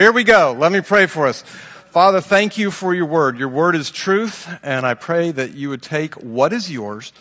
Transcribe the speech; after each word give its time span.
Here 0.00 0.10
we 0.10 0.24
go. 0.24 0.56
Let 0.58 0.72
me 0.72 0.80
pray 0.80 1.06
for 1.06 1.28
us. 1.28 1.42
Father, 1.92 2.20
thank 2.20 2.58
you 2.58 2.72
for 2.72 2.92
your 2.92 3.06
word. 3.06 3.38
Your 3.38 3.48
word 3.48 3.76
is 3.76 3.92
truth, 3.92 4.48
and 4.60 4.84
I 4.84 4.94
pray 4.94 5.30
that 5.30 5.54
you 5.54 5.68
would 5.68 5.82
take 5.82 6.16
what 6.16 6.52
is 6.52 6.68
yours 6.68 7.12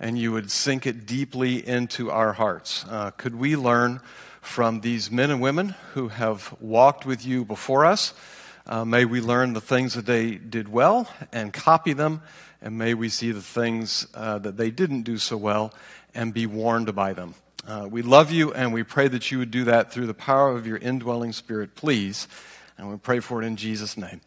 and 0.00 0.18
you 0.18 0.32
would 0.32 0.50
sink 0.50 0.86
it 0.86 1.04
deeply 1.04 1.56
into 1.68 2.10
our 2.10 2.32
hearts. 2.32 2.86
Uh, 2.88 3.10
could 3.10 3.34
we 3.34 3.54
learn 3.54 4.00
from 4.40 4.80
these 4.80 5.10
men 5.10 5.30
and 5.30 5.42
women 5.42 5.74
who 5.92 6.08
have 6.08 6.56
walked 6.58 7.04
with 7.04 7.26
you 7.26 7.44
before 7.44 7.84
us? 7.84 8.14
Uh, 8.66 8.82
may 8.82 9.04
we 9.04 9.20
learn 9.20 9.52
the 9.52 9.60
things 9.60 9.92
that 9.92 10.06
they 10.06 10.36
did 10.36 10.70
well 10.70 11.10
and 11.32 11.52
copy 11.52 11.92
them, 11.92 12.22
and 12.62 12.78
may 12.78 12.94
we 12.94 13.10
see 13.10 13.30
the 13.30 13.42
things 13.42 14.06
uh, 14.14 14.38
that 14.38 14.56
they 14.56 14.70
didn't 14.70 15.02
do 15.02 15.18
so 15.18 15.36
well 15.36 15.70
and 16.14 16.32
be 16.32 16.46
warned 16.46 16.94
by 16.94 17.12
them. 17.12 17.34
Uh, 17.64 17.86
we 17.88 18.02
love 18.02 18.32
you, 18.32 18.52
and 18.52 18.72
we 18.72 18.82
pray 18.82 19.06
that 19.08 19.30
you 19.30 19.38
would 19.38 19.50
do 19.50 19.64
that 19.64 19.92
through 19.92 20.06
the 20.06 20.14
power 20.14 20.50
of 20.50 20.66
your 20.66 20.76
indwelling 20.76 21.32
spirit, 21.32 21.74
please. 21.76 22.26
And 22.78 22.90
we 22.90 22.96
pray 22.96 23.20
for 23.20 23.42
it 23.42 23.46
in 23.46 23.56
Jesus' 23.56 23.96
name. 23.96 24.20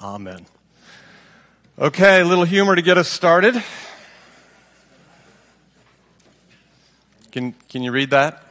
Amen. 0.00 0.46
Okay, 1.78 2.20
a 2.20 2.24
little 2.24 2.44
humor 2.44 2.74
to 2.74 2.82
get 2.82 2.98
us 2.98 3.08
started. 3.08 3.62
Can, 7.30 7.54
can 7.68 7.82
you 7.82 7.92
read 7.92 8.10
that? 8.10 8.42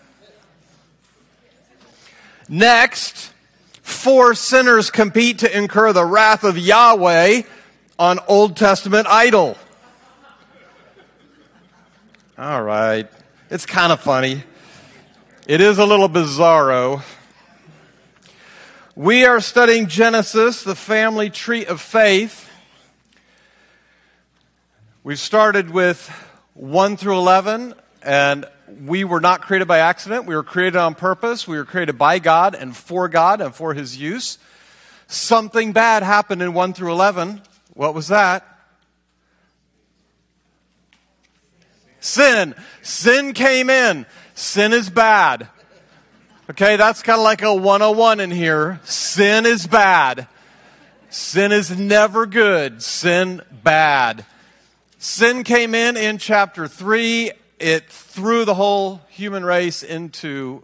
Next, 2.48 3.34
four 3.82 4.36
sinners 4.36 4.92
compete 4.92 5.40
to 5.40 5.58
incur 5.58 5.92
the 5.94 6.06
wrath 6.06 6.44
of 6.44 6.58
Yahweh 6.58 7.42
on 8.00 8.20
Old 8.28 8.56
Testament 8.56 9.08
idol. 9.08 9.58
All 12.38 12.62
right. 12.62 13.10
It's 13.50 13.66
kind 13.66 13.94
of 13.94 14.02
funny. 14.02 14.44
It 15.48 15.62
is 15.62 15.78
a 15.78 15.86
little 15.86 16.10
bizarro. 16.10 17.02
We 18.94 19.24
are 19.24 19.40
studying 19.40 19.88
Genesis, 19.88 20.64
the 20.64 20.76
family 20.76 21.30
tree 21.30 21.66
of 21.66 21.80
faith. 21.80 22.50
We've 25.02 25.18
started 25.18 25.70
with 25.70 26.10
1 26.56 26.98
through 26.98 27.18
11, 27.20 27.74
and 28.02 28.46
we 28.82 29.06
were 29.06 29.22
not 29.22 29.44
created 29.44 29.66
by 29.66 29.78
accident. 29.78 30.26
We 30.26 30.36
were 30.36 30.44
created 30.44 30.76
on 30.76 30.94
purpose. 30.94 31.48
We 31.48 31.56
were 31.56 31.64
created 31.64 31.98
by 31.98 32.20
God 32.20 32.54
and 32.54 32.76
for 32.76 33.08
God 33.08 33.40
and 33.40 33.56
for 33.56 33.74
His 33.74 33.96
use. 33.96 34.40
Something 35.08 35.72
bad 35.72 36.04
happened 36.04 36.42
in 36.42 36.54
1 36.54 36.74
through 36.74 36.92
11. 36.92 37.42
What 37.76 37.94
was 37.94 38.10
that? 38.10 38.57
Sin. 42.00 42.56
Sin 42.82 43.34
came 43.34 43.70
in. 43.70 44.06
Sin 44.36 44.74
is 44.74 44.90
bad. 44.90 45.48
Okay, 46.50 46.78
that's 46.78 47.02
kind 47.02 47.20
of 47.20 47.24
like 47.24 47.42
a 47.42 47.54
101 47.54 48.20
in 48.20 48.32
here. 48.32 48.80
Sin 48.84 49.46
is 49.46 49.68
bad. 49.68 50.28
Sin 51.10 51.52
is 51.52 51.78
never 51.78 52.26
good. 52.26 52.82
Sin 52.82 53.42
bad. 53.64 54.26
Sin 54.98 55.44
came 55.44 55.76
in 55.76 55.98
in 55.98 56.18
chapter 56.18 56.68
3. 56.68 57.32
It 57.60 57.90
threw 57.90 58.46
the 58.46 58.54
whole 58.54 59.02
human 59.10 59.44
race 59.44 59.84
into 59.84 60.64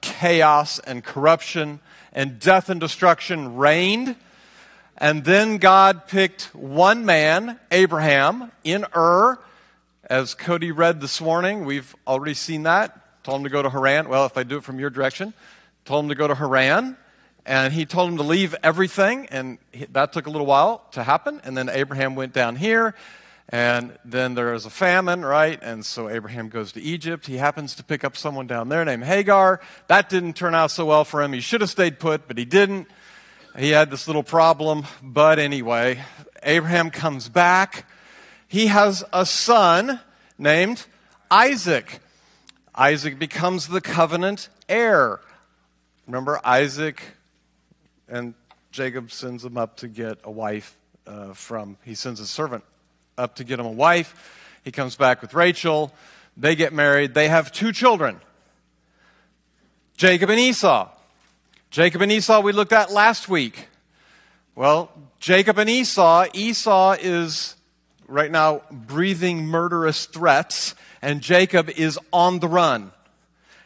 chaos 0.00 0.78
and 0.80 1.02
corruption, 1.02 1.80
and 2.12 2.38
death 2.38 2.68
and 2.68 2.80
destruction 2.80 3.56
reigned. 3.56 4.16
And 4.98 5.24
then 5.24 5.58
God 5.58 6.06
picked 6.06 6.54
one 6.54 7.04
man, 7.04 7.58
Abraham, 7.70 8.52
in 8.64 8.84
Ur 8.94 9.38
as 10.12 10.34
Cody 10.34 10.72
read 10.72 11.00
this 11.00 11.22
morning, 11.22 11.64
we've 11.64 11.96
already 12.06 12.34
seen 12.34 12.64
that. 12.64 13.24
Told 13.24 13.38
him 13.40 13.44
to 13.44 13.50
go 13.50 13.62
to 13.62 13.70
Haran. 13.70 14.10
Well, 14.10 14.26
if 14.26 14.36
I 14.36 14.42
do 14.42 14.58
it 14.58 14.62
from 14.62 14.78
your 14.78 14.90
direction, 14.90 15.32
told 15.86 16.04
him 16.04 16.10
to 16.10 16.14
go 16.14 16.28
to 16.28 16.34
Haran. 16.34 16.98
And 17.46 17.72
he 17.72 17.86
told 17.86 18.10
him 18.10 18.18
to 18.18 18.22
leave 18.22 18.54
everything. 18.62 19.26
And 19.30 19.56
that 19.92 20.12
took 20.12 20.26
a 20.26 20.30
little 20.30 20.46
while 20.46 20.86
to 20.92 21.02
happen. 21.02 21.40
And 21.44 21.56
then 21.56 21.70
Abraham 21.70 22.14
went 22.14 22.34
down 22.34 22.56
here. 22.56 22.94
And 23.48 23.98
then 24.04 24.34
there 24.34 24.52
is 24.52 24.66
a 24.66 24.70
famine, 24.70 25.24
right? 25.24 25.58
And 25.62 25.84
so 25.84 26.10
Abraham 26.10 26.50
goes 26.50 26.72
to 26.72 26.82
Egypt. 26.82 27.26
He 27.26 27.38
happens 27.38 27.74
to 27.76 27.82
pick 27.82 28.04
up 28.04 28.14
someone 28.14 28.46
down 28.46 28.68
there 28.68 28.84
named 28.84 29.04
Hagar. 29.04 29.62
That 29.86 30.10
didn't 30.10 30.34
turn 30.34 30.54
out 30.54 30.70
so 30.70 30.84
well 30.84 31.06
for 31.06 31.22
him. 31.22 31.32
He 31.32 31.40
should 31.40 31.62
have 31.62 31.70
stayed 31.70 31.98
put, 31.98 32.28
but 32.28 32.36
he 32.36 32.44
didn't. 32.44 32.86
He 33.56 33.70
had 33.70 33.90
this 33.90 34.06
little 34.06 34.22
problem. 34.22 34.84
But 35.02 35.38
anyway, 35.38 36.02
Abraham 36.42 36.90
comes 36.90 37.30
back 37.30 37.86
he 38.52 38.66
has 38.66 39.02
a 39.14 39.24
son 39.24 39.98
named 40.36 40.84
Isaac. 41.30 42.00
Isaac 42.74 43.18
becomes 43.18 43.68
the 43.68 43.80
covenant 43.80 44.50
heir. 44.68 45.20
Remember, 46.06 46.38
Isaac 46.44 47.02
and 48.10 48.34
Jacob 48.70 49.10
sends 49.10 49.42
him 49.42 49.56
up 49.56 49.78
to 49.78 49.88
get 49.88 50.18
a 50.24 50.30
wife 50.30 50.76
uh, 51.06 51.32
from, 51.32 51.78
he 51.82 51.94
sends 51.94 52.20
a 52.20 52.26
servant 52.26 52.62
up 53.16 53.36
to 53.36 53.44
get 53.44 53.58
him 53.58 53.64
a 53.64 53.72
wife. 53.72 54.60
He 54.64 54.70
comes 54.70 54.96
back 54.96 55.22
with 55.22 55.32
Rachel. 55.32 55.90
They 56.36 56.54
get 56.54 56.74
married. 56.74 57.14
They 57.14 57.28
have 57.28 57.52
two 57.52 57.72
children 57.72 58.20
Jacob 59.96 60.28
and 60.28 60.38
Esau. 60.38 60.90
Jacob 61.70 62.02
and 62.02 62.12
Esau 62.12 62.40
we 62.40 62.52
looked 62.52 62.74
at 62.74 62.92
last 62.92 63.30
week. 63.30 63.68
Well, 64.54 64.92
Jacob 65.20 65.56
and 65.56 65.70
Esau, 65.70 66.26
Esau 66.34 66.96
is 67.00 67.56
right 68.12 68.30
now 68.30 68.62
breathing 68.70 69.46
murderous 69.46 70.06
threats, 70.06 70.74
and 71.00 71.20
Jacob 71.20 71.70
is 71.70 71.98
on 72.12 72.38
the 72.38 72.48
run. 72.48 72.92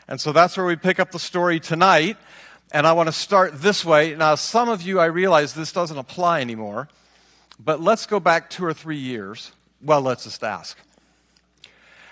And 0.08 0.20
so 0.20 0.32
that's 0.32 0.56
where 0.56 0.64
we 0.64 0.76
pick 0.76 1.00
up 1.00 1.10
the 1.10 1.18
story 1.18 1.58
tonight. 1.58 2.16
And 2.72 2.86
I 2.86 2.92
want 2.92 3.08
to 3.08 3.12
start 3.12 3.60
this 3.60 3.84
way. 3.84 4.14
Now, 4.14 4.34
some 4.34 4.68
of 4.68 4.82
you, 4.82 4.98
I 4.98 5.06
realize 5.06 5.54
this 5.54 5.72
doesn't 5.72 5.98
apply 5.98 6.40
anymore, 6.40 6.88
but 7.58 7.80
let's 7.80 8.06
go 8.06 8.20
back 8.20 8.50
two 8.50 8.64
or 8.64 8.72
three 8.72 8.96
years. 8.96 9.52
Well, 9.82 10.00
let's 10.00 10.24
just 10.24 10.42
ask. 10.42 10.78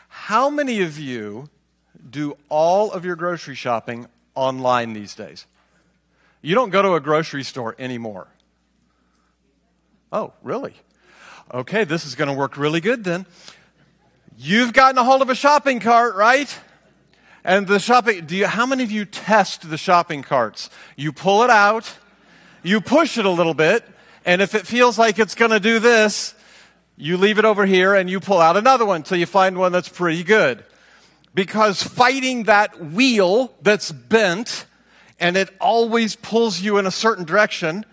How 0.08 0.50
many 0.50 0.80
of 0.82 0.98
you 0.98 1.48
do 2.08 2.36
all 2.48 2.92
of 2.92 3.04
your 3.04 3.16
grocery 3.16 3.54
shopping 3.54 4.06
online 4.34 4.92
these 4.92 5.14
days? 5.14 5.46
You 6.40 6.54
don't 6.54 6.70
go 6.70 6.82
to 6.82 6.94
a 6.94 7.00
grocery 7.00 7.42
store 7.42 7.74
anymore. 7.78 8.28
Oh, 10.12 10.32
really? 10.42 10.74
Okay, 11.52 11.84
this 11.84 12.06
is 12.06 12.14
going 12.14 12.28
to 12.28 12.34
work 12.34 12.56
really 12.56 12.80
good 12.80 13.04
then. 13.04 13.26
You've 14.38 14.72
gotten 14.72 14.96
a 14.96 15.04
hold 15.04 15.20
of 15.20 15.28
a 15.28 15.34
shopping 15.34 15.78
cart, 15.78 16.14
right? 16.16 16.58
And 17.44 17.66
the 17.66 17.78
shopping, 17.78 18.24
do 18.24 18.34
you, 18.34 18.46
how 18.46 18.64
many 18.64 18.82
of 18.82 18.90
you 18.90 19.04
test 19.04 19.68
the 19.68 19.76
shopping 19.76 20.22
carts? 20.22 20.70
You 20.96 21.12
pull 21.12 21.42
it 21.42 21.50
out, 21.50 21.92
you 22.62 22.80
push 22.80 23.18
it 23.18 23.26
a 23.26 23.30
little 23.30 23.52
bit, 23.52 23.84
and 24.24 24.40
if 24.40 24.54
it 24.54 24.66
feels 24.66 24.98
like 24.98 25.18
it's 25.18 25.34
going 25.34 25.50
to 25.50 25.60
do 25.60 25.78
this, 25.78 26.34
you 26.96 27.18
leave 27.18 27.38
it 27.38 27.44
over 27.44 27.66
here 27.66 27.94
and 27.94 28.08
you 28.08 28.20
pull 28.20 28.40
out 28.40 28.56
another 28.56 28.86
one 28.86 28.96
until 28.96 29.18
you 29.18 29.26
find 29.26 29.58
one 29.58 29.70
that's 29.70 29.88
pretty 29.88 30.24
good. 30.24 30.64
Because 31.34 31.82
fighting 31.82 32.44
that 32.44 32.80
wheel 32.80 33.52
that's 33.60 33.92
bent 33.92 34.64
and 35.20 35.36
it 35.36 35.50
always 35.60 36.16
pulls 36.16 36.60
you 36.62 36.78
in 36.78 36.86
a 36.86 36.90
certain 36.90 37.24
direction 37.24 37.84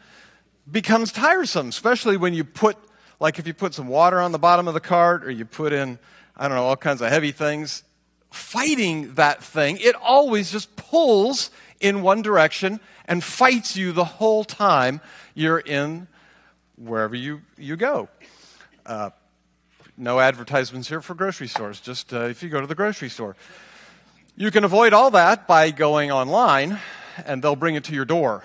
becomes 0.69 1.11
tiresome, 1.11 1.67
especially 1.67 2.15
when 2.15 2.33
you 2.33 2.45
put 2.45 2.77
like 3.21 3.37
if 3.37 3.45
you 3.45 3.53
put 3.53 3.75
some 3.75 3.87
water 3.87 4.19
on 4.19 4.31
the 4.31 4.39
bottom 4.39 4.67
of 4.67 4.73
the 4.73 4.79
cart 4.79 5.23
or 5.23 5.29
you 5.29 5.45
put 5.45 5.71
in, 5.71 5.99
I 6.35 6.47
don't 6.47 6.57
know, 6.57 6.63
all 6.63 6.75
kinds 6.75 7.01
of 7.01 7.09
heavy 7.09 7.31
things, 7.31 7.83
fighting 8.31 9.13
that 9.13 9.43
thing, 9.43 9.77
it 9.77 9.95
always 9.95 10.51
just 10.51 10.75
pulls 10.75 11.51
in 11.79 12.01
one 12.01 12.23
direction 12.23 12.79
and 13.05 13.23
fights 13.23 13.77
you 13.77 13.91
the 13.91 14.05
whole 14.05 14.43
time 14.43 15.01
you're 15.35 15.59
in 15.59 16.07
wherever 16.77 17.15
you, 17.15 17.41
you 17.59 17.75
go. 17.75 18.09
Uh, 18.87 19.11
no 19.95 20.19
advertisements 20.19 20.89
here 20.89 20.99
for 20.99 21.13
grocery 21.13 21.47
stores, 21.47 21.79
just 21.79 22.11
uh, 22.11 22.21
if 22.21 22.41
you 22.41 22.49
go 22.49 22.59
to 22.59 22.65
the 22.65 22.73
grocery 22.73 23.09
store. 23.09 23.35
You 24.35 24.49
can 24.49 24.63
avoid 24.63 24.93
all 24.93 25.11
that 25.11 25.45
by 25.45 25.69
going 25.69 26.11
online, 26.11 26.79
and 27.23 27.43
they'll 27.43 27.55
bring 27.55 27.75
it 27.75 27.83
to 27.83 27.93
your 27.93 28.05
door. 28.05 28.43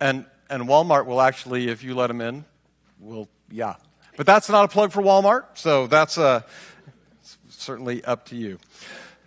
And 0.00 0.24
and 0.50 0.64
Walmart 0.64 1.06
will 1.06 1.20
actually, 1.20 1.68
if 1.68 1.82
you 1.82 1.94
let 1.94 2.08
them 2.08 2.20
in, 2.20 2.44
will, 3.00 3.28
yeah. 3.50 3.74
But 4.16 4.26
that's 4.26 4.48
not 4.48 4.64
a 4.64 4.68
plug 4.68 4.92
for 4.92 5.02
Walmart, 5.02 5.44
so 5.54 5.86
that's 5.86 6.18
uh, 6.18 6.42
certainly 7.48 8.04
up 8.04 8.26
to 8.26 8.36
you. 8.36 8.58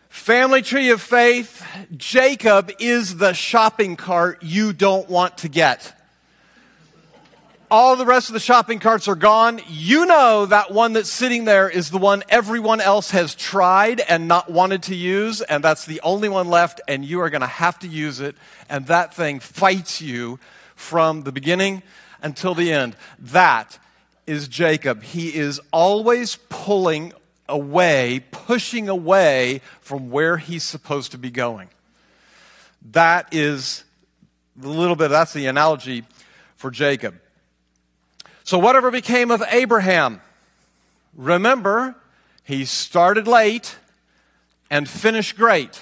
Family 0.09 0.61
tree 0.61 0.89
of 0.89 1.01
faith, 1.01 1.65
Jacob 1.95 2.71
is 2.79 3.17
the 3.17 3.33
shopping 3.33 3.95
cart 3.95 4.41
you 4.41 4.73
don't 4.73 5.09
want 5.09 5.37
to 5.39 5.49
get. 5.49 5.93
All 7.69 7.97
the 7.97 8.05
rest 8.05 8.29
of 8.29 8.33
the 8.33 8.39
shopping 8.39 8.79
carts 8.79 9.09
are 9.09 9.15
gone. 9.15 9.59
You 9.67 10.05
know 10.05 10.45
that 10.45 10.71
one 10.71 10.93
that's 10.93 11.09
sitting 11.09 11.43
there 11.43 11.69
is 11.69 11.89
the 11.89 11.97
one 11.97 12.23
everyone 12.29 12.79
else 12.79 13.11
has 13.11 13.35
tried 13.35 13.99
and 13.99 14.27
not 14.27 14.49
wanted 14.49 14.83
to 14.83 14.95
use, 14.95 15.41
and 15.41 15.61
that's 15.61 15.85
the 15.85 15.99
only 16.01 16.29
one 16.29 16.47
left, 16.47 16.79
and 16.87 17.03
you 17.03 17.19
are 17.19 17.29
going 17.29 17.41
to 17.41 17.47
have 17.47 17.77
to 17.79 17.87
use 17.87 18.21
it, 18.21 18.37
and 18.69 18.87
that 18.87 19.13
thing 19.13 19.41
fights 19.41 20.01
you 20.01 20.39
from 20.77 21.23
the 21.23 21.31
beginning 21.33 21.83
until 22.21 22.55
the 22.55 22.71
end. 22.71 22.95
That 23.19 23.77
is 24.25 24.47
Jacob. 24.47 25.03
He 25.03 25.35
is 25.35 25.59
always 25.73 26.37
pulling 26.49 27.11
away, 27.49 28.23
pushing 28.31 28.87
away 28.87 29.61
from 29.81 30.11
where 30.11 30.37
he's 30.37 30.63
supposed 30.63 31.11
to 31.11 31.17
be 31.17 31.31
going. 31.31 31.69
That 32.91 33.27
is 33.33 33.83
a 34.61 34.67
little 34.67 34.95
bit, 34.95 35.09
that's 35.09 35.33
the 35.33 35.47
analogy 35.47 36.05
for 36.55 36.71
Jacob. 36.71 37.19
So, 38.43 38.57
whatever 38.57 38.91
became 38.91 39.31
of 39.31 39.43
Abraham, 39.49 40.21
remember, 41.15 41.95
he 42.43 42.65
started 42.65 43.27
late 43.27 43.75
and 44.69 44.87
finished 44.87 45.35
great. 45.35 45.81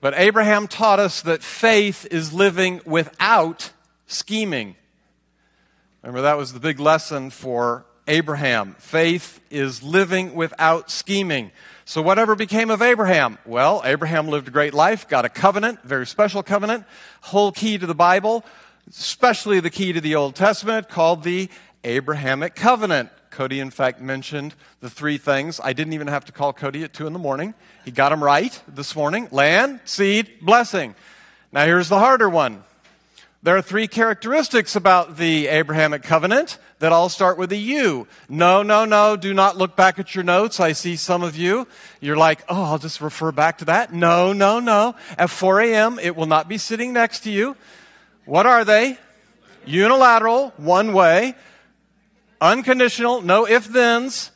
But 0.00 0.14
Abraham 0.16 0.68
taught 0.68 0.98
us 0.98 1.22
that 1.22 1.42
faith 1.42 2.06
is 2.10 2.32
living 2.32 2.80
without 2.84 3.72
scheming. 4.06 4.76
Remember, 6.02 6.22
that 6.22 6.36
was 6.36 6.52
the 6.52 6.60
big 6.60 6.78
lesson 6.78 7.30
for 7.30 7.86
Abraham. 8.06 8.76
Faith 8.78 9.40
is 9.50 9.82
living 9.82 10.34
without 10.34 10.90
scheming. 10.90 11.50
So, 11.84 12.02
whatever 12.02 12.34
became 12.34 12.70
of 12.70 12.82
Abraham? 12.82 13.38
Well, 13.46 13.82
Abraham 13.84 14.28
lived 14.28 14.48
a 14.48 14.50
great 14.50 14.74
life, 14.74 15.08
got 15.08 15.24
a 15.24 15.28
covenant, 15.28 15.82
very 15.82 16.06
special 16.06 16.42
covenant, 16.42 16.84
whole 17.20 17.52
key 17.52 17.78
to 17.78 17.86
the 17.86 17.94
Bible, 17.94 18.44
especially 18.90 19.60
the 19.60 19.70
key 19.70 19.92
to 19.92 20.00
the 20.00 20.14
Old 20.14 20.34
Testament, 20.34 20.88
called 20.88 21.22
the 21.22 21.48
Abrahamic 21.84 22.54
covenant. 22.54 23.10
Cody, 23.36 23.60
in 23.60 23.70
fact, 23.70 24.00
mentioned 24.00 24.54
the 24.80 24.88
three 24.88 25.18
things. 25.18 25.60
I 25.62 25.74
didn't 25.74 25.92
even 25.92 26.06
have 26.06 26.24
to 26.24 26.32
call 26.32 26.54
Cody 26.54 26.84
at 26.84 26.94
2 26.94 27.06
in 27.06 27.12
the 27.12 27.18
morning. 27.18 27.52
He 27.84 27.90
got 27.90 28.08
them 28.08 28.24
right 28.24 28.58
this 28.66 28.96
morning 28.96 29.28
land, 29.30 29.80
seed, 29.84 30.40
blessing. 30.40 30.94
Now, 31.52 31.66
here's 31.66 31.90
the 31.90 31.98
harder 31.98 32.30
one. 32.30 32.64
There 33.42 33.54
are 33.54 33.60
three 33.60 33.88
characteristics 33.88 34.74
about 34.74 35.18
the 35.18 35.48
Abrahamic 35.48 36.02
covenant 36.02 36.56
that 36.78 36.92
all 36.92 37.10
start 37.10 37.36
with 37.36 37.52
a 37.52 37.56
U. 37.56 38.08
No, 38.30 38.62
no, 38.62 38.86
no, 38.86 39.16
do 39.16 39.34
not 39.34 39.58
look 39.58 39.76
back 39.76 39.98
at 39.98 40.14
your 40.14 40.24
notes. 40.24 40.58
I 40.58 40.72
see 40.72 40.96
some 40.96 41.22
of 41.22 41.36
you. 41.36 41.68
You're 42.00 42.16
like, 42.16 42.42
oh, 42.48 42.64
I'll 42.64 42.78
just 42.78 43.02
refer 43.02 43.32
back 43.32 43.58
to 43.58 43.66
that. 43.66 43.92
No, 43.92 44.32
no, 44.32 44.60
no. 44.60 44.94
At 45.18 45.28
4 45.28 45.60
a.m., 45.60 45.98
it 45.98 46.16
will 46.16 46.24
not 46.24 46.48
be 46.48 46.56
sitting 46.56 46.94
next 46.94 47.20
to 47.24 47.30
you. 47.30 47.54
What 48.24 48.46
are 48.46 48.64
they? 48.64 48.96
Unilateral, 49.66 50.54
one 50.56 50.94
way, 50.94 51.34
unconditional, 52.40 53.22
no 53.22 53.46
if 53.46 53.64
thens, 53.64 54.30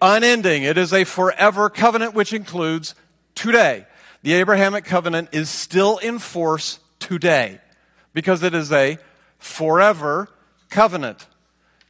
unending. 0.00 0.62
It 0.62 0.78
is 0.78 0.92
a 0.92 1.04
forever 1.04 1.70
covenant 1.70 2.14
which 2.14 2.32
includes 2.32 2.94
today. 3.34 3.86
The 4.22 4.34
Abrahamic 4.34 4.84
covenant 4.84 5.30
is 5.32 5.50
still 5.50 5.98
in 5.98 6.18
force 6.18 6.80
today 6.98 7.60
because 8.12 8.42
it 8.42 8.54
is 8.54 8.72
a 8.72 8.98
forever 9.38 10.28
covenant. 10.70 11.26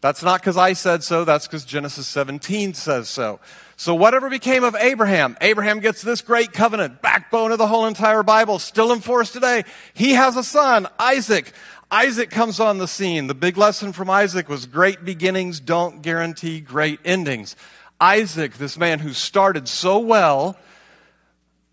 That's 0.01 0.23
not 0.23 0.41
because 0.41 0.59
I 0.59 0.75
said 0.75 1.03
so, 1.03 1.25
that's 1.25 1.47
because 1.47 1.65
Genesis 1.65 2.07
17 2.09 2.75
says 2.75 3.09
so. 3.09 3.41
So, 3.77 3.95
whatever 3.95 4.29
became 4.29 4.63
of 4.63 4.77
Abraham, 4.77 5.37
Abraham 5.41 5.81
gets 5.81 6.03
this 6.03 6.21
great 6.21 6.53
covenant, 6.53 7.01
backbone 7.01 7.53
of 7.53 7.59
the 7.59 7.67
whole 7.67 7.87
entire 7.87 8.23
Bible, 8.23 8.59
still 8.59 8.93
in 8.93 9.01
force 9.01 9.33
today. 9.33 9.65
He 9.95 10.11
has 10.11 10.37
a 10.37 10.45
son, 10.45 10.87
Isaac. 10.99 11.53
Isaac 11.95 12.29
comes 12.29 12.59
on 12.59 12.79
the 12.79 12.89
scene. 12.89 13.29
The 13.29 13.37
big 13.37 13.57
lesson 13.57 13.93
from 13.93 14.11
Isaac 14.11 14.49
was 14.49 14.67
great 14.67 15.05
beginnings 15.05 15.61
don't 15.61 16.03
guarantee 16.03 16.59
great 16.59 16.99
endings. 17.05 17.55
Isaac, 18.01 18.55
this 18.55 18.77
man 18.77 18.99
who 18.99 19.13
started 19.13 19.69
so 19.69 20.01
well, 20.01 20.59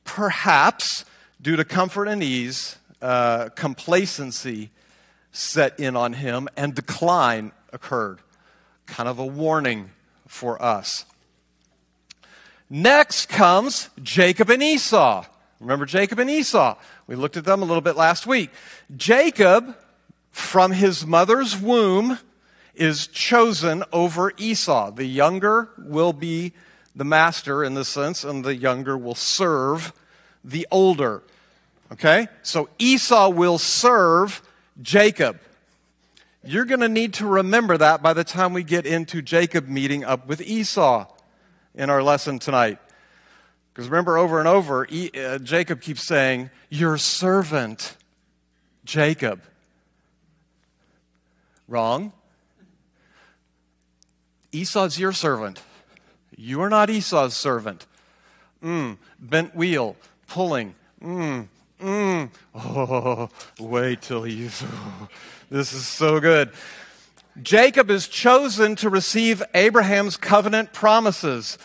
perhaps 0.03 1.05
due 1.41 1.55
to 1.55 1.65
comfort 1.65 2.05
and 2.05 2.21
ease, 2.21 2.77
uh, 3.01 3.49
complacency 3.55 4.69
set 5.31 5.79
in 5.79 5.95
on 5.95 6.13
him, 6.13 6.47
and 6.55 6.75
decline 6.75 7.51
occurred. 7.73 8.19
Kind 8.85 9.09
of 9.09 9.17
a 9.17 9.25
warning 9.25 9.89
for 10.27 10.61
us. 10.61 11.03
Next 12.69 13.27
comes 13.27 13.89
Jacob 14.03 14.51
and 14.51 14.61
Esau. 14.61 15.25
Remember 15.59 15.87
Jacob 15.87 16.19
and 16.19 16.29
Esau? 16.29 16.77
We 17.07 17.15
looked 17.15 17.37
at 17.37 17.43
them 17.43 17.63
a 17.63 17.65
little 17.65 17.81
bit 17.81 17.95
last 17.95 18.27
week. 18.27 18.51
Jacob, 18.95 19.75
from 20.31 20.71
his 20.71 21.05
mother's 21.05 21.57
womb, 21.57 22.17
is 22.73 23.07
chosen 23.07 23.83
over 23.91 24.31
Esau. 24.37 24.91
The 24.91 25.05
younger 25.05 25.69
will 25.77 26.13
be 26.13 26.53
the 26.95 27.03
master 27.03 27.63
in 27.63 27.73
this 27.73 27.89
sense, 27.89 28.23
and 28.23 28.43
the 28.43 28.55
younger 28.55 28.97
will 28.97 29.15
serve 29.15 29.93
the 30.43 30.67
older. 30.71 31.23
Okay? 31.91 32.27
So 32.41 32.69
Esau 32.79 33.29
will 33.29 33.57
serve 33.57 34.41
Jacob. 34.81 35.39
You're 36.43 36.65
going 36.65 36.79
to 36.79 36.89
need 36.89 37.13
to 37.15 37.27
remember 37.27 37.77
that 37.77 38.01
by 38.01 38.13
the 38.13 38.23
time 38.23 38.53
we 38.53 38.63
get 38.63 38.85
into 38.85 39.21
Jacob 39.21 39.67
meeting 39.67 40.03
up 40.03 40.27
with 40.27 40.41
Esau 40.41 41.07
in 41.75 41.89
our 41.89 42.01
lesson 42.01 42.39
tonight. 42.39 42.79
Because 43.73 43.87
remember, 43.87 44.17
over 44.17 44.39
and 44.39 44.47
over, 44.47 44.85
uh, 44.85 45.37
Jacob 45.39 45.81
keeps 45.81 46.05
saying, 46.05 46.49
Your 46.69 46.97
servant, 46.97 47.95
Jacob. 48.83 49.41
Wrong. 51.71 52.11
Esau's 54.51 54.99
your 54.99 55.13
servant. 55.13 55.61
You 56.35 56.61
are 56.61 56.69
not 56.69 56.89
Esau's 56.89 57.33
servant. 57.33 57.85
Mm, 58.61 58.97
bent 59.19 59.55
wheel, 59.55 59.95
pulling. 60.27 60.75
Mm, 61.01 61.47
Mm. 61.81 62.29
Oh, 62.53 63.29
wait 63.59 64.01
till 64.01 64.27
you. 64.27 64.49
This 65.49 65.73
is 65.73 65.85
so 65.85 66.21
good. 66.21 66.51
Jacob 67.41 67.89
is 67.89 68.07
chosen 68.07 68.77
to 68.77 68.89
receive 68.89 69.43
Abraham's 69.53 70.15
covenant 70.15 70.71
promises, 70.71 71.57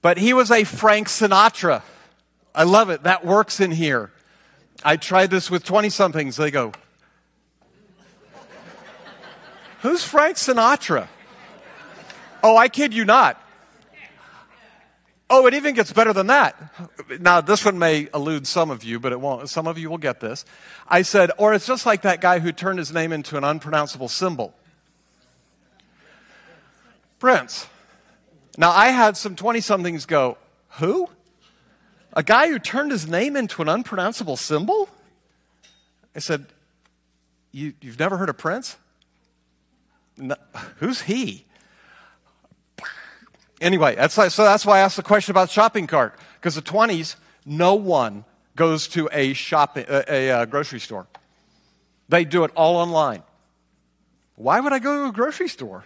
but 0.00 0.16
he 0.16 0.32
was 0.32 0.50
a 0.50 0.64
Frank 0.64 1.08
Sinatra. 1.08 1.82
I 2.54 2.62
love 2.62 2.88
it. 2.88 3.02
That 3.02 3.26
works 3.26 3.60
in 3.60 3.70
here. 3.72 4.12
I 4.82 4.96
tried 4.96 5.30
this 5.30 5.50
with 5.50 5.62
20 5.62 5.90
somethings. 5.90 6.36
They 6.36 6.50
go, 6.50 6.72
Who's 9.80 10.04
Frank 10.04 10.36
Sinatra? 10.36 11.08
Oh, 12.42 12.56
I 12.56 12.68
kid 12.68 12.94
you 12.94 13.04
not. 13.04 13.40
Oh, 15.30 15.46
it 15.46 15.54
even 15.54 15.74
gets 15.74 15.92
better 15.92 16.12
than 16.12 16.28
that. 16.28 16.56
Now, 17.20 17.42
this 17.42 17.64
one 17.64 17.78
may 17.78 18.08
elude 18.14 18.46
some 18.46 18.70
of 18.70 18.82
you, 18.82 18.98
but 18.98 19.12
it 19.12 19.20
won't. 19.20 19.48
Some 19.50 19.66
of 19.66 19.76
you 19.76 19.90
will 19.90 19.98
get 19.98 20.20
this. 20.20 20.44
I 20.88 21.02
said, 21.02 21.30
or 21.36 21.52
it's 21.52 21.66
just 21.66 21.84
like 21.84 22.02
that 22.02 22.20
guy 22.20 22.38
who 22.38 22.50
turned 22.50 22.78
his 22.78 22.92
name 22.92 23.12
into 23.12 23.36
an 23.36 23.44
unpronounceable 23.44 24.08
symbol. 24.08 24.54
Prince. 27.18 27.66
Now, 28.56 28.70
I 28.70 28.88
had 28.88 29.16
some 29.16 29.36
20 29.36 29.60
somethings 29.60 30.06
go, 30.06 30.38
who? 30.70 31.10
A 32.14 32.22
guy 32.22 32.48
who 32.48 32.58
turned 32.58 32.90
his 32.90 33.06
name 33.06 33.36
into 33.36 33.60
an 33.60 33.68
unpronounceable 33.68 34.36
symbol? 34.36 34.88
I 36.16 36.20
said, 36.20 36.46
you, 37.52 37.74
have 37.84 37.98
never 37.98 38.16
heard 38.16 38.30
of 38.30 38.38
Prince? 38.38 38.76
Who's 40.76 41.02
he? 41.02 41.46
Anyway, 43.60 43.96
that's 43.96 44.16
like, 44.16 44.30
so 44.30 44.44
that's 44.44 44.64
why 44.64 44.78
I 44.78 44.80
asked 44.80 44.96
the 44.96 45.02
question 45.02 45.32
about 45.32 45.50
shopping 45.50 45.86
cart. 45.86 46.18
Because 46.36 46.54
the 46.54 46.62
20s, 46.62 47.16
no 47.44 47.74
one 47.74 48.24
goes 48.54 48.86
to 48.88 49.08
a, 49.12 49.32
shopping, 49.32 49.86
uh, 49.88 50.02
a, 50.08 50.28
a, 50.28 50.42
a 50.42 50.46
grocery 50.46 50.80
store. 50.80 51.06
They 52.08 52.24
do 52.24 52.44
it 52.44 52.52
all 52.54 52.76
online. 52.76 53.22
Why 54.36 54.60
would 54.60 54.72
I 54.72 54.78
go 54.78 55.02
to 55.02 55.08
a 55.08 55.12
grocery 55.12 55.48
store? 55.48 55.84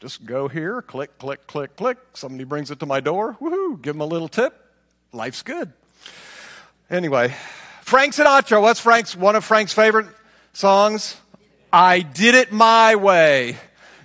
Just 0.00 0.24
go 0.24 0.48
here, 0.48 0.82
click, 0.82 1.18
click, 1.18 1.46
click, 1.46 1.76
click. 1.76 1.98
Somebody 2.14 2.44
brings 2.44 2.70
it 2.70 2.80
to 2.80 2.86
my 2.86 3.00
door. 3.00 3.36
Woohoo! 3.40 3.80
Give 3.80 3.94
them 3.94 4.00
a 4.00 4.06
little 4.06 4.28
tip. 4.28 4.54
Life's 5.12 5.42
good. 5.42 5.72
Anyway, 6.88 7.34
Frank 7.82 8.14
Sinatra. 8.14 8.62
What's 8.62 8.80
Frank's 8.80 9.16
one 9.16 9.36
of 9.36 9.44
Frank's 9.44 9.72
favorite 9.72 10.06
songs? 10.52 11.16
I 11.72 12.00
did 12.00 12.34
it 12.34 12.52
my 12.52 12.96
way. 12.96 13.56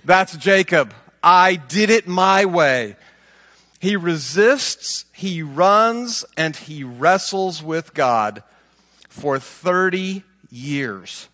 That's 0.04 0.36
Jacob. 0.36 0.94
I 1.22 1.56
did 1.56 1.90
it 1.90 2.06
my 2.06 2.44
way. 2.44 2.96
He 3.80 3.96
resists, 3.96 5.04
he 5.12 5.42
runs, 5.42 6.24
and 6.36 6.54
he 6.54 6.84
wrestles 6.84 7.62
with 7.62 7.92
God 7.92 8.42
for 9.08 9.38
30 9.38 10.22
years. 10.50 11.28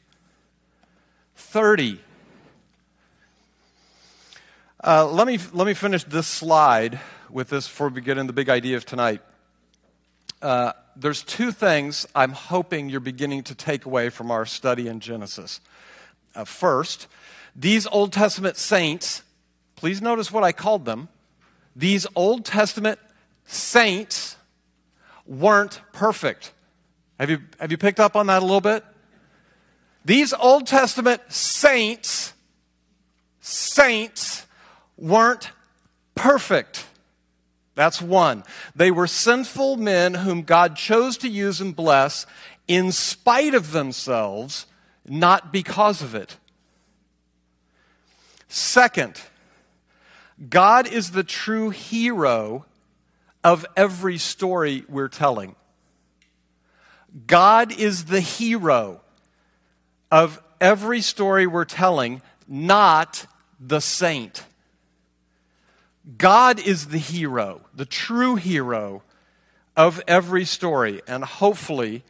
30. 1.36 2.00
Uh, 4.84 5.06
let, 5.06 5.26
me, 5.26 5.38
let 5.52 5.66
me 5.66 5.74
finish 5.74 6.02
this 6.04 6.26
slide 6.26 6.98
with 7.30 7.50
this 7.50 7.68
before 7.68 7.88
we 7.88 8.00
get 8.00 8.18
into 8.18 8.28
the 8.28 8.34
big 8.34 8.48
idea 8.48 8.76
of 8.76 8.84
tonight. 8.84 9.20
Uh, 10.40 10.72
there's 10.96 11.22
two 11.22 11.52
things 11.52 12.06
I'm 12.14 12.32
hoping 12.32 12.88
you're 12.88 13.00
beginning 13.00 13.44
to 13.44 13.54
take 13.54 13.84
away 13.86 14.08
from 14.08 14.30
our 14.30 14.44
study 14.44 14.88
in 14.88 15.00
Genesis. 15.00 15.60
Uh, 16.34 16.44
first, 16.44 17.06
these 17.54 17.86
Old 17.86 18.12
Testament 18.12 18.56
saints 18.56 19.22
Please 19.82 20.00
notice 20.00 20.30
what 20.30 20.44
I 20.44 20.52
called 20.52 20.84
them. 20.84 21.08
These 21.74 22.06
Old 22.14 22.44
Testament 22.44 23.00
saints 23.46 24.36
weren't 25.26 25.80
perfect. 25.92 26.52
Have 27.18 27.30
you, 27.30 27.40
have 27.58 27.72
you 27.72 27.76
picked 27.76 27.98
up 27.98 28.14
on 28.14 28.28
that 28.28 28.42
a 28.42 28.44
little 28.44 28.60
bit? 28.60 28.84
These 30.04 30.32
Old 30.34 30.68
Testament 30.68 31.20
saints, 31.30 32.32
saints 33.40 34.46
weren't 34.96 35.50
perfect. 36.14 36.86
That's 37.74 38.00
one. 38.00 38.44
They 38.76 38.92
were 38.92 39.08
sinful 39.08 39.78
men 39.78 40.14
whom 40.14 40.42
God 40.42 40.76
chose 40.76 41.16
to 41.16 41.28
use 41.28 41.60
and 41.60 41.74
bless 41.74 42.24
in 42.68 42.92
spite 42.92 43.54
of 43.54 43.72
themselves, 43.72 44.66
not 45.06 45.52
because 45.52 46.02
of 46.02 46.14
it. 46.14 46.36
Second, 48.48 49.20
God 50.48 50.86
is 50.86 51.12
the 51.12 51.24
true 51.24 51.70
hero 51.70 52.66
of 53.44 53.66
every 53.76 54.18
story 54.18 54.84
we're 54.88 55.08
telling. 55.08 55.56
God 57.26 57.72
is 57.72 58.06
the 58.06 58.20
hero 58.20 59.00
of 60.10 60.42
every 60.60 61.00
story 61.00 61.46
we're 61.46 61.64
telling, 61.64 62.22
not 62.46 63.26
the 63.60 63.80
saint. 63.80 64.44
God 66.18 66.58
is 66.58 66.88
the 66.88 66.98
hero, 66.98 67.62
the 67.74 67.84
true 67.84 68.36
hero 68.36 69.02
of 69.76 70.00
every 70.06 70.44
story. 70.44 71.00
And 71.06 71.24
hopefully, 71.24 72.02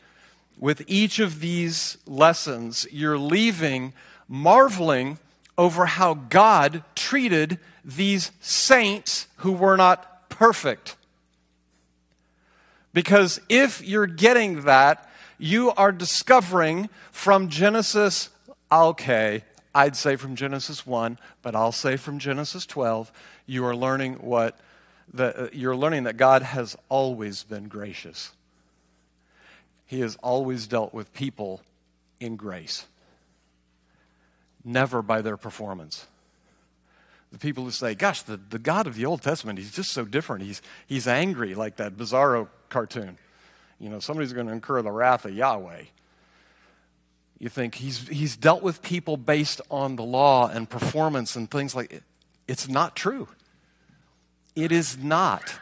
with 0.63 0.85
each 0.87 1.19
of 1.19 1.41
these 1.41 1.99
lessons, 2.07 2.87
you're 2.93 3.19
leaving 3.19 3.93
marveling 4.29 5.19
over 5.59 5.87
how 5.87 6.15
God 6.15 6.85
treated 6.95 7.59
these 7.85 8.31
saints 8.41 9.27
who 9.39 9.51
were 9.51 9.77
not 9.77 10.31
perfect. 10.31 10.95
Because 12.95 13.41
if 13.49 13.83
you're 13.85 14.07
getting 14.07 14.63
that, 14.63 15.11
you 15.37 15.73
are 15.73 15.91
discovering 15.91 16.89
from 17.11 17.49
Genesis, 17.49 18.29
okay, 18.71 19.43
I'd 19.75 19.97
say 19.97 20.15
from 20.15 20.37
Genesis 20.37 20.87
1, 20.87 21.19
but 21.43 21.57
I'll 21.57 21.73
say 21.73 21.97
from 21.97 22.21
Genesis 22.21 22.67
12, 22.67 23.11
you 23.47 23.65
are 23.65 23.75
learning 23.75 24.15
what 24.15 24.61
the, 25.13 25.47
uh, 25.47 25.49
you're 25.53 25.75
learning 25.75 26.05
that 26.05 26.17
God 26.17 26.43
has 26.43 26.77
always 26.89 27.43
been 27.43 27.67
gracious. 27.67 28.31
He 29.93 30.01
has 30.01 30.17
always 30.23 30.67
dealt 30.67 30.95
with 30.95 31.13
people 31.13 31.61
in 32.19 32.37
grace, 32.37 32.87
never 34.65 35.03
by 35.03 35.21
their 35.21 35.37
performance. 35.37 36.07
The 37.31 37.39
people 37.39 37.65
who 37.65 37.71
say, 37.71 37.95
gosh, 37.95 38.23
the, 38.23 38.39
the 38.39 38.59
God 38.59 38.87
of 38.87 38.95
the 38.95 39.05
Old 39.05 39.21
Testament, 39.21 39.59
he's 39.59 39.71
just 39.71 39.91
so 39.91 40.07
different. 40.07 40.45
He's, 40.45 40.63
he's 40.87 41.07
angry 41.07 41.55
like 41.55 41.77
that 41.77 41.99
Bizarro 41.99 42.49
cartoon. 42.71 43.19
You 43.79 43.91
know, 43.91 43.99
somebody's 43.99 44.33
going 44.33 44.47
to 44.47 44.55
incur 44.55 44.81
the 44.81 44.91
wrath 44.91 45.27
of 45.27 45.35
Yahweh. 45.35 45.83
You 47.39 47.51
think 47.51 47.75
he's, 47.75 48.09
he's 48.09 48.35
dealt 48.35 48.63
with 48.63 48.81
people 48.81 49.19
based 49.19 49.61
on 49.71 49.97
the 49.97 50.05
law 50.05 50.49
and 50.49 50.71
performance 50.71 51.37
and 51.37 51.51
things 51.51 51.75
like 51.75 51.93
it. 51.93 52.03
It's 52.49 52.67
not 52.67 52.97
true. 52.97 53.29
It 54.57 54.73
is 54.73 54.97
not. 54.97 55.59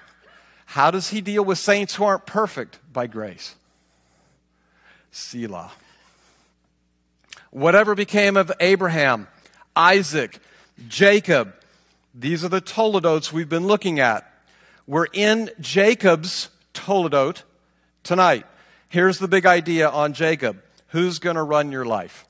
How 0.67 0.93
does 0.93 1.09
he 1.11 1.21
deal 1.21 1.45
with 1.45 1.59
saints 1.59 1.97
who 1.97 2.05
aren't 2.05 2.27
perfect? 2.27 2.79
By 2.93 3.09
grace. 3.09 3.57
Selah. 5.11 5.73
Whatever 7.51 7.95
became 7.95 8.37
of 8.37 8.53
Abraham, 8.61 9.27
Isaac, 9.75 10.39
Jacob, 10.89 11.55
these 12.15 12.45
are 12.45 12.49
the 12.49 12.61
Toledotes 12.61 13.33
we've 13.33 13.49
been 13.49 13.67
looking 13.67 14.01
at. 14.01 14.27
We're 14.87 15.07
in 15.13 15.51
Jacob's 15.61 16.49
Toledot 16.75 17.43
tonight. 18.03 18.47
Here's 18.89 19.19
the 19.19 19.29
big 19.29 19.47
idea 19.47 19.89
on 19.89 20.13
Jacob 20.13 20.63
who's 20.89 21.19
going 21.19 21.37
to 21.37 21.43
run 21.43 21.71
your 21.71 21.85
life? 21.85 22.27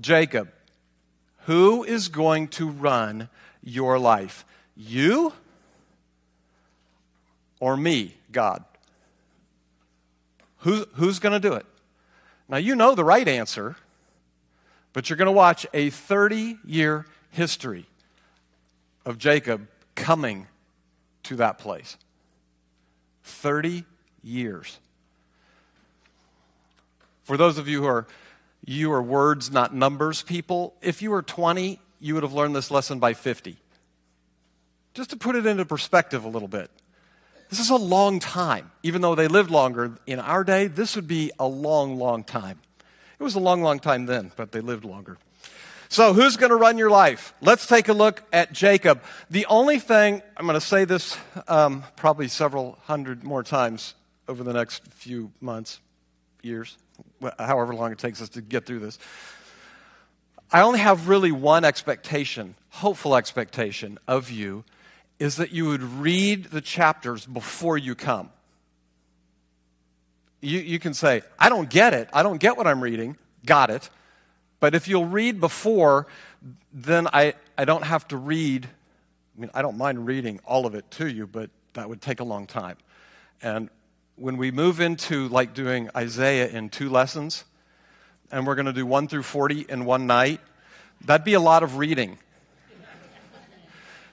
Jacob. 0.00 0.50
Who 1.44 1.84
is 1.84 2.08
going 2.08 2.48
to 2.48 2.68
run 2.68 3.28
your 3.62 3.98
life? 3.98 4.44
You 4.76 5.32
or 7.60 7.76
me, 7.76 8.14
God? 8.32 8.64
Who, 10.66 10.84
who's 10.94 11.20
going 11.20 11.32
to 11.32 11.38
do 11.38 11.54
it? 11.54 11.64
Now, 12.48 12.56
you 12.56 12.74
know 12.74 12.96
the 12.96 13.04
right 13.04 13.28
answer, 13.28 13.76
but 14.92 15.08
you're 15.08 15.16
going 15.16 15.26
to 15.26 15.32
watch 15.32 15.64
a 15.72 15.90
30 15.90 16.58
year 16.64 17.06
history 17.30 17.86
of 19.04 19.16
Jacob 19.16 19.68
coming 19.94 20.48
to 21.22 21.36
that 21.36 21.58
place. 21.58 21.96
30 23.22 23.84
years. 24.24 24.80
For 27.22 27.36
those 27.36 27.58
of 27.58 27.68
you 27.68 27.82
who 27.82 27.86
are 27.86 28.08
you 28.64 28.90
are 28.90 29.02
words 29.02 29.52
not 29.52 29.72
numbers 29.72 30.22
people, 30.22 30.74
if 30.82 31.00
you 31.00 31.12
were 31.12 31.22
20, 31.22 31.78
you 32.00 32.14
would 32.14 32.24
have 32.24 32.32
learned 32.32 32.56
this 32.56 32.72
lesson 32.72 32.98
by 32.98 33.14
50. 33.14 33.56
Just 34.94 35.10
to 35.10 35.16
put 35.16 35.36
it 35.36 35.46
into 35.46 35.64
perspective 35.64 36.24
a 36.24 36.28
little 36.28 36.48
bit. 36.48 36.72
This 37.48 37.60
is 37.60 37.70
a 37.70 37.76
long 37.76 38.18
time. 38.18 38.70
Even 38.82 39.02
though 39.02 39.14
they 39.14 39.28
lived 39.28 39.50
longer 39.50 39.92
in 40.06 40.18
our 40.18 40.44
day, 40.44 40.66
this 40.66 40.96
would 40.96 41.06
be 41.06 41.30
a 41.38 41.46
long, 41.46 41.98
long 41.98 42.24
time. 42.24 42.58
It 43.18 43.22
was 43.22 43.34
a 43.34 43.40
long, 43.40 43.62
long 43.62 43.78
time 43.78 44.06
then, 44.06 44.32
but 44.36 44.52
they 44.52 44.60
lived 44.60 44.84
longer. 44.84 45.18
So, 45.88 46.12
who's 46.12 46.36
going 46.36 46.50
to 46.50 46.56
run 46.56 46.78
your 46.78 46.90
life? 46.90 47.32
Let's 47.40 47.66
take 47.66 47.88
a 47.88 47.92
look 47.92 48.22
at 48.32 48.52
Jacob. 48.52 49.02
The 49.30 49.46
only 49.46 49.78
thing, 49.78 50.20
I'm 50.36 50.44
going 50.44 50.58
to 50.58 50.66
say 50.66 50.84
this 50.84 51.16
um, 51.46 51.84
probably 51.94 52.26
several 52.26 52.78
hundred 52.82 53.22
more 53.22 53.44
times 53.44 53.94
over 54.26 54.42
the 54.42 54.52
next 54.52 54.84
few 54.88 55.30
months, 55.40 55.80
years 56.42 56.76
however 57.38 57.74
long 57.74 57.92
it 57.92 57.98
takes 57.98 58.20
us 58.20 58.28
to 58.30 58.40
get 58.40 58.66
through 58.66 58.80
this. 58.80 58.98
I 60.52 60.60
only 60.62 60.78
have 60.78 61.08
really 61.08 61.32
one 61.32 61.64
expectation, 61.64 62.54
hopeful 62.70 63.16
expectation 63.16 63.98
of 64.06 64.30
you, 64.30 64.64
is 65.18 65.36
that 65.36 65.52
you 65.52 65.66
would 65.66 65.82
read 65.82 66.44
the 66.46 66.60
chapters 66.60 67.24
before 67.24 67.78
you 67.78 67.94
come. 67.94 68.30
You, 70.40 70.60
you 70.60 70.78
can 70.78 70.94
say, 70.94 71.22
I 71.38 71.48
don't 71.48 71.70
get 71.70 71.94
it. 71.94 72.08
I 72.12 72.22
don't 72.22 72.38
get 72.38 72.56
what 72.56 72.66
I'm 72.66 72.82
reading. 72.82 73.16
Got 73.44 73.70
it. 73.70 73.88
But 74.60 74.74
if 74.74 74.88
you'll 74.88 75.06
read 75.06 75.40
before, 75.40 76.06
then 76.72 77.08
I, 77.12 77.34
I 77.56 77.64
don't 77.64 77.84
have 77.84 78.06
to 78.08 78.16
read. 78.16 78.66
I 78.66 79.40
mean, 79.40 79.50
I 79.54 79.62
don't 79.62 79.78
mind 79.78 80.06
reading 80.06 80.40
all 80.44 80.66
of 80.66 80.74
it 80.74 80.90
to 80.92 81.06
you, 81.06 81.26
but 81.26 81.50
that 81.74 81.88
would 81.88 82.00
take 82.00 82.20
a 82.20 82.24
long 82.24 82.46
time. 82.46 82.76
And 83.42 83.70
when 84.16 84.36
we 84.36 84.50
move 84.50 84.80
into 84.80 85.28
like 85.28 85.54
doing 85.54 85.90
Isaiah 85.96 86.48
in 86.48 86.70
two 86.70 86.88
lessons, 86.88 87.44
and 88.30 88.46
we're 88.46 88.54
going 88.54 88.66
to 88.66 88.72
do 88.72 88.86
1 88.86 89.08
through 89.08 89.22
40 89.22 89.66
in 89.68 89.84
one 89.84 90.06
night, 90.06 90.40
that'd 91.04 91.24
be 91.24 91.34
a 91.34 91.40
lot 91.40 91.62
of 91.62 91.76
reading. 91.76 92.18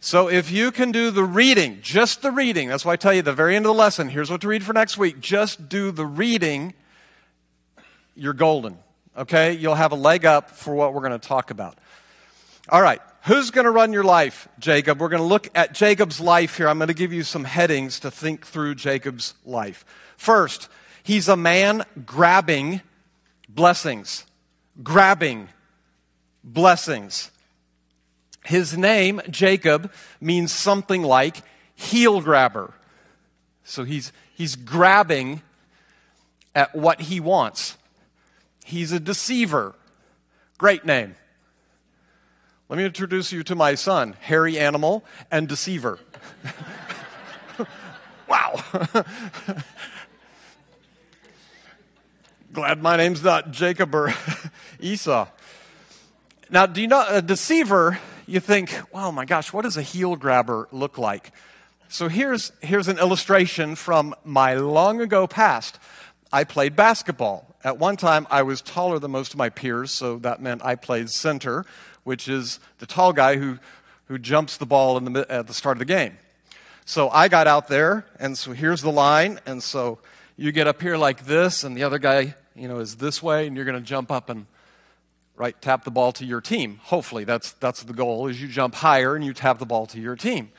So 0.05 0.27
if 0.29 0.51
you 0.51 0.73
can 0.73 0.91
do 0.91 1.11
the 1.11 1.23
reading, 1.23 1.79
just 1.81 2.21
the 2.21 2.29
reading, 2.29 2.67
that's 2.67 2.83
why 2.83 2.91
I 2.91 2.95
tell 2.97 3.13
you 3.13 3.21
the 3.21 3.31
very 3.31 3.55
end 3.55 3.65
of 3.65 3.69
the 3.69 3.73
lesson, 3.73 4.09
here's 4.09 4.29
what 4.29 4.41
to 4.41 4.49
read 4.49 4.61
for 4.61 4.73
next 4.73 4.97
week. 4.97 5.21
Just 5.21 5.69
do 5.69 5.91
the 5.91 6.05
reading, 6.05 6.73
you're 8.13 8.33
golden. 8.33 8.77
Okay? 9.17 9.53
You'll 9.53 9.75
have 9.75 9.93
a 9.93 9.95
leg 9.95 10.25
up 10.25 10.49
for 10.49 10.75
what 10.75 10.93
we're 10.93 10.99
going 10.99 11.17
to 11.17 11.25
talk 11.25 11.51
about. 11.51 11.77
All 12.67 12.81
right. 12.81 12.99
Who's 13.27 13.49
going 13.49 13.63
to 13.63 13.71
run 13.71 13.93
your 13.93 14.03
life, 14.03 14.49
Jacob? 14.59 14.99
We're 14.99 15.07
going 15.07 15.21
to 15.21 15.27
look 15.27 15.47
at 15.55 15.73
Jacob's 15.73 16.19
life 16.19 16.57
here. 16.57 16.67
I'm 16.67 16.79
going 16.79 16.89
to 16.89 16.93
give 16.93 17.13
you 17.13 17.23
some 17.23 17.45
headings 17.45 18.01
to 18.01 18.11
think 18.11 18.45
through 18.45 18.75
Jacob's 18.75 19.35
life. 19.45 19.85
First, 20.17 20.67
he's 21.03 21.29
a 21.29 21.37
man 21.37 21.85
grabbing 22.05 22.81
blessings. 23.47 24.25
Grabbing 24.83 25.47
blessings. 26.43 27.31
His 28.45 28.77
name, 28.77 29.21
Jacob, 29.29 29.91
means 30.19 30.51
something 30.51 31.01
like 31.03 31.37
heel 31.75 32.21
grabber. 32.21 32.73
So 33.63 33.83
he's, 33.83 34.11
he's 34.35 34.55
grabbing 34.55 35.41
at 36.53 36.75
what 36.75 37.01
he 37.01 37.19
wants. 37.19 37.77
He's 38.65 38.91
a 38.91 38.99
deceiver. 38.99 39.75
Great 40.57 40.85
name. 40.85 41.15
Let 42.69 42.77
me 42.77 42.85
introduce 42.85 43.31
you 43.31 43.43
to 43.43 43.55
my 43.55 43.75
son, 43.75 44.15
hairy 44.19 44.57
animal 44.57 45.03
and 45.29 45.47
deceiver. 45.47 45.99
wow. 48.27 48.63
Glad 52.53 52.81
my 52.81 52.97
name's 52.97 53.23
not 53.23 53.51
Jacob 53.51 53.93
or 53.95 54.13
Esau. 54.79 55.27
Now, 56.49 56.65
do 56.65 56.81
you 56.81 56.87
know 56.87 57.05
a 57.07 57.21
deceiver? 57.21 57.99
You 58.25 58.39
think, 58.39 58.73
oh 58.93 59.11
my 59.11 59.25
gosh, 59.25 59.51
what 59.51 59.63
does 59.63 59.75
a 59.75 59.81
heel 59.81 60.15
grabber 60.15 60.69
look 60.71 60.97
like? 60.97 61.31
So 61.89 62.07
here's, 62.07 62.53
here's 62.61 62.87
an 62.87 62.97
illustration 62.97 63.75
from 63.75 64.15
my 64.23 64.53
long 64.55 65.01
ago 65.01 65.27
past. 65.27 65.77
I 66.31 66.45
played 66.45 66.75
basketball. 66.75 67.53
At 67.65 67.77
one 67.77 67.97
time, 67.97 68.25
I 68.31 68.43
was 68.43 68.61
taller 68.61 68.97
than 68.97 69.11
most 69.11 69.33
of 69.33 69.37
my 69.37 69.49
peers, 69.49 69.91
so 69.91 70.17
that 70.19 70.41
meant 70.41 70.63
I 70.63 70.75
played 70.75 71.09
center, 71.09 71.65
which 72.05 72.29
is 72.29 72.61
the 72.79 72.85
tall 72.85 73.11
guy 73.11 73.35
who, 73.35 73.59
who 74.07 74.17
jumps 74.17 74.55
the 74.55 74.65
ball 74.65 74.99
the, 74.99 75.25
at 75.29 75.47
the 75.47 75.53
start 75.53 75.75
of 75.75 75.79
the 75.79 75.85
game. 75.85 76.17
So 76.85 77.09
I 77.09 77.27
got 77.27 77.45
out 77.45 77.67
there, 77.67 78.05
and 78.19 78.37
so 78.37 78.53
here's 78.53 78.81
the 78.81 78.91
line, 78.91 79.39
and 79.45 79.61
so 79.61 79.99
you 80.37 80.53
get 80.53 80.65
up 80.65 80.81
here 80.81 80.95
like 80.95 81.25
this, 81.25 81.65
and 81.65 81.75
the 81.75 81.83
other 81.83 81.99
guy, 81.99 82.35
you 82.55 82.69
know, 82.69 82.79
is 82.79 82.95
this 82.95 83.21
way, 83.21 83.47
and 83.47 83.55
you're 83.55 83.65
going 83.65 83.79
to 83.79 83.85
jump 83.85 84.11
up 84.11 84.29
and 84.29 84.45
right 85.35 85.59
tap 85.61 85.83
the 85.83 85.91
ball 85.91 86.11
to 86.13 86.25
your 86.25 86.41
team. 86.41 86.79
Hopefully, 86.83 87.23
that's 87.23 87.53
that's 87.53 87.83
the 87.83 87.93
goal. 87.93 88.27
Is 88.27 88.41
you 88.41 88.47
jump 88.47 88.75
higher 88.75 89.15
and 89.15 89.25
you 89.25 89.33
tap 89.33 89.59
the 89.59 89.65
ball 89.65 89.85
to 89.87 89.99
your 89.99 90.15
team. 90.15 90.51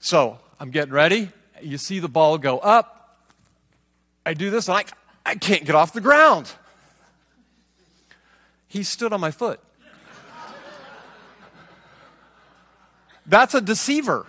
So 0.00 0.38
I'm 0.58 0.70
getting 0.70 0.92
ready. 0.92 1.30
You 1.60 1.78
see 1.78 1.98
the 1.98 2.08
ball 2.08 2.38
go 2.38 2.58
up. 2.58 3.18
I 4.24 4.34
do 4.34 4.50
this, 4.50 4.68
and 4.68 4.78
I, 4.78 4.84
I 5.24 5.34
can't 5.34 5.64
get 5.64 5.74
off 5.74 5.92
the 5.92 6.00
ground. 6.00 6.50
He 8.68 8.82
stood 8.82 9.12
on 9.12 9.20
my 9.20 9.30
foot. 9.30 9.60
That's 13.26 13.54
a 13.54 13.60
deceiver. 13.60 14.26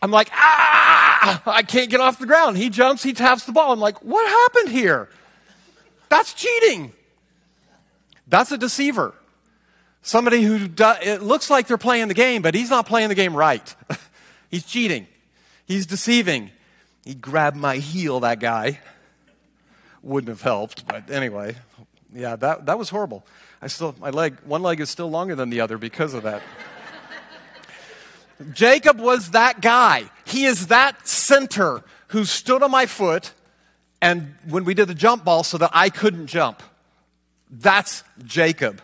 I'm 0.00 0.10
like, 0.10 0.28
ah, 0.32 1.42
I 1.46 1.62
can't 1.62 1.90
get 1.90 2.00
off 2.00 2.18
the 2.18 2.26
ground. 2.26 2.58
He 2.58 2.68
jumps, 2.68 3.02
he 3.02 3.14
taps 3.14 3.44
the 3.44 3.52
ball. 3.52 3.72
I'm 3.72 3.80
like, 3.80 4.02
what 4.02 4.28
happened 4.28 4.70
here? 4.70 5.08
That's 6.14 6.32
cheating. 6.32 6.92
That's 8.28 8.52
a 8.52 8.56
deceiver. 8.56 9.14
Somebody 10.02 10.42
who 10.42 10.70
it 11.02 11.22
looks 11.22 11.50
like 11.50 11.66
they're 11.66 11.76
playing 11.76 12.06
the 12.06 12.14
game, 12.14 12.40
but 12.40 12.54
he's 12.54 12.70
not 12.70 12.86
playing 12.86 13.08
the 13.08 13.16
game 13.16 13.36
right. 13.36 13.74
he's 14.48 14.64
cheating. 14.64 15.08
He's 15.66 15.86
deceiving. 15.86 16.52
He 17.04 17.16
grabbed 17.16 17.56
my 17.56 17.78
heel, 17.78 18.20
that 18.20 18.38
guy. 18.38 18.78
Wouldn't 20.04 20.28
have 20.28 20.40
helped, 20.40 20.86
but 20.86 21.10
anyway, 21.10 21.56
yeah, 22.14 22.36
that, 22.36 22.66
that 22.66 22.78
was 22.78 22.90
horrible. 22.90 23.26
I 23.60 23.66
still, 23.66 23.96
my 23.98 24.10
leg, 24.10 24.38
one 24.44 24.62
leg 24.62 24.78
is 24.78 24.90
still 24.90 25.10
longer 25.10 25.34
than 25.34 25.50
the 25.50 25.62
other 25.62 25.78
because 25.78 26.14
of 26.14 26.22
that. 26.22 26.42
Jacob 28.52 29.00
was 29.00 29.32
that 29.32 29.60
guy. 29.60 30.04
He 30.26 30.44
is 30.44 30.68
that 30.68 31.08
center 31.08 31.82
who 32.08 32.24
stood 32.24 32.62
on 32.62 32.70
my 32.70 32.86
foot 32.86 33.32
and 34.04 34.34
when 34.46 34.64
we 34.64 34.74
did 34.74 34.88
the 34.88 34.94
jump 34.94 35.24
ball 35.24 35.42
so 35.42 35.56
that 35.58 35.70
I 35.72 35.88
couldn't 35.88 36.26
jump. 36.26 36.62
That's 37.50 38.04
Jacob. 38.24 38.82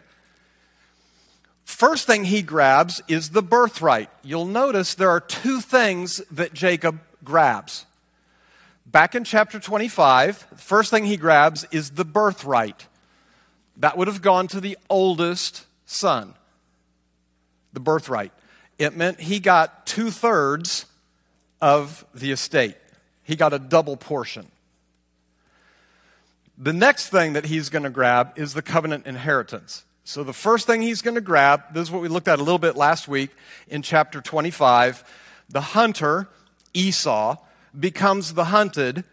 First 1.65 2.07
thing 2.07 2.25
he 2.25 2.43
grabs 2.43 3.03
is 3.07 3.31
the 3.31 3.43
birthright. 3.43 4.09
You'll 4.23 4.47
notice 4.47 4.95
there 4.95 5.11
are 5.11 5.21
two 5.21 5.61
things 5.61 6.23
that 6.31 6.55
Jacob 6.55 7.01
grabs. 7.23 7.85
Back 8.87 9.15
in 9.15 9.25
chapter 9.25 9.61
25, 9.61 10.47
the 10.51 10.57
first 10.57 10.91
thing 10.91 11.05
he 11.05 11.17
grabs 11.17 11.65
is 11.71 11.91
the 11.91 12.05
birthright. 12.05 12.87
That 13.77 13.99
would 13.99 14.09
have 14.09 14.23
gone 14.23 14.49
to 14.49 14.61
the 14.61 14.79
oldest 14.89 15.67
son, 15.87 16.35
the 17.73 17.81
birthright 17.81 18.33
it 18.81 18.97
meant 18.97 19.21
he 19.21 19.41
got 19.41 19.85
two 19.85 20.11
thirds 20.11 20.87
of 21.61 22.07
the 22.15 22.33
estate. 22.33 22.77
He 23.25 23.37
got 23.37 23.53
a 23.53 23.59
double 23.59 23.99
portion. 23.99 24.51
The 26.63 26.75
next 26.75 27.09
thing 27.09 27.33
that 27.33 27.47
he's 27.47 27.71
going 27.71 27.85
to 27.85 27.91
grab 27.91 28.33
is 28.37 28.53
the 28.53 28.61
covenant 28.61 29.07
inheritance. 29.07 29.85
So, 30.05 30.23
the 30.23 30.35
first 30.35 30.67
thing 30.67 30.83
he's 30.83 31.03
going 31.03 31.15
to 31.15 31.23
grab, 31.23 31.73
this 31.73 31.85
is 31.85 31.91
what 31.91 32.03
we 32.03 32.09
looked 32.09 32.29
at 32.29 32.39
a 32.39 32.43
little 32.43 32.59
bit 32.59 32.77
last 32.77 33.09
week 33.09 33.31
in 33.69 33.81
chapter 33.81 34.21
25. 34.21 35.03
The 35.49 35.61
hunter, 35.61 36.29
Esau, 36.75 37.37
becomes 37.79 38.35
the 38.35 38.45
hunted 38.45 39.05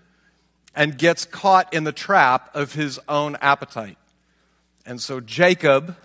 and 0.75 0.97
gets 0.97 1.23
caught 1.23 1.73
in 1.73 1.85
the 1.85 1.91
trap 1.91 2.53
of 2.53 2.73
his 2.73 2.99
own 3.07 3.37
appetite. 3.41 3.97
And 4.85 4.99
so, 4.99 5.21
Jacob 5.21 5.95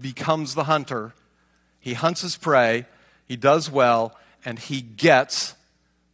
becomes 0.00 0.54
the 0.54 0.64
hunter 0.64 1.14
he 1.80 1.94
hunts 1.94 2.20
his 2.20 2.36
prey, 2.36 2.86
he 3.26 3.36
does 3.36 3.70
well, 3.70 4.14
and 4.44 4.58
he 4.58 4.82
gets 4.82 5.54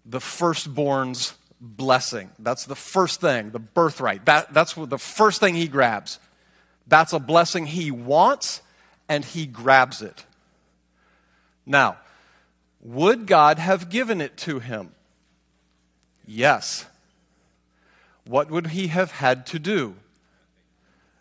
the 0.05 0.21
firstborn's 0.21 1.35
blessing. 1.61 2.31
That's 2.39 2.67
the 2.67 2.77
first 2.77 3.21
thing, 3.21 3.51
the 3.51 3.59
birthright. 3.59 4.25
That, 4.27 4.53
that's 4.53 4.75
the 4.75 4.99
first 4.99 5.41
thing 5.41 5.55
he 5.55 5.69
grabs. 5.69 6.19
That's 6.87 7.13
a 7.13 7.19
blessing 7.19 7.67
he 7.67 7.91
wants, 7.91 8.63
and 9.09 9.25
he 9.25 9.47
grabs 9.47 10.03
it. 10.03 10.25
Now, 11.65 11.99
would 12.81 13.27
God 13.27 13.59
have 13.59 13.91
given 13.91 14.21
it 14.21 14.37
to 14.39 14.61
him? 14.61 14.93
Yes. 16.25 16.87
What 18.25 18.51
would 18.51 18.69
he 18.69 18.89
have 18.89 19.11
had 19.11 19.47
to 19.47 19.59
do? 19.59 19.97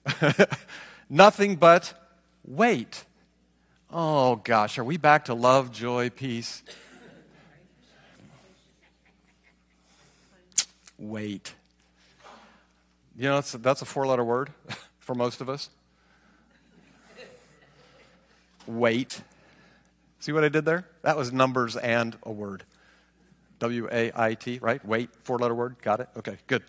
Nothing 1.09 1.55
but 1.55 1.93
wait. 2.45 3.05
Oh 3.91 4.37
gosh, 4.37 4.77
are 4.77 4.83
we 4.83 4.97
back 4.97 5.25
to 5.25 5.33
love, 5.33 5.71
joy, 5.71 6.09
peace? 6.09 6.63
Wait. 11.09 11.53
You 13.15 13.29
know, 13.29 13.41
that's 13.41 13.81
a 13.81 13.85
four 13.85 14.07
letter 14.07 14.23
word 14.23 14.49
for 14.99 15.13
most 15.13 15.39
of 15.39 15.49
us. 15.49 15.69
Wait. 18.65 19.21
See 20.19 20.31
what 20.31 20.43
I 20.43 20.49
did 20.49 20.65
there? 20.65 20.85
That 21.03 21.15
was 21.15 21.31
numbers 21.31 21.75
and 21.75 22.17
a 22.23 22.31
word. 22.31 22.63
W 23.59 23.87
A 23.91 24.11
I 24.15 24.33
T, 24.33 24.57
right? 24.59 24.83
Wait, 24.83 25.09
four 25.21 25.37
letter 25.37 25.53
word. 25.53 25.75
Got 25.81 25.99
it? 25.99 26.09
Okay, 26.17 26.37
good. 26.47 26.63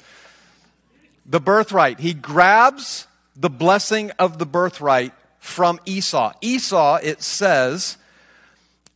The 1.25 1.41
birthright. 1.41 1.99
He 1.99 2.13
grabs 2.13 3.07
the 3.35 3.51
blessing 3.51 4.11
of 4.19 4.39
the 4.39 4.47
birthright 4.47 5.13
from 5.39 5.81
Esau. 5.87 6.35
Esau, 6.43 6.99
it 7.03 7.23
says, 7.23 7.97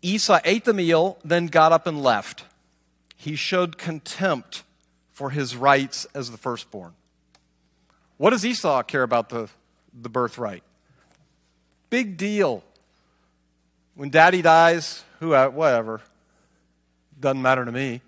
Esau 0.02 0.38
ate 0.44 0.66
the 0.66 0.74
meal, 0.74 1.18
then 1.24 1.46
got 1.46 1.72
up 1.72 1.86
and 1.86 2.02
left. 2.02 2.44
He 3.16 3.34
showed 3.34 3.78
contempt 3.78 4.62
for 5.20 5.28
his 5.28 5.54
rights 5.54 6.06
as 6.14 6.30
the 6.30 6.38
firstborn. 6.38 6.94
What 8.16 8.30
does 8.30 8.46
Esau 8.46 8.82
care 8.84 9.02
about 9.02 9.28
the, 9.28 9.50
the 9.92 10.08
birthright? 10.08 10.62
Big 11.90 12.16
deal. 12.16 12.64
When 13.94 14.08
daddy 14.08 14.40
dies, 14.40 15.04
who, 15.18 15.34
uh, 15.34 15.50
whatever. 15.50 16.00
Doesn't 17.20 17.42
matter 17.42 17.66
to 17.66 17.70
me. 17.70 18.00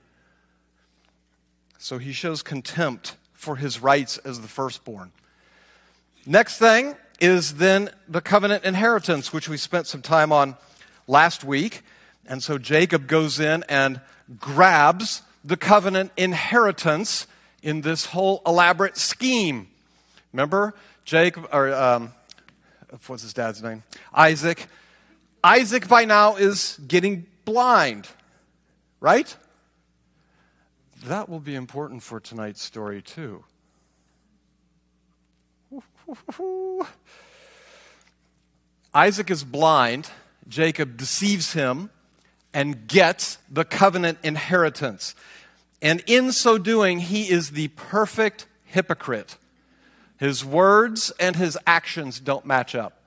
So 1.77 1.99
he 1.99 2.13
shows 2.13 2.43
contempt 2.43 3.17
for 3.35 3.57
his 3.57 3.83
rights 3.83 4.17
as 4.17 4.41
the 4.41 4.49
firstborn. 4.49 5.13
Next 6.25 6.57
thing, 6.57 6.97
is 7.21 7.57
then 7.57 7.91
the 8.09 8.23
covenant 8.23 8.65
inheritance, 8.65 9.35
which 9.35 9.51
we 9.51 9.59
spent 9.59 9.87
some 9.87 10.01
time 10.01 10.33
on 10.33 10.57
last 11.07 11.45
week. 11.45 11.83
And 12.27 12.43
so 12.43 12.57
Jacob 12.57 13.07
goes 13.07 13.39
in 13.39 13.65
and 13.69 14.01
grabs 14.41 15.21
the 15.45 15.57
covenant 15.57 16.13
inheritance 16.17 17.27
in 17.63 17.81
this 17.81 18.07
whole 18.07 18.43
elaborate 18.47 18.97
scheme. 18.97 19.69
Remember, 20.33 20.75
Jacob, 21.05 21.49
or 21.53 21.73
um, 21.73 22.13
what's 23.07 23.23
his 23.23 23.33
dad's 23.33 23.63
name? 23.63 23.83
Isaac. 24.15 24.67
Isaac 25.45 25.89
by 25.89 26.05
now 26.05 26.37
is 26.37 26.79
getting 26.87 27.27
blind, 27.45 28.07
right? 29.01 29.37
That 31.07 31.29
will 31.29 31.41
be 31.41 31.57
important 31.57 32.03
for 32.03 32.21
tonight's 32.21 32.63
story, 32.63 33.03
too. 33.03 33.45
Isaac 38.95 39.31
is 39.31 39.43
blind. 39.43 40.11
Jacob 40.49 40.97
deceives 40.97 41.53
him 41.55 41.91
and 42.55 42.87
gets 42.87 43.39
the 43.51 43.65
covenant 43.65 44.19
inheritance. 44.23 45.15
And 45.81 46.03
in 46.07 46.33
so 46.33 46.59
doing, 46.59 47.01
he 47.01 47.31
is 47.31 47.51
the 47.51 47.69
perfect 47.69 48.47
hypocrite. 48.65 49.37
His 50.19 50.45
words 50.45 51.13
and 51.19 51.35
his 51.37 51.59
actions 51.67 52.21
don't 52.21 52.47
match 52.47 52.75
up. 52.75 53.03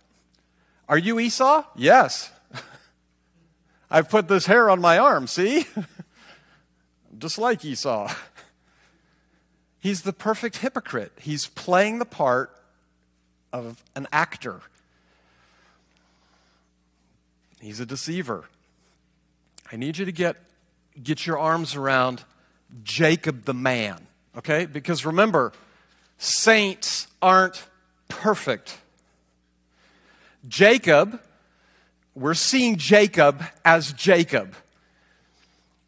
Are 0.89 0.97
you 0.97 1.19
Esau? 1.19 1.63
Yes. 1.75 2.31
I've 3.89 4.09
put 4.09 4.27
this 4.27 4.45
hair 4.45 4.69
on 4.69 4.81
my 4.81 4.97
arm, 4.97 5.27
see? 5.27 5.65
Just 7.17 7.37
like 7.37 7.63
Esau. 7.63 8.13
He's 9.79 10.01
the 10.01 10.13
perfect 10.13 10.57
hypocrite. 10.57 11.13
He's 11.19 11.47
playing 11.47 11.99
the 11.99 12.05
part 12.05 12.51
of 13.53 13.83
an 13.95 14.07
actor. 14.11 14.61
He's 17.61 17.79
a 17.79 17.85
deceiver. 17.85 18.45
I 19.71 19.77
need 19.77 19.97
you 19.97 20.05
to 20.05 20.11
get, 20.11 20.37
get 21.01 21.25
your 21.25 21.37
arms 21.37 21.75
around 21.75 22.23
Jacob 22.83 23.45
the 23.45 23.53
man, 23.53 24.05
okay? 24.37 24.65
Because 24.65 25.05
remember, 25.05 25.53
saints 26.17 27.07
aren't 27.21 27.63
perfect. 28.07 28.77
Jacob, 30.47 31.19
we're 32.13 32.33
seeing 32.33 32.77
Jacob 32.77 33.43
as 33.63 33.91
Jacob. 33.93 34.55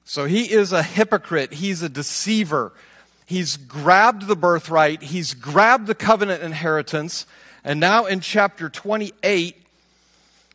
So 0.05 0.25
he 0.25 0.51
is 0.51 0.71
a 0.71 0.83
hypocrite, 0.83 1.53
he's 1.53 1.81
a 1.81 1.89
deceiver. 1.89 2.73
He's 3.25 3.57
grabbed 3.57 4.27
the 4.27 4.37
birthright, 4.37 5.01
he's 5.01 5.33
grabbed 5.33 5.85
the 5.85 5.95
covenant 5.95 6.41
inheritance, 6.41 7.25
and 7.61 7.77
now 7.77 8.05
in 8.05 8.21
chapter 8.21 8.69
28, 8.69 9.57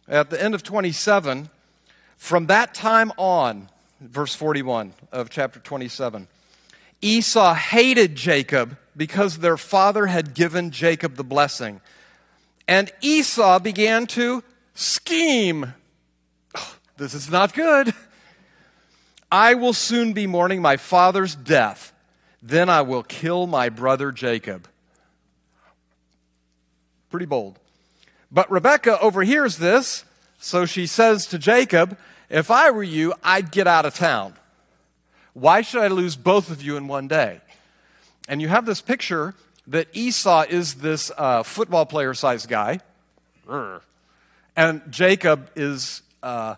at 0.09 0.31
the 0.31 0.43
end 0.43 0.55
of 0.55 0.63
27, 0.63 1.51
from 2.23 2.47
that 2.47 2.73
time 2.73 3.11
on, 3.17 3.69
verse 4.01 4.33
41 4.33 4.95
of 5.11 5.29
chapter 5.29 5.59
27, 5.59 6.29
Esau 7.01 7.53
hated 7.53 8.15
Jacob 8.15 8.77
because 8.97 9.39
their 9.39 9.57
father 9.57 10.07
had 10.07 10.33
given 10.33 10.71
Jacob 10.71 11.17
the 11.17 11.25
blessing. 11.25 11.81
And 12.69 12.93
Esau 13.01 13.59
began 13.59 14.07
to 14.07 14.45
scheme. 14.73 15.75
This 16.97 17.13
is 17.13 17.29
not 17.29 17.55
good. 17.55 17.93
I 19.33 19.55
will 19.55 19.73
soon 19.73 20.13
be 20.13 20.29
mourning 20.29 20.63
my 20.63 20.77
father's 20.77 21.35
death. 21.35 21.93
Then 22.41 22.69
I 22.69 22.83
will 22.83 23.03
kill 23.03 23.49
my 23.49 23.69
brother 23.69 24.13
Jacob. 24.13 24.69
Pretty 27.11 27.27
bold. 27.27 27.59
But 28.31 28.49
Rebecca 28.49 29.01
overhears 29.01 29.59
this, 29.59 30.05
so 30.39 30.67
she 30.67 30.87
says 30.87 31.27
to 31.27 31.39
Jacob, 31.39 31.99
If 32.33 32.51
I 32.51 32.71
were 32.71 32.83
you, 32.83 33.13
I'd 33.23 33.53
get 33.53 33.67
out 33.67 33.85
of 33.85 33.95
town. 33.95 34.33
Why 35.35 35.61
should 35.61 35.83
I 35.83 35.89
lose 35.89 36.17
both 36.17 36.51
of 36.51 36.63
you 36.63 36.79
in 36.79 36.89
one 36.89 37.07
day? 37.07 37.43
And 38.27 38.41
you 38.41 38.49
have 38.49 38.65
this 38.65 38.81
picture 38.81 39.35
that 39.67 39.89
Esau 39.93 40.47
is 40.49 40.77
this 40.77 41.13
uh, 41.19 41.43
football 41.43 41.85
player 41.85 42.15
sized 42.15 42.49
guy, 42.49 42.81
and 44.57 44.81
Jacob 44.91 45.51
is. 45.55 46.01
Uh, 46.23 46.55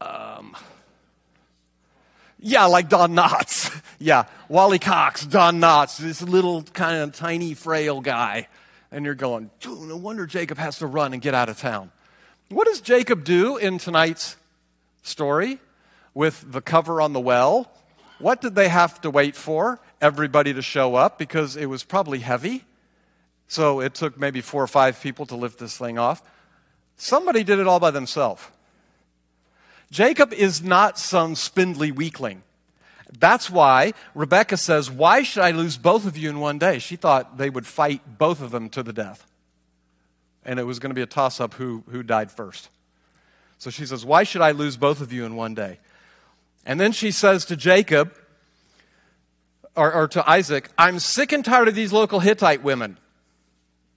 um, 0.00 0.56
yeah, 2.38 2.66
like 2.66 2.88
Don 2.88 3.14
Knotts. 3.14 3.76
yeah, 3.98 4.26
Wally 4.48 4.78
Cox, 4.78 5.26
Don 5.26 5.60
Knotts, 5.60 5.98
this 5.98 6.22
little 6.22 6.62
kind 6.62 6.98
of 6.98 7.12
tiny, 7.12 7.54
frail 7.54 8.00
guy. 8.00 8.46
And 8.92 9.04
you're 9.04 9.14
going, 9.14 9.50
no 9.64 9.96
wonder 9.96 10.26
Jacob 10.26 10.58
has 10.58 10.78
to 10.78 10.86
run 10.86 11.12
and 11.12 11.22
get 11.22 11.34
out 11.34 11.48
of 11.48 11.58
town. 11.58 11.90
What 12.52 12.66
does 12.66 12.82
Jacob 12.82 13.24
do 13.24 13.56
in 13.56 13.78
tonight's 13.78 14.36
story 15.02 15.58
with 16.12 16.52
the 16.52 16.60
cover 16.60 17.00
on 17.00 17.14
the 17.14 17.20
well? 17.20 17.72
What 18.18 18.42
did 18.42 18.54
they 18.54 18.68
have 18.68 19.00
to 19.00 19.10
wait 19.10 19.36
for? 19.36 19.80
Everybody 20.02 20.52
to 20.52 20.60
show 20.60 20.94
up 20.94 21.18
because 21.18 21.56
it 21.56 21.66
was 21.66 21.82
probably 21.82 22.18
heavy. 22.18 22.64
So 23.48 23.80
it 23.80 23.94
took 23.94 24.18
maybe 24.18 24.42
four 24.42 24.62
or 24.62 24.66
five 24.66 25.00
people 25.00 25.24
to 25.26 25.36
lift 25.36 25.58
this 25.58 25.78
thing 25.78 25.98
off. 25.98 26.22
Somebody 26.96 27.42
did 27.42 27.58
it 27.58 27.66
all 27.66 27.80
by 27.80 27.90
themselves. 27.90 28.42
Jacob 29.90 30.32
is 30.34 30.62
not 30.62 30.98
some 30.98 31.34
spindly 31.34 31.90
weakling. 31.90 32.42
That's 33.18 33.48
why 33.48 33.94
Rebecca 34.14 34.58
says, 34.58 34.90
Why 34.90 35.22
should 35.22 35.42
I 35.42 35.52
lose 35.52 35.78
both 35.78 36.06
of 36.06 36.18
you 36.18 36.28
in 36.28 36.38
one 36.38 36.58
day? 36.58 36.78
She 36.78 36.96
thought 36.96 37.38
they 37.38 37.50
would 37.50 37.66
fight 37.66 38.18
both 38.18 38.42
of 38.42 38.50
them 38.50 38.68
to 38.70 38.82
the 38.82 38.92
death. 38.92 39.26
And 40.44 40.58
it 40.58 40.64
was 40.64 40.78
going 40.78 40.90
to 40.90 40.94
be 40.94 41.02
a 41.02 41.06
toss 41.06 41.40
up 41.40 41.54
who, 41.54 41.84
who 41.90 42.02
died 42.02 42.30
first. 42.30 42.68
So 43.58 43.70
she 43.70 43.86
says, 43.86 44.04
Why 44.04 44.24
should 44.24 44.42
I 44.42 44.50
lose 44.50 44.76
both 44.76 45.00
of 45.00 45.12
you 45.12 45.24
in 45.24 45.36
one 45.36 45.54
day? 45.54 45.78
And 46.66 46.80
then 46.80 46.92
she 46.92 47.10
says 47.10 47.44
to 47.46 47.56
Jacob, 47.56 48.14
or, 49.76 49.92
or 49.92 50.08
to 50.08 50.28
Isaac, 50.28 50.68
I'm 50.76 50.98
sick 50.98 51.32
and 51.32 51.44
tired 51.44 51.68
of 51.68 51.74
these 51.74 51.92
local 51.92 52.20
Hittite 52.20 52.62
women. 52.62 52.98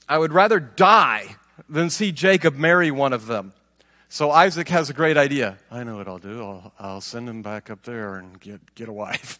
I 0.08 0.18
would 0.18 0.32
rather 0.32 0.60
die 0.60 1.36
than 1.68 1.90
see 1.90 2.12
Jacob 2.12 2.56
marry 2.56 2.92
one 2.92 3.14
of 3.14 3.28
them. 3.28 3.54
So 4.08 4.32
Isaac 4.32 4.70
has 4.70 4.90
a 4.90 4.94
great 4.94 5.18
idea. 5.18 5.58
I 5.72 5.84
know 5.84 5.98
what 5.98 6.08
I'll 6.08 6.20
do. 6.20 6.42
I'll, 6.42 6.74
I'll 6.80 7.02
send 7.02 7.28
him 7.28 7.42
back 7.42 7.70
up 7.70 7.84
there 7.84 8.16
and 8.16 8.40
get, 8.40 8.76
get 8.76 8.88
a 8.88 8.94
wife. 8.94 9.40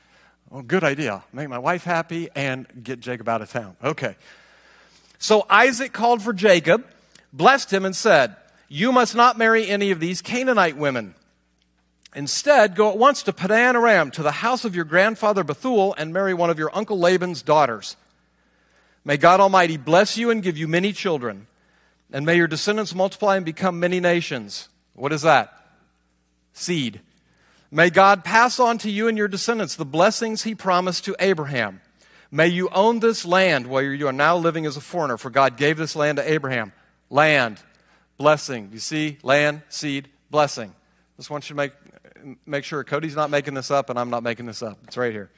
well, 0.50 0.62
good 0.62 0.84
idea. 0.84 1.24
Make 1.32 1.48
my 1.48 1.58
wife 1.58 1.84
happy 1.84 2.28
and 2.34 2.66
get 2.84 3.00
Jacob 3.00 3.28
out 3.28 3.42
of 3.42 3.50
town. 3.50 3.76
Okay. 3.82 4.16
So 5.22 5.46
Isaac 5.48 5.92
called 5.92 6.20
for 6.20 6.32
Jacob, 6.32 6.84
blessed 7.32 7.72
him, 7.72 7.84
and 7.84 7.94
said, 7.94 8.34
You 8.68 8.90
must 8.90 9.14
not 9.14 9.38
marry 9.38 9.68
any 9.68 9.92
of 9.92 10.00
these 10.00 10.20
Canaanite 10.20 10.76
women. 10.76 11.14
Instead, 12.12 12.74
go 12.74 12.90
at 12.90 12.98
once 12.98 13.22
to 13.22 13.32
Padan 13.32 13.76
Aram, 13.76 14.10
to 14.10 14.24
the 14.24 14.32
house 14.32 14.64
of 14.64 14.74
your 14.74 14.84
grandfather 14.84 15.44
Bethuel, 15.44 15.94
and 15.96 16.12
marry 16.12 16.34
one 16.34 16.50
of 16.50 16.58
your 16.58 16.76
uncle 16.76 16.98
Laban's 16.98 17.40
daughters. 17.40 17.96
May 19.04 19.16
God 19.16 19.38
Almighty 19.38 19.76
bless 19.76 20.18
you 20.18 20.30
and 20.30 20.42
give 20.42 20.58
you 20.58 20.66
many 20.66 20.92
children. 20.92 21.46
And 22.12 22.26
may 22.26 22.34
your 22.34 22.48
descendants 22.48 22.92
multiply 22.92 23.36
and 23.36 23.44
become 23.44 23.78
many 23.78 24.00
nations. 24.00 24.68
What 24.94 25.12
is 25.12 25.22
that? 25.22 25.56
Seed. 26.52 27.00
May 27.70 27.90
God 27.90 28.24
pass 28.24 28.58
on 28.58 28.76
to 28.78 28.90
you 28.90 29.06
and 29.06 29.16
your 29.16 29.28
descendants 29.28 29.76
the 29.76 29.84
blessings 29.84 30.42
he 30.42 30.56
promised 30.56 31.04
to 31.04 31.14
Abraham. 31.20 31.80
May 32.34 32.48
you 32.48 32.70
own 32.70 33.00
this 33.00 33.26
land 33.26 33.66
while 33.66 33.82
you 33.82 34.08
are 34.08 34.12
now 34.12 34.38
living 34.38 34.64
as 34.64 34.78
a 34.78 34.80
foreigner, 34.80 35.18
for 35.18 35.28
God 35.28 35.58
gave 35.58 35.76
this 35.76 35.94
land 35.94 36.16
to 36.16 36.28
Abraham. 36.28 36.72
Land, 37.10 37.62
blessing. 38.16 38.70
You 38.72 38.78
see, 38.78 39.18
land, 39.22 39.60
seed, 39.68 40.08
blessing. 40.30 40.74
Just 41.18 41.28
want 41.28 41.44
you 41.44 41.54
to 41.54 41.56
make, 41.56 41.72
make 42.46 42.64
sure 42.64 42.82
Cody's 42.84 43.14
not 43.14 43.28
making 43.28 43.52
this 43.52 43.70
up 43.70 43.90
and 43.90 43.98
I'm 43.98 44.08
not 44.08 44.22
making 44.22 44.46
this 44.46 44.62
up. 44.62 44.78
It's 44.84 44.96
right 44.96 45.12
here. 45.12 45.30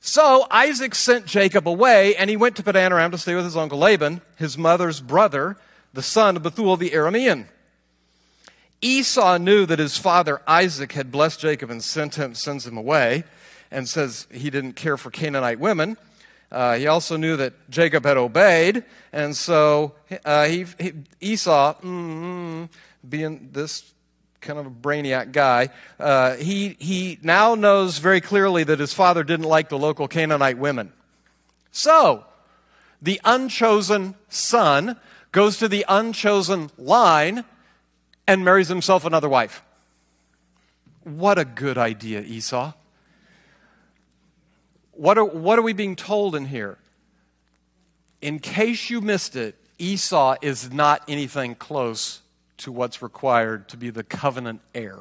So 0.00 0.48
Isaac 0.50 0.94
sent 0.94 1.26
Jacob 1.26 1.68
away, 1.68 2.16
and 2.16 2.28
he 2.28 2.36
went 2.36 2.56
to 2.56 2.62
Padan 2.62 2.90
Aram 2.90 3.10
to 3.12 3.18
stay 3.18 3.34
with 3.34 3.44
his 3.44 3.56
uncle 3.56 3.78
Laban, 3.78 4.22
his 4.36 4.58
mother's 4.58 5.00
brother 5.00 5.56
the 5.92 6.02
son 6.02 6.36
of 6.36 6.42
Bethuel 6.42 6.76
the 6.76 6.90
Aramean. 6.90 7.46
Esau 8.80 9.36
knew 9.38 9.66
that 9.66 9.78
his 9.78 9.98
father 9.98 10.40
Isaac 10.46 10.92
had 10.92 11.12
blessed 11.12 11.40
Jacob 11.40 11.70
and 11.70 11.82
sent 11.82 12.14
him, 12.14 12.34
sends 12.34 12.66
him 12.66 12.76
away, 12.76 13.24
and 13.70 13.88
says 13.88 14.26
he 14.30 14.50
didn't 14.50 14.74
care 14.74 14.96
for 14.96 15.10
Canaanite 15.10 15.60
women. 15.60 15.96
Uh, 16.50 16.76
he 16.76 16.86
also 16.88 17.16
knew 17.16 17.36
that 17.36 17.52
Jacob 17.70 18.04
had 18.04 18.16
obeyed, 18.16 18.84
and 19.12 19.36
so 19.36 19.94
uh, 20.24 20.46
he, 20.46 20.66
he, 20.78 20.92
Esau, 21.20 21.74
mm, 21.80 22.68
being 23.08 23.50
this 23.52 23.92
kind 24.40 24.58
of 24.58 24.66
a 24.66 24.70
brainiac 24.70 25.32
guy, 25.32 25.68
uh, 26.00 26.34
he, 26.36 26.76
he 26.80 27.18
now 27.22 27.54
knows 27.54 27.98
very 27.98 28.20
clearly 28.20 28.64
that 28.64 28.80
his 28.80 28.92
father 28.92 29.22
didn't 29.22 29.46
like 29.46 29.68
the 29.68 29.78
local 29.78 30.08
Canaanite 30.08 30.58
women. 30.58 30.92
So, 31.70 32.24
the 33.00 33.20
unchosen 33.24 34.14
son 34.28 34.98
goes 35.32 35.58
to 35.58 35.68
the 35.68 35.84
unchosen 35.88 36.70
line 36.76 37.44
and 38.26 38.44
marries 38.44 38.68
himself 38.68 39.04
another 39.04 39.28
wife. 39.28 39.62
What 41.04 41.38
a 41.38 41.44
good 41.44 41.78
idea, 41.78 42.22
Esau. 42.22 42.72
What 45.00 45.16
are, 45.16 45.24
what 45.24 45.58
are 45.58 45.62
we 45.62 45.72
being 45.72 45.96
told 45.96 46.34
in 46.34 46.44
here? 46.44 46.76
In 48.20 48.38
case 48.38 48.90
you 48.90 49.00
missed 49.00 49.34
it, 49.34 49.54
Esau 49.78 50.36
is 50.42 50.70
not 50.70 51.02
anything 51.08 51.54
close 51.54 52.20
to 52.58 52.70
what's 52.70 53.00
required 53.00 53.66
to 53.70 53.78
be 53.78 53.88
the 53.88 54.04
covenant 54.04 54.60
heir. 54.74 54.98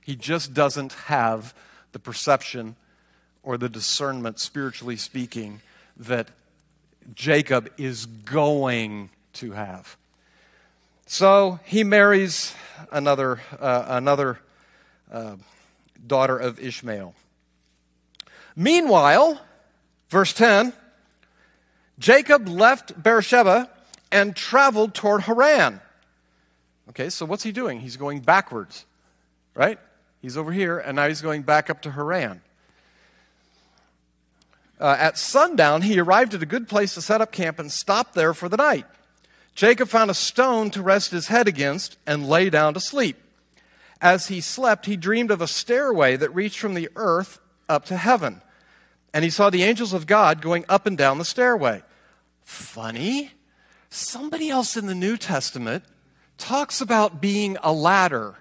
He 0.00 0.16
just 0.16 0.52
doesn't 0.52 0.94
have 0.94 1.54
the 1.92 2.00
perception 2.00 2.74
or 3.44 3.56
the 3.56 3.68
discernment, 3.68 4.40
spiritually 4.40 4.96
speaking, 4.96 5.60
that 5.96 6.26
Jacob 7.14 7.70
is 7.78 8.06
going 8.06 9.10
to 9.34 9.52
have. 9.52 9.96
So 11.06 11.60
he 11.64 11.84
marries 11.84 12.52
another, 12.90 13.40
uh, 13.60 13.84
another 13.86 14.40
uh, 15.12 15.36
daughter 16.04 16.36
of 16.36 16.58
Ishmael. 16.58 17.14
Meanwhile, 18.56 19.40
verse 20.08 20.32
10 20.32 20.72
Jacob 21.98 22.48
left 22.48 23.00
Beersheba 23.00 23.70
and 24.10 24.34
traveled 24.34 24.94
toward 24.94 25.22
Haran. 25.22 25.80
Okay, 26.90 27.08
so 27.08 27.24
what's 27.24 27.42
he 27.42 27.52
doing? 27.52 27.80
He's 27.80 27.96
going 27.96 28.20
backwards, 28.20 28.84
right? 29.54 29.78
He's 30.20 30.36
over 30.36 30.52
here, 30.52 30.78
and 30.78 30.96
now 30.96 31.08
he's 31.08 31.20
going 31.20 31.42
back 31.42 31.70
up 31.70 31.82
to 31.82 31.90
Haran. 31.90 32.40
Uh, 34.80 34.96
at 34.98 35.16
sundown, 35.16 35.82
he 35.82 35.98
arrived 35.98 36.34
at 36.34 36.42
a 36.42 36.46
good 36.46 36.68
place 36.68 36.94
to 36.94 37.02
set 37.02 37.20
up 37.20 37.32
camp 37.32 37.58
and 37.58 37.70
stopped 37.70 38.14
there 38.14 38.34
for 38.34 38.48
the 38.48 38.56
night. 38.56 38.86
Jacob 39.54 39.88
found 39.88 40.10
a 40.10 40.14
stone 40.14 40.70
to 40.70 40.82
rest 40.82 41.12
his 41.12 41.28
head 41.28 41.46
against 41.46 41.96
and 42.06 42.28
lay 42.28 42.50
down 42.50 42.74
to 42.74 42.80
sleep. 42.80 43.16
As 44.00 44.26
he 44.26 44.40
slept, 44.40 44.86
he 44.86 44.96
dreamed 44.96 45.30
of 45.30 45.40
a 45.40 45.46
stairway 45.46 46.16
that 46.16 46.34
reached 46.34 46.58
from 46.58 46.74
the 46.74 46.88
earth 46.96 47.38
up 47.68 47.84
to 47.86 47.96
heaven. 47.96 48.42
And 49.14 49.22
he 49.22 49.30
saw 49.30 49.48
the 49.48 49.62
angels 49.62 49.92
of 49.92 50.08
God 50.08 50.42
going 50.42 50.64
up 50.68 50.86
and 50.86 50.98
down 50.98 51.18
the 51.18 51.24
stairway. 51.24 51.84
Funny. 52.42 53.30
Somebody 53.88 54.50
else 54.50 54.76
in 54.76 54.86
the 54.86 54.94
New 54.94 55.16
Testament 55.16 55.84
talks 56.36 56.80
about 56.80 57.20
being 57.20 57.56
a 57.62 57.72
ladder. 57.72 58.34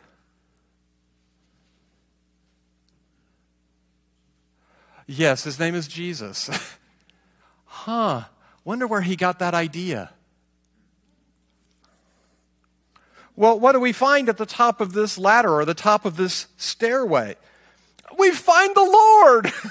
Yes, 5.06 5.44
his 5.44 5.60
name 5.60 5.76
is 5.76 5.88
Jesus. 5.88 6.50
huh. 7.66 8.24
Wonder 8.66 8.88
where 8.88 9.02
he 9.02 9.16
got 9.16 9.38
that 9.40 9.54
idea. 9.54 10.10
Well, 13.36 13.60
what 13.60 13.74
do 13.74 13.80
we 13.80 13.92
find 13.92 14.28
at 14.28 14.38
the 14.38 14.48
top 14.48 14.82
of 14.82 14.94
this 14.94 15.20
ladder 15.20 15.54
or 15.54 15.66
the 15.66 15.76
top 15.76 16.04
of 16.04 16.18
this 16.18 16.48
stairway? 16.58 17.36
We 18.18 18.32
find 18.32 18.76
the 18.76 18.84
Lord. 18.84 19.54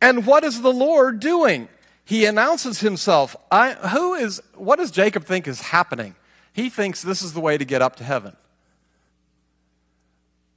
and 0.00 0.26
what 0.26 0.44
is 0.44 0.62
the 0.62 0.72
Lord 0.72 1.20
doing? 1.20 1.68
He 2.04 2.24
announces 2.24 2.80
himself. 2.80 3.34
I, 3.50 3.72
who 3.72 4.14
is, 4.14 4.40
what 4.54 4.78
does 4.78 4.90
Jacob 4.90 5.24
think 5.24 5.48
is 5.48 5.60
happening? 5.60 6.14
He 6.52 6.70
thinks 6.70 7.02
this 7.02 7.22
is 7.22 7.32
the 7.32 7.40
way 7.40 7.58
to 7.58 7.64
get 7.64 7.82
up 7.82 7.96
to 7.96 8.04
heaven. 8.04 8.36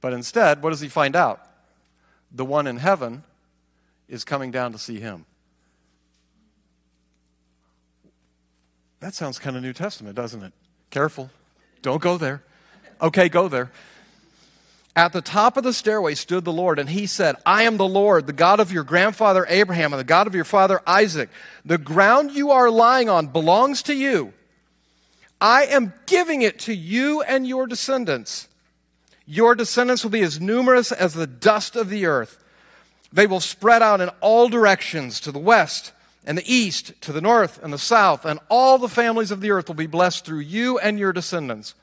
But 0.00 0.12
instead, 0.12 0.62
what 0.62 0.70
does 0.70 0.80
he 0.80 0.88
find 0.88 1.16
out? 1.16 1.44
The 2.32 2.44
one 2.44 2.66
in 2.66 2.76
heaven 2.76 3.24
is 4.08 4.24
coming 4.24 4.50
down 4.50 4.72
to 4.72 4.78
see 4.78 5.00
him. 5.00 5.26
That 9.00 9.14
sounds 9.14 9.38
kind 9.38 9.56
of 9.56 9.62
New 9.62 9.72
Testament, 9.72 10.14
doesn't 10.14 10.42
it? 10.42 10.52
Careful. 10.90 11.30
Don't 11.82 12.02
go 12.02 12.18
there. 12.18 12.42
Okay, 13.02 13.28
go 13.28 13.48
there. 13.48 13.70
At 14.96 15.12
the 15.12 15.22
top 15.22 15.56
of 15.56 15.62
the 15.64 15.72
stairway 15.72 16.14
stood 16.14 16.44
the 16.44 16.52
Lord, 16.52 16.78
and 16.78 16.90
he 16.90 17.06
said, 17.06 17.36
I 17.46 17.62
am 17.62 17.76
the 17.76 17.86
Lord, 17.86 18.26
the 18.26 18.32
God 18.32 18.58
of 18.58 18.72
your 18.72 18.82
grandfather 18.82 19.46
Abraham 19.48 19.92
and 19.92 20.00
the 20.00 20.04
God 20.04 20.26
of 20.26 20.34
your 20.34 20.44
father 20.44 20.82
Isaac. 20.86 21.30
The 21.64 21.78
ground 21.78 22.32
you 22.32 22.50
are 22.50 22.70
lying 22.70 23.08
on 23.08 23.28
belongs 23.28 23.82
to 23.84 23.94
you. 23.94 24.32
I 25.40 25.66
am 25.66 25.94
giving 26.06 26.42
it 26.42 26.58
to 26.60 26.74
you 26.74 27.22
and 27.22 27.46
your 27.46 27.66
descendants. 27.66 28.48
Your 29.26 29.54
descendants 29.54 30.02
will 30.02 30.10
be 30.10 30.22
as 30.22 30.40
numerous 30.40 30.90
as 30.90 31.14
the 31.14 31.26
dust 31.26 31.76
of 31.76 31.88
the 31.88 32.06
earth. 32.06 32.42
They 33.12 33.26
will 33.26 33.40
spread 33.40 33.82
out 33.82 34.00
in 34.00 34.08
all 34.20 34.48
directions 34.48 35.20
to 35.20 35.32
the 35.32 35.38
west 35.38 35.92
and 36.26 36.36
the 36.36 36.52
east, 36.52 37.00
to 37.02 37.12
the 37.12 37.20
north 37.20 37.62
and 37.62 37.72
the 37.72 37.78
south, 37.78 38.24
and 38.24 38.40
all 38.48 38.76
the 38.76 38.88
families 38.88 39.30
of 39.30 39.40
the 39.40 39.52
earth 39.52 39.68
will 39.68 39.74
be 39.74 39.86
blessed 39.86 40.24
through 40.26 40.40
you 40.40 40.78
and 40.78 40.98
your 40.98 41.12
descendants. 41.12 41.74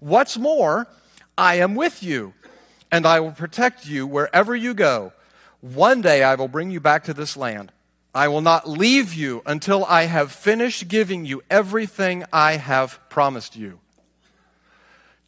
What's 0.00 0.36
more, 0.36 0.86
I 1.38 1.54
am 1.56 1.74
with 1.74 2.02
you, 2.02 2.34
and 2.90 3.06
I 3.06 3.20
will 3.20 3.32
protect 3.32 3.86
you 3.86 4.06
wherever 4.06 4.54
you 4.54 4.74
go. 4.74 5.12
One 5.60 6.00
day 6.02 6.22
I 6.22 6.34
will 6.36 6.48
bring 6.48 6.70
you 6.70 6.80
back 6.80 7.04
to 7.04 7.14
this 7.14 7.36
land. 7.36 7.72
I 8.14 8.28
will 8.28 8.40
not 8.40 8.68
leave 8.68 9.14
you 9.14 9.42
until 9.44 9.84
I 9.84 10.04
have 10.04 10.32
finished 10.32 10.88
giving 10.88 11.24
you 11.24 11.42
everything 11.50 12.24
I 12.32 12.56
have 12.56 12.98
promised 13.08 13.56
you. 13.56 13.80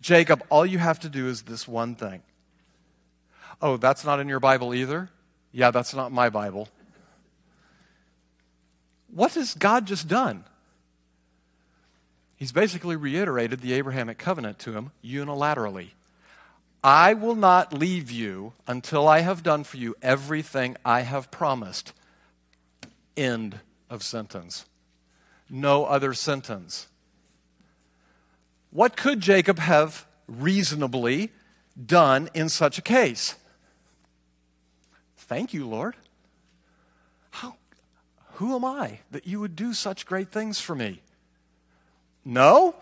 Jacob, 0.01 0.43
all 0.49 0.65
you 0.65 0.79
have 0.79 1.01
to 1.01 1.09
do 1.09 1.29
is 1.29 1.43
this 1.43 1.69
one 1.69 1.95
thing. 1.95 2.23
Oh, 3.61 3.77
that's 3.77 4.05
not 4.05 4.21
in 4.21 4.29
your 4.29 4.41
Bible 4.41 4.75
either? 4.75 5.11
Yeah, 5.53 5.71
that's 5.71 5.95
not 5.95 6.11
my 6.11 6.31
Bible. 6.31 6.69
What 9.13 9.35
has 9.35 9.55
God 9.55 9.87
just 9.87 10.09
done? 10.09 10.45
He's 12.37 12.53
basically 12.53 12.97
reiterated 12.97 13.61
the 13.61 13.75
Abrahamic 13.75 14.17
covenant 14.17 14.59
to 14.61 14.73
him 14.73 14.93
unilaterally. 15.05 15.91
I 16.83 17.13
will 17.15 17.35
not 17.35 17.73
leave 17.73 18.11
you 18.11 18.55
until 18.67 19.07
I 19.07 19.21
have 19.21 19.43
done 19.43 19.65
for 19.65 19.77
you 19.77 19.95
everything 20.01 20.77
I 20.85 21.03
have 21.03 21.31
promised. 21.31 21.93
End 23.17 23.61
of 23.91 24.03
sentence. 24.03 24.65
No 25.51 25.85
other 25.85 26.15
sentence. 26.15 26.87
What 28.71 28.97
could 28.97 29.21
Jacob 29.21 29.59
have 29.59 30.07
reasonably 30.27 31.33
done 31.85 32.31
in 32.35 32.49
such 32.49 32.79
a 32.79 32.83
case? 32.83 33.35
Thank 35.17 35.53
you, 35.53 35.69
Lord. 35.69 35.97
How, 37.31 37.57
who 38.35 38.55
am 38.57 38.65
I 38.65 39.01
that 39.11 39.27
you 39.27 39.41
would 39.41 39.55
do 39.55 39.75
such 39.75 40.07
great 40.07 40.31
things 40.31 40.61
for 40.61 40.75
me? 40.75 41.03
No. 42.25 42.75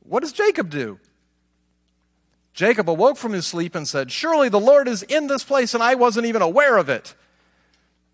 What 0.00 0.20
does 0.20 0.32
Jacob 0.32 0.70
do? 0.70 0.98
Jacob 2.58 2.90
awoke 2.90 3.16
from 3.16 3.34
his 3.34 3.46
sleep 3.46 3.76
and 3.76 3.86
said, 3.86 4.10
Surely 4.10 4.48
the 4.48 4.58
Lord 4.58 4.88
is 4.88 5.04
in 5.04 5.28
this 5.28 5.44
place 5.44 5.74
and 5.74 5.82
I 5.82 5.94
wasn't 5.94 6.26
even 6.26 6.42
aware 6.42 6.76
of 6.76 6.88
it. 6.88 7.14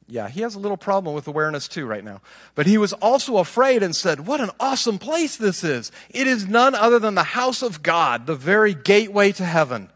Yeah, 0.07 0.28
he 0.28 0.42
has 0.42 0.54
a 0.54 0.59
little 0.59 0.76
problem 0.76 1.14
with 1.14 1.26
awareness 1.26 1.66
too 1.66 1.87
right 1.87 2.04
now. 2.04 2.20
But 2.54 2.66
he 2.66 2.76
was 2.76 2.92
also 2.92 3.38
afraid 3.38 3.83
and 3.83 3.96
said, 3.96 4.26
What 4.26 4.42
an 4.42 4.50
awesome 4.61 4.98
place 4.98 5.38
this 5.38 5.64
is! 5.64 5.90
It 6.11 6.26
is 6.26 6.46
none 6.46 6.74
other 6.74 6.98
than 6.98 7.14
the 7.14 7.22
house 7.22 7.62
of 7.62 7.83
God, 7.83 8.26
the 8.26 8.35
very 8.35 8.74
gateway 8.74 9.33
to 9.33 9.46
heaven. 9.46 9.88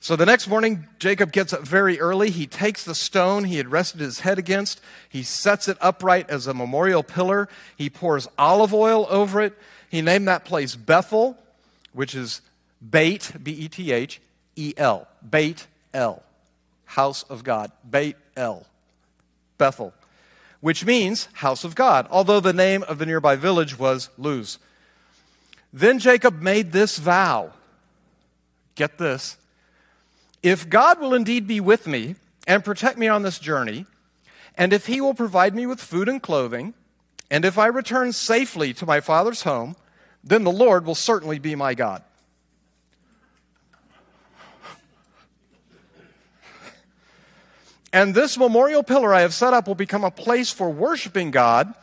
So 0.00 0.16
the 0.16 0.24
next 0.24 0.48
morning, 0.48 0.86
Jacob 0.98 1.30
gets 1.30 1.52
up 1.52 1.60
very 1.60 2.00
early. 2.00 2.30
He 2.30 2.46
takes 2.46 2.86
the 2.86 2.94
stone 2.94 3.44
he 3.44 3.58
had 3.58 3.70
rested 3.70 4.00
his 4.00 4.20
head 4.20 4.38
against, 4.38 4.80
he 5.10 5.22
sets 5.22 5.68
it 5.68 5.76
upright 5.78 6.30
as 6.30 6.46
a 6.46 6.54
memorial 6.54 7.02
pillar. 7.02 7.50
He 7.76 7.90
pours 7.90 8.28
olive 8.38 8.72
oil 8.72 9.06
over 9.10 9.42
it. 9.42 9.52
He 9.90 10.00
named 10.00 10.26
that 10.26 10.46
place 10.46 10.74
Bethel, 10.74 11.36
which 11.92 12.14
is 12.14 12.40
Beit, 12.90 13.32
B 13.42 13.52
E 13.52 13.68
T 13.68 13.92
H 13.92 14.20
E 14.56 14.74
L, 14.76 15.06
Beit 15.28 15.66
El, 15.94 16.22
house 16.84 17.22
of 17.24 17.44
God, 17.44 17.70
Beit 17.88 18.16
El. 18.36 18.66
Bethel, 19.62 19.94
which 20.60 20.84
means 20.84 21.28
house 21.34 21.62
of 21.62 21.76
God, 21.76 22.08
although 22.10 22.40
the 22.40 22.52
name 22.52 22.82
of 22.82 22.98
the 22.98 23.06
nearby 23.06 23.36
village 23.36 23.78
was 23.78 24.10
Luz. 24.18 24.58
Then 25.72 26.00
Jacob 26.00 26.42
made 26.42 26.72
this 26.72 26.98
vow. 26.98 27.52
Get 28.74 28.98
this. 28.98 29.36
If 30.42 30.68
God 30.68 31.00
will 31.00 31.14
indeed 31.14 31.46
be 31.46 31.60
with 31.60 31.86
me 31.86 32.16
and 32.48 32.64
protect 32.64 32.98
me 32.98 33.06
on 33.06 33.22
this 33.22 33.38
journey, 33.38 33.86
and 34.58 34.72
if 34.72 34.86
he 34.86 35.00
will 35.00 35.14
provide 35.14 35.54
me 35.54 35.64
with 35.64 35.80
food 35.80 36.08
and 36.08 36.20
clothing, 36.20 36.74
and 37.30 37.44
if 37.44 37.56
I 37.56 37.66
return 37.66 38.12
safely 38.12 38.74
to 38.74 38.84
my 38.84 39.00
father's 39.00 39.42
home, 39.42 39.76
then 40.24 40.42
the 40.42 40.50
Lord 40.50 40.84
will 40.84 40.96
certainly 40.96 41.38
be 41.38 41.54
my 41.54 41.74
God. 41.74 42.02
And 47.92 48.14
this 48.14 48.38
memorial 48.38 48.82
pillar 48.82 49.12
I 49.12 49.20
have 49.20 49.34
set 49.34 49.52
up 49.52 49.66
will 49.66 49.74
become 49.74 50.04
a 50.04 50.10
place 50.10 50.50
for 50.50 50.70
worshiping 50.70 51.30
God, 51.30 51.74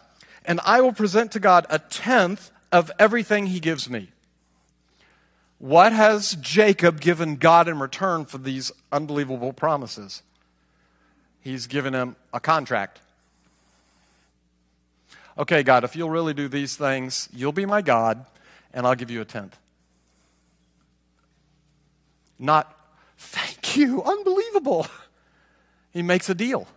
and 0.43 0.59
I 0.65 0.81
will 0.81 0.93
present 0.93 1.31
to 1.33 1.39
God 1.39 1.67
a 1.69 1.77
tenth 1.77 2.51
of 2.71 2.91
everything 2.97 3.47
he 3.47 3.59
gives 3.59 3.89
me. 3.89 4.09
What 5.59 5.91
has 5.91 6.35
Jacob 6.35 7.01
given 7.01 7.35
God 7.35 7.67
in 7.67 7.79
return 7.79 8.25
for 8.25 8.37
these 8.37 8.71
unbelievable 8.91 9.53
promises? 9.53 10.23
He's 11.41 11.67
given 11.67 11.93
him 11.93 12.15
a 12.33 12.39
contract. 12.39 13.01
Okay, 15.37 15.63
God, 15.63 15.83
if 15.83 15.95
you'll 15.95 16.09
really 16.09 16.33
do 16.33 16.47
these 16.47 16.75
things, 16.75 17.29
you'll 17.33 17.51
be 17.51 17.65
my 17.65 17.81
God, 17.81 18.25
and 18.73 18.87
I'll 18.87 18.95
give 18.95 19.11
you 19.11 19.21
a 19.21 19.25
tenth. 19.25 19.57
Not, 22.39 22.73
thank 23.17 23.75
you, 23.77 24.01
unbelievable. 24.01 24.87
He 25.91 26.01
makes 26.01 26.29
a 26.29 26.35
deal 26.35 26.67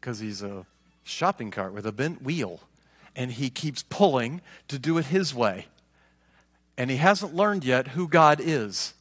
because 0.00 0.18
he's 0.18 0.42
a 0.42 0.66
shopping 1.04 1.50
cart 1.50 1.72
with 1.72 1.86
a 1.86 1.92
bent 1.92 2.22
wheel 2.22 2.60
and 3.14 3.32
he 3.32 3.48
keeps 3.48 3.82
pulling 3.82 4.42
to 4.68 4.78
do 4.78 4.98
it 4.98 5.06
his 5.06 5.34
way. 5.34 5.66
And 6.76 6.90
he 6.90 6.98
hasn't 6.98 7.34
learned 7.34 7.64
yet 7.64 7.88
who 7.88 8.06
God 8.06 8.40
is, 8.42 8.92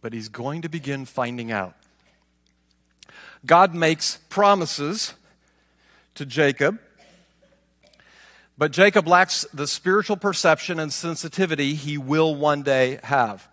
but 0.00 0.12
he's 0.12 0.28
going 0.28 0.62
to 0.62 0.68
begin 0.68 1.04
finding 1.04 1.50
out. 1.50 1.74
God 3.44 3.74
makes 3.74 4.18
promises 4.28 5.14
to 6.14 6.24
Jacob, 6.24 6.78
but 8.56 8.70
Jacob 8.70 9.08
lacks 9.08 9.44
the 9.52 9.66
spiritual 9.66 10.16
perception 10.16 10.78
and 10.78 10.92
sensitivity 10.92 11.74
he 11.74 11.98
will 11.98 12.34
one 12.36 12.62
day 12.62 13.00
have. 13.02 13.48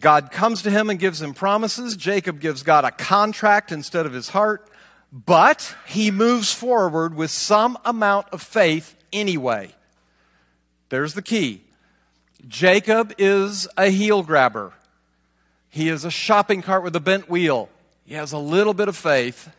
God 0.00 0.30
comes 0.30 0.62
to 0.62 0.70
him 0.70 0.88
and 0.88 0.98
gives 0.98 1.20
him 1.20 1.34
promises. 1.34 1.96
Jacob 1.96 2.40
gives 2.40 2.62
God 2.62 2.84
a 2.84 2.90
contract 2.90 3.72
instead 3.72 4.06
of 4.06 4.12
his 4.12 4.30
heart, 4.30 4.68
but 5.12 5.74
he 5.86 6.10
moves 6.10 6.52
forward 6.52 7.14
with 7.14 7.30
some 7.30 7.76
amount 7.84 8.28
of 8.32 8.40
faith 8.40 8.96
anyway. 9.12 9.70
There's 10.88 11.14
the 11.14 11.22
key. 11.22 11.62
Jacob 12.48 13.12
is 13.18 13.68
a 13.76 13.90
heel 13.90 14.22
grabber. 14.22 14.72
He 15.68 15.88
is 15.88 16.04
a 16.04 16.10
shopping 16.10 16.62
cart 16.62 16.82
with 16.82 16.96
a 16.96 17.00
bent 17.00 17.28
wheel. 17.28 17.68
He 18.04 18.14
has 18.14 18.32
a 18.32 18.38
little 18.38 18.74
bit 18.74 18.88
of 18.88 18.96
faith, 18.96 19.54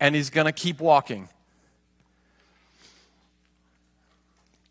and 0.00 0.14
he's 0.14 0.30
going 0.30 0.46
to 0.46 0.52
keep 0.52 0.80
walking. 0.80 1.28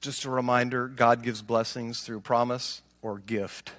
Just 0.01 0.25
a 0.25 0.29
reminder 0.29 0.88
God 0.88 1.21
gives 1.21 1.41
blessings 1.41 2.01
through 2.01 2.21
promise 2.21 2.81
or 3.01 3.19
gift 3.19 3.71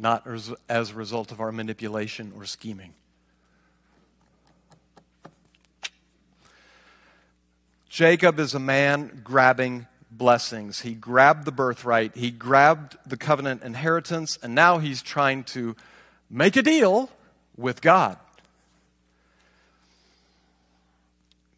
not 0.00 0.26
as, 0.26 0.52
as 0.68 0.90
a 0.90 0.94
result 0.94 1.30
of 1.30 1.40
our 1.40 1.52
manipulation 1.52 2.32
or 2.36 2.44
scheming. 2.44 2.94
Jacob 7.88 8.38
is 8.38 8.54
a 8.54 8.58
man 8.58 9.20
grabbing 9.22 9.86
blessings. 10.10 10.80
He 10.80 10.94
grabbed 10.94 11.44
the 11.44 11.52
birthright, 11.52 12.16
he 12.16 12.30
grabbed 12.30 12.96
the 13.06 13.16
covenant 13.16 13.62
inheritance, 13.62 14.38
and 14.42 14.54
now 14.54 14.78
he's 14.78 15.02
trying 15.02 15.44
to 15.44 15.76
make 16.30 16.56
a 16.56 16.62
deal 16.62 17.10
with 17.56 17.80
God. 17.80 18.16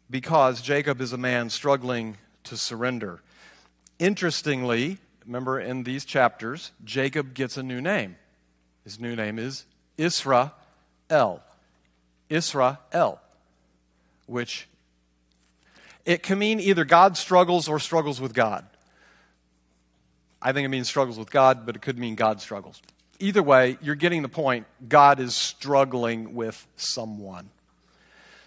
Because 0.09 0.61
Jacob 0.61 1.01
is 1.01 1.13
a 1.13 1.17
man 1.17 1.49
struggling 1.49 2.17
to 2.43 2.57
surrender. 2.57 3.21
Interestingly, 3.99 4.97
remember 5.25 5.59
in 5.59 5.83
these 5.83 6.03
chapters, 6.03 6.71
Jacob 6.83 7.33
gets 7.33 7.57
a 7.57 7.63
new 7.63 7.79
name. 7.79 8.17
His 8.83 8.99
new 8.99 9.15
name 9.15 9.39
is 9.39 9.65
Israel. 9.97 10.51
Israel, 12.29 13.21
which 14.25 14.67
it 16.05 16.23
can 16.23 16.39
mean 16.39 16.59
either 16.59 16.83
God 16.85 17.15
struggles 17.17 17.67
or 17.69 17.79
struggles 17.79 18.19
with 18.19 18.33
God. 18.33 18.65
I 20.41 20.51
think 20.51 20.65
it 20.65 20.69
means 20.69 20.87
struggles 20.89 21.17
with 21.17 21.31
God, 21.31 21.65
but 21.65 21.75
it 21.75 21.81
could 21.81 21.97
mean 21.97 22.15
God 22.15 22.41
struggles. 22.41 22.81
Either 23.19 23.41
way, 23.41 23.77
you're 23.81 23.95
getting 23.95 24.21
the 24.21 24.29
point. 24.29 24.65
God 24.89 25.19
is 25.19 25.35
struggling 25.35 26.33
with 26.33 26.67
someone. 26.75 27.49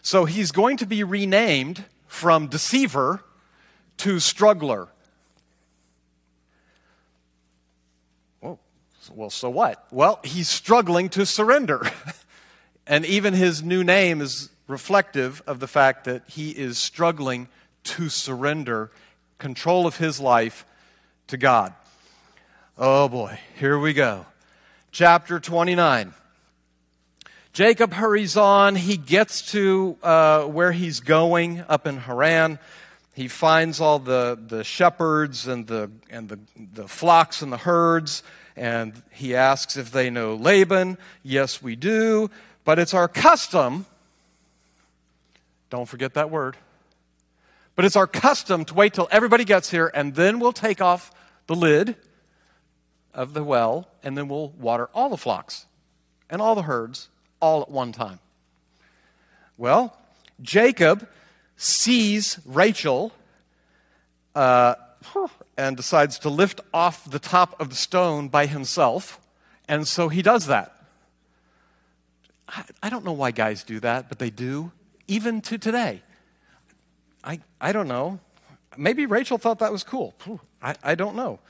So 0.03 0.25
he's 0.25 0.53
going 0.53 0.77
to 0.79 0.87
be 0.87 1.03
renamed 1.03 1.85
from 2.07 2.49
deceiver 2.49 3.25
to 3.99 4.21
struggler. 4.21 4.89
Well, 9.11 9.31
so 9.31 9.51
what? 9.51 9.87
Well, 9.91 10.21
he's 10.25 10.49
struggling 10.49 11.09
to 11.11 11.27
surrender. 11.27 11.83
and 12.87 13.05
even 13.05 13.35
his 13.35 13.63
new 13.63 13.85
name 13.85 14.21
is 14.21 14.51
reflective 14.69 15.43
of 15.47 15.61
the 15.61 15.67
fact 15.67 16.05
that 16.05 16.23
he 16.29 16.51
is 16.51 16.79
struggling 16.79 17.49
to 17.85 18.09
surrender 18.09 18.91
control 19.39 19.87
of 19.87 19.97
his 19.97 20.21
life 20.21 20.65
to 21.29 21.37
God. 21.37 21.73
Oh 22.79 23.09
boy, 23.09 23.39
here 23.59 23.79
we 23.79 23.93
go. 23.93 24.27
Chapter 24.91 25.41
29. 25.41 26.13
Jacob 27.53 27.95
hurries 27.95 28.37
on. 28.37 28.77
He 28.77 28.99
gets 28.99 29.53
to 29.53 29.97
uh, 30.03 30.45
where 30.45 30.73
he's 30.73 31.01
going 31.01 31.65
up 31.69 31.87
in 31.87 31.97
Haran. 31.97 32.59
He 33.15 33.29
finds 33.29 33.81
all 33.81 33.99
the, 33.99 34.39
the 34.47 34.63
shepherds 34.63 35.47
and, 35.47 35.67
the, 35.67 35.91
and 36.11 36.29
the, 36.29 36.39
the 36.75 36.87
flocks 36.87 37.41
and 37.41 37.51
the 37.51 37.57
herds, 37.57 38.23
and 38.57 39.03
he 39.11 39.37
asks 39.37 39.77
if 39.77 39.91
they 39.91 40.11
know 40.11 40.35
Laban. 40.35 40.99
Yes, 41.23 41.63
we 41.63 41.77
do. 41.77 42.31
But 42.65 42.79
it's 42.79 42.95
our 42.95 43.07
custom, 43.07 43.87
don't 45.71 45.89
forget 45.89 46.15
that 46.15 46.31
word, 46.31 46.57
but 47.77 47.85
it's 47.85 47.97
our 47.97 48.07
custom 48.07 48.65
to 48.65 48.75
wait 48.75 48.95
till 48.95 49.09
everybody 49.13 49.45
gets 49.45 49.71
here, 49.71 49.91
and 49.95 50.15
then 50.15 50.41
we'll 50.41 50.53
take 50.53 50.81
off 50.81 51.13
the 51.47 51.55
lid 51.55 51.95
of 53.15 53.35
the 53.35 53.45
well, 53.45 53.89
and 54.03 54.17
then 54.19 54.29
we'll 54.29 54.49
water 54.49 54.89
all 54.95 55.09
the 55.11 55.17
flocks 55.17 55.67
and 56.29 56.43
all 56.43 56.55
the 56.55 56.63
herds 56.63 57.09
all 57.41 57.63
at 57.63 57.71
one 57.71 57.93
time. 57.93 58.19
Well, 59.57 59.97
Jacob 60.43 61.07
sees 61.57 62.39
Rachel 62.45 63.13
uh, 64.35 64.75
and 65.57 65.77
decides 65.77 66.19
to 66.21 66.29
lift 66.29 66.61
off 66.73 67.11
the 67.11 67.19
top 67.19 67.59
of 67.61 67.71
the 67.71 67.77
stone 67.77 68.29
by 68.29 68.47
himself, 68.47 69.21
and 69.69 69.89
so 69.89 70.09
he 70.09 70.23
does 70.23 70.47
that. 70.47 70.73
I, 72.83 72.91
don't 72.91 73.05
know 73.05 73.13
why 73.13 73.33
guys 73.33 73.65
do 73.65 73.81
that, 73.81 74.09
but 74.09 74.19
they 74.19 74.31
do, 74.31 74.71
even 75.09 75.41
to 75.43 75.59
today. 75.59 76.03
I, 77.25 77.41
I 77.61 77.73
don't 77.73 77.89
know. 77.89 78.21
Maybe 78.77 79.07
Rachel 79.07 79.37
thought 79.37 79.59
that 79.59 79.73
was 79.73 79.83
cool. 79.83 80.15
I, 80.63 80.77
I 80.83 80.95
don't 80.95 81.17
know. 81.17 81.41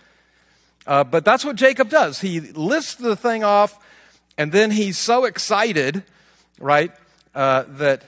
Uh, 0.87 1.05
but 1.05 1.25
that's 1.25 1.45
what 1.45 1.57
Jacob 1.57 1.91
does. 1.91 2.21
He 2.21 2.41
lifts 2.41 2.95
the 2.95 3.17
thing 3.17 3.45
off, 3.45 3.79
and 4.39 4.53
then 4.53 4.71
he's 4.71 4.97
so 4.97 5.25
excited, 5.25 6.05
right, 6.59 6.93
uh, 7.35 7.65
that, 7.69 8.03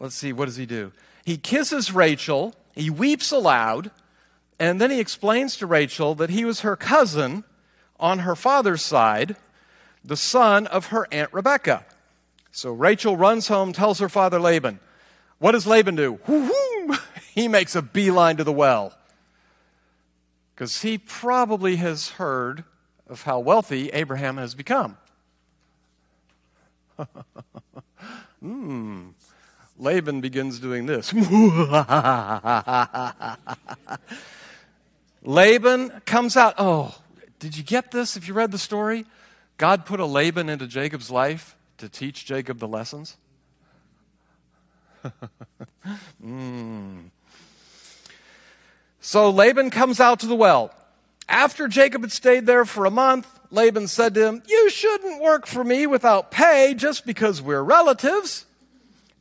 let's 0.00 0.14
see, 0.14 0.32
what 0.32 0.46
does 0.46 0.56
he 0.56 0.66
do? 0.66 0.92
He 1.24 1.38
kisses 1.38 1.92
Rachel, 1.92 2.54
he 2.74 2.90
weeps 2.90 3.32
aloud, 3.32 3.90
and 4.58 4.80
then 4.80 4.90
he 4.90 5.00
explains 5.00 5.56
to 5.56 5.66
Rachel 5.66 6.14
that 6.14 6.30
he 6.30 6.44
was 6.44 6.60
her 6.60 6.76
cousin 6.76 7.44
on 7.98 8.20
her 8.20 8.34
father's 8.34 8.82
side, 8.82 9.36
the 10.04 10.16
son 10.16 10.66
of 10.66 10.86
her 10.86 11.06
Aunt 11.10 11.32
Rebecca. 11.32 11.84
So 12.52 12.72
Rachel 12.72 13.16
runs 13.16 13.48
home, 13.48 13.72
tells 13.72 13.98
her 13.98 14.08
father 14.08 14.38
Laban. 14.38 14.78
What 15.38 15.52
does 15.52 15.66
Laban 15.66 15.96
do? 15.96 16.20
He 17.34 17.48
makes 17.48 17.74
a 17.74 17.82
beeline 17.82 18.36
to 18.36 18.44
the 18.44 18.52
well. 18.52 18.96
Because 20.54 20.82
he 20.82 20.98
probably 20.98 21.76
has 21.76 22.10
heard 22.10 22.62
of 23.08 23.22
how 23.22 23.40
wealthy 23.40 23.88
Abraham 23.88 24.36
has 24.36 24.54
become. 24.54 24.96
Hmm. 28.40 29.08
Laban 29.78 30.20
begins 30.20 30.60
doing 30.60 30.84
this. 30.84 31.12
Laban 35.24 35.90
comes 36.04 36.36
out. 36.36 36.54
Oh, 36.58 36.96
did 37.38 37.56
you 37.56 37.64
get 37.64 37.90
this 37.90 38.16
if 38.16 38.28
you 38.28 38.34
read 38.34 38.52
the 38.52 38.58
story? 38.58 39.06
God 39.56 39.86
put 39.86 40.00
a 40.00 40.06
Laban 40.06 40.48
into 40.48 40.66
Jacob's 40.66 41.10
life 41.10 41.56
to 41.78 41.88
teach 41.88 42.24
Jacob 42.24 42.58
the 42.58 42.68
lessons. 42.68 43.16
mm. 46.24 47.10
So 49.00 49.30
Laban 49.30 49.70
comes 49.70 50.00
out 50.00 50.20
to 50.20 50.26
the 50.26 50.34
well. 50.34 50.74
After 51.28 51.68
Jacob 51.68 52.02
had 52.02 52.12
stayed 52.12 52.46
there 52.46 52.64
for 52.64 52.84
a 52.84 52.90
month, 52.90 53.26
Laban 53.50 53.88
said 53.88 54.14
to 54.14 54.26
him, 54.26 54.42
You 54.48 54.68
shouldn't 54.70 55.22
work 55.22 55.46
for 55.46 55.64
me 55.64 55.86
without 55.86 56.30
pay 56.30 56.74
just 56.76 57.06
because 57.06 57.40
we're 57.40 57.62
relatives. 57.62 58.46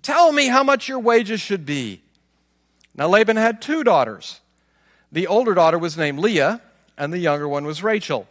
Tell 0.02 0.32
me 0.32 0.48
how 0.48 0.64
much 0.64 0.90
your 0.90 1.00
wages 1.00 1.40
should 1.40 1.66
be. 1.66 2.02
Now, 2.96 3.08
Laban 3.08 3.38
had 3.38 3.62
two 3.62 3.84
daughters. 3.84 4.42
The 5.14 5.28
older 5.28 5.54
daughter 5.54 5.78
was 5.78 5.96
named 5.96 6.18
Leah, 6.18 6.60
and 6.98 7.14
the 7.14 7.20
younger 7.20 7.48
one 7.48 7.66
was 7.66 7.84
Rachel. 7.84 8.28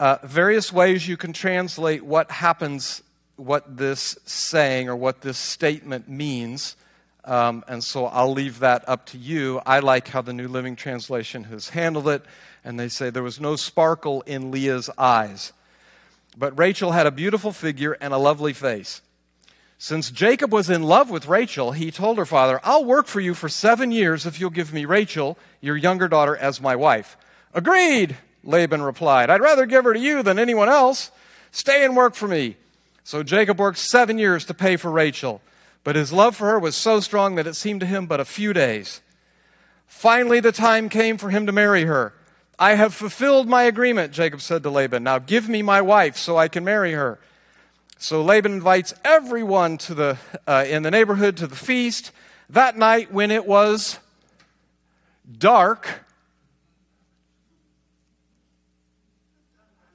Uh, 0.00 0.16
various 0.22 0.72
ways 0.72 1.06
you 1.06 1.18
can 1.18 1.34
translate 1.34 2.02
what 2.02 2.30
happens, 2.30 3.02
what 3.36 3.76
this 3.76 4.16
saying 4.24 4.88
or 4.88 4.96
what 4.96 5.20
this 5.20 5.36
statement 5.36 6.08
means. 6.08 6.76
Um, 7.26 7.62
and 7.68 7.84
so 7.84 8.06
I'll 8.06 8.32
leave 8.32 8.60
that 8.60 8.88
up 8.88 9.04
to 9.08 9.18
you. 9.18 9.60
I 9.66 9.80
like 9.80 10.08
how 10.08 10.22
the 10.22 10.32
New 10.32 10.48
Living 10.48 10.76
Translation 10.76 11.44
has 11.44 11.68
handled 11.68 12.08
it 12.08 12.24
and 12.64 12.80
they 12.80 12.88
say 12.88 13.10
there 13.10 13.22
was 13.22 13.38
no 13.38 13.54
sparkle 13.56 14.22
in 14.22 14.50
Leah's 14.50 14.88
eyes. 14.96 15.52
But 16.38 16.58
Rachel 16.58 16.92
had 16.92 17.06
a 17.06 17.10
beautiful 17.10 17.52
figure 17.52 17.92
and 18.00 18.14
a 18.14 18.18
lovely 18.18 18.54
face. 18.54 19.02
Since 19.82 20.10
Jacob 20.10 20.52
was 20.52 20.68
in 20.68 20.82
love 20.82 21.08
with 21.08 21.26
Rachel, 21.26 21.72
he 21.72 21.90
told 21.90 22.18
her 22.18 22.26
father, 22.26 22.60
I'll 22.62 22.84
work 22.84 23.06
for 23.06 23.18
you 23.18 23.32
for 23.32 23.48
seven 23.48 23.90
years 23.90 24.26
if 24.26 24.38
you'll 24.38 24.50
give 24.50 24.74
me 24.74 24.84
Rachel, 24.84 25.38
your 25.62 25.74
younger 25.74 26.06
daughter, 26.06 26.36
as 26.36 26.60
my 26.60 26.76
wife. 26.76 27.16
Agreed, 27.54 28.18
Laban 28.44 28.82
replied. 28.82 29.30
I'd 29.30 29.40
rather 29.40 29.64
give 29.64 29.84
her 29.84 29.94
to 29.94 29.98
you 29.98 30.22
than 30.22 30.38
anyone 30.38 30.68
else. 30.68 31.10
Stay 31.50 31.82
and 31.82 31.96
work 31.96 32.14
for 32.14 32.28
me. 32.28 32.56
So 33.04 33.22
Jacob 33.22 33.58
worked 33.58 33.78
seven 33.78 34.18
years 34.18 34.44
to 34.44 34.54
pay 34.54 34.76
for 34.76 34.90
Rachel. 34.90 35.40
But 35.82 35.96
his 35.96 36.12
love 36.12 36.36
for 36.36 36.48
her 36.48 36.58
was 36.58 36.76
so 36.76 37.00
strong 37.00 37.36
that 37.36 37.46
it 37.46 37.56
seemed 37.56 37.80
to 37.80 37.86
him 37.86 38.04
but 38.04 38.20
a 38.20 38.26
few 38.26 38.52
days. 38.52 39.00
Finally, 39.86 40.40
the 40.40 40.52
time 40.52 40.90
came 40.90 41.16
for 41.16 41.30
him 41.30 41.46
to 41.46 41.52
marry 41.52 41.86
her. 41.86 42.12
I 42.58 42.74
have 42.74 42.92
fulfilled 42.92 43.48
my 43.48 43.62
agreement, 43.62 44.12
Jacob 44.12 44.42
said 44.42 44.62
to 44.62 44.70
Laban. 44.70 45.04
Now 45.04 45.18
give 45.18 45.48
me 45.48 45.62
my 45.62 45.80
wife 45.80 46.18
so 46.18 46.36
I 46.36 46.48
can 46.48 46.64
marry 46.64 46.92
her. 46.92 47.18
So 48.02 48.22
Laban 48.22 48.54
invites 48.54 48.94
everyone 49.04 49.76
to 49.76 49.94
the, 49.94 50.18
uh, 50.46 50.64
in 50.66 50.82
the 50.82 50.90
neighborhood 50.90 51.36
to 51.36 51.46
the 51.46 51.54
feast. 51.54 52.12
That 52.48 52.78
night, 52.78 53.12
when 53.12 53.30
it 53.30 53.46
was 53.46 53.98
dark, 55.36 55.86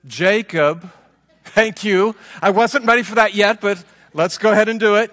Jacob, 0.05 0.87
thank 1.45 1.83
you. 1.83 2.15
I 2.43 2.51
wasn't 2.51 2.85
ready 2.85 3.01
for 3.01 3.15
that 3.15 3.33
yet, 3.33 3.59
but 3.59 3.83
let's 4.13 4.37
go 4.37 4.51
ahead 4.51 4.69
and 4.69 4.79
do 4.79 4.97
it. 4.97 5.11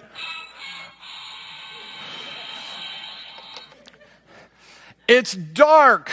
It's 5.07 5.33
dark. 5.33 6.11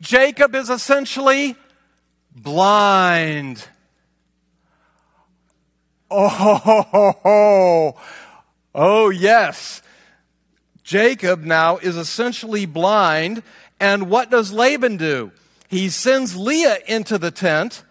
Jacob 0.00 0.56
is 0.56 0.68
essentially 0.68 1.54
blind. 2.34 3.68
Oh, 6.12 7.94
oh, 8.74 9.10
yes. 9.10 9.82
Jacob 10.84 11.42
now 11.42 11.78
is 11.78 11.96
essentially 11.96 12.66
blind. 12.66 13.42
And 13.80 14.10
what 14.10 14.30
does 14.30 14.52
Laban 14.52 14.96
do? 14.96 15.32
He 15.68 15.88
sends 15.88 16.36
Leah 16.36 16.78
into 16.86 17.16
the 17.16 17.30
tent, 17.30 17.82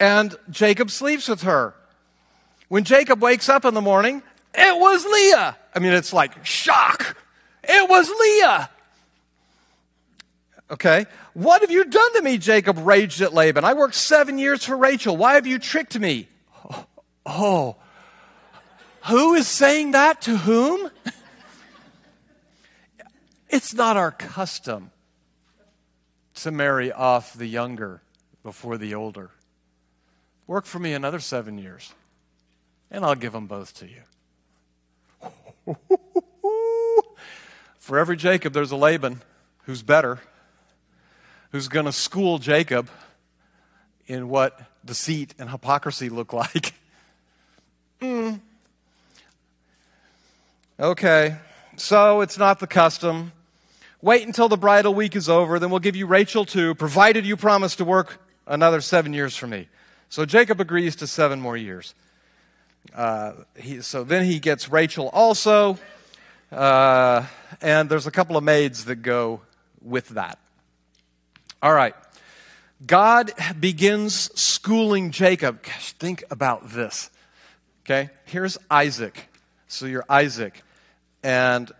and 0.00 0.34
Jacob 0.50 0.90
sleeps 0.90 1.28
with 1.28 1.42
her. 1.42 1.74
When 2.68 2.82
Jacob 2.82 3.22
wakes 3.22 3.48
up 3.48 3.64
in 3.64 3.74
the 3.74 3.80
morning, 3.80 4.22
it 4.54 4.80
was 4.80 5.06
Leah. 5.06 5.56
I 5.74 5.78
mean, 5.78 5.92
it's 5.92 6.12
like 6.12 6.44
shock. 6.44 7.16
It 7.62 7.88
was 7.88 8.10
Leah. 8.10 8.70
Okay? 10.70 11.06
What 11.34 11.60
have 11.60 11.70
you 11.70 11.84
done 11.84 12.14
to 12.14 12.22
me? 12.22 12.38
Jacob 12.38 12.78
raged 12.84 13.20
at 13.20 13.32
Laban. 13.32 13.64
I 13.64 13.74
worked 13.74 13.94
seven 13.94 14.38
years 14.38 14.64
for 14.64 14.76
Rachel. 14.76 15.16
Why 15.16 15.34
have 15.34 15.46
you 15.46 15.58
tricked 15.58 15.98
me? 15.98 16.28
Oh, 17.26 17.76
who 19.08 19.34
is 19.34 19.48
saying 19.48 19.90
that 19.90 20.22
to 20.22 20.36
whom? 20.36 20.90
it's 23.48 23.74
not 23.74 23.96
our 23.96 24.12
custom 24.12 24.92
to 26.34 26.50
marry 26.50 26.92
off 26.92 27.34
the 27.34 27.46
younger 27.46 28.00
before 28.42 28.78
the 28.78 28.94
older. 28.94 29.30
Work 30.46 30.66
for 30.66 30.78
me 30.78 30.92
another 30.92 31.18
seven 31.18 31.58
years, 31.58 31.92
and 32.90 33.04
I'll 33.04 33.16
give 33.16 33.32
them 33.32 33.46
both 33.46 33.74
to 33.74 33.88
you. 33.88 34.02
for 37.78 37.98
every 37.98 38.16
Jacob, 38.16 38.52
there's 38.52 38.70
a 38.70 38.76
Laban 38.76 39.22
who's 39.64 39.82
better 39.82 40.20
who's 41.50 41.68
going 41.68 41.86
to 41.86 41.92
school 41.92 42.38
Jacob 42.38 42.88
in 44.06 44.28
what 44.28 44.60
deceit 44.84 45.34
and 45.38 45.50
hypocrisy 45.50 46.08
look 46.08 46.32
like. 46.34 46.74
Mm. 48.06 48.40
Okay, 50.78 51.36
so 51.76 52.20
it's 52.20 52.38
not 52.38 52.60
the 52.60 52.66
custom. 52.66 53.32
Wait 54.02 54.26
until 54.26 54.48
the 54.48 54.56
bridal 54.56 54.94
week 54.94 55.16
is 55.16 55.28
over, 55.28 55.58
then 55.58 55.70
we'll 55.70 55.80
give 55.80 55.96
you 55.96 56.06
Rachel 56.06 56.44
too, 56.44 56.74
provided 56.74 57.24
you 57.24 57.36
promise 57.36 57.76
to 57.76 57.84
work 57.84 58.20
another 58.46 58.80
seven 58.80 59.12
years 59.12 59.36
for 59.36 59.46
me. 59.46 59.68
So 60.08 60.24
Jacob 60.24 60.60
agrees 60.60 60.96
to 60.96 61.06
seven 61.06 61.40
more 61.40 61.56
years. 61.56 61.94
Uh, 62.94 63.32
he, 63.56 63.80
so 63.80 64.04
then 64.04 64.24
he 64.24 64.38
gets 64.38 64.68
Rachel 64.68 65.08
also, 65.12 65.78
uh, 66.52 67.26
and 67.60 67.88
there's 67.88 68.06
a 68.06 68.12
couple 68.12 68.36
of 68.36 68.44
maids 68.44 68.84
that 68.84 68.96
go 68.96 69.40
with 69.82 70.08
that. 70.10 70.38
All 71.62 71.72
right. 71.72 71.94
God 72.86 73.32
begins 73.58 74.30
schooling 74.38 75.10
Jacob. 75.10 75.62
Gosh, 75.62 75.92
think 75.92 76.22
about 76.30 76.70
this. 76.70 77.10
Okay, 77.88 78.10
here's 78.24 78.58
Isaac. 78.68 79.28
So 79.68 79.86
you're 79.86 80.04
Isaac, 80.08 80.64
and 81.22 81.70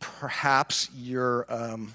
perhaps 0.00 0.90
you're 0.94 1.46
um, 1.48 1.94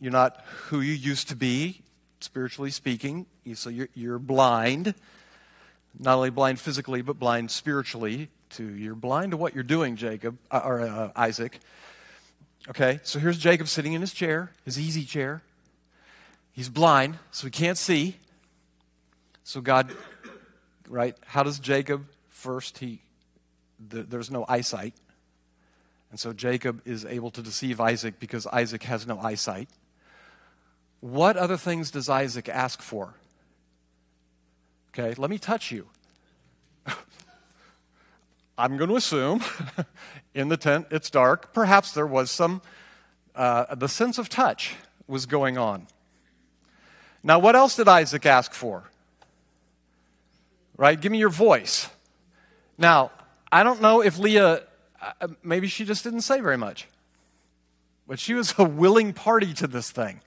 you're 0.00 0.10
not 0.10 0.42
who 0.68 0.80
you 0.80 0.94
used 0.94 1.28
to 1.28 1.36
be, 1.36 1.82
spiritually 2.20 2.70
speaking. 2.70 3.26
So 3.52 3.68
you're, 3.68 3.90
you're 3.92 4.18
blind, 4.18 4.94
not 5.98 6.14
only 6.14 6.30
blind 6.30 6.58
physically, 6.58 7.02
but 7.02 7.18
blind 7.18 7.50
spiritually. 7.50 8.30
To 8.52 8.64
you're 8.64 8.94
blind 8.94 9.32
to 9.32 9.36
what 9.36 9.54
you're 9.54 9.62
doing, 9.62 9.96
Jacob 9.96 10.38
uh, 10.50 10.62
or 10.64 10.80
uh, 10.80 11.12
Isaac. 11.16 11.60
Okay, 12.66 13.00
so 13.02 13.18
here's 13.18 13.36
Jacob 13.36 13.68
sitting 13.68 13.92
in 13.92 14.00
his 14.00 14.14
chair, 14.14 14.52
his 14.64 14.78
easy 14.78 15.04
chair. 15.04 15.42
He's 16.54 16.70
blind, 16.70 17.18
so 17.30 17.46
he 17.46 17.50
can't 17.50 17.76
see. 17.76 18.16
So 19.48 19.62
God, 19.62 19.90
right? 20.90 21.16
How 21.24 21.42
does 21.42 21.58
Jacob 21.58 22.04
first? 22.28 22.76
He 22.76 23.00
the, 23.88 24.02
there's 24.02 24.30
no 24.30 24.44
eyesight, 24.46 24.92
and 26.10 26.20
so 26.20 26.34
Jacob 26.34 26.82
is 26.84 27.06
able 27.06 27.30
to 27.30 27.40
deceive 27.40 27.80
Isaac 27.80 28.20
because 28.20 28.46
Isaac 28.46 28.82
has 28.82 29.06
no 29.06 29.18
eyesight. 29.18 29.70
What 31.00 31.38
other 31.38 31.56
things 31.56 31.90
does 31.90 32.10
Isaac 32.10 32.50
ask 32.50 32.82
for? 32.82 33.14
Okay, 34.90 35.14
let 35.16 35.30
me 35.30 35.38
touch 35.38 35.72
you. 35.72 35.86
I'm 38.58 38.76
going 38.76 38.90
to 38.90 38.96
assume 38.96 39.42
in 40.34 40.50
the 40.50 40.58
tent 40.58 40.88
it's 40.90 41.08
dark. 41.08 41.54
Perhaps 41.54 41.92
there 41.92 42.06
was 42.06 42.30
some, 42.30 42.60
uh, 43.34 43.74
the 43.74 43.88
sense 43.88 44.18
of 44.18 44.28
touch 44.28 44.74
was 45.06 45.24
going 45.24 45.56
on. 45.56 45.86
Now, 47.22 47.38
what 47.38 47.56
else 47.56 47.76
did 47.76 47.88
Isaac 47.88 48.26
ask 48.26 48.52
for? 48.52 48.90
Right? 50.78 50.98
Give 50.98 51.12
me 51.12 51.18
your 51.18 51.28
voice. 51.28 51.90
Now, 52.78 53.10
I 53.52 53.62
don't 53.62 53.82
know 53.82 54.00
if 54.00 54.18
Leah, 54.18 54.62
uh, 55.20 55.28
maybe 55.42 55.66
she 55.66 55.84
just 55.84 56.04
didn't 56.04 56.22
say 56.22 56.40
very 56.40 56.56
much, 56.56 56.88
but 58.06 58.18
she 58.18 58.32
was 58.32 58.54
a 58.58 58.64
willing 58.64 59.12
party 59.12 59.52
to 59.54 59.66
this 59.66 59.90
thing. 59.90 60.20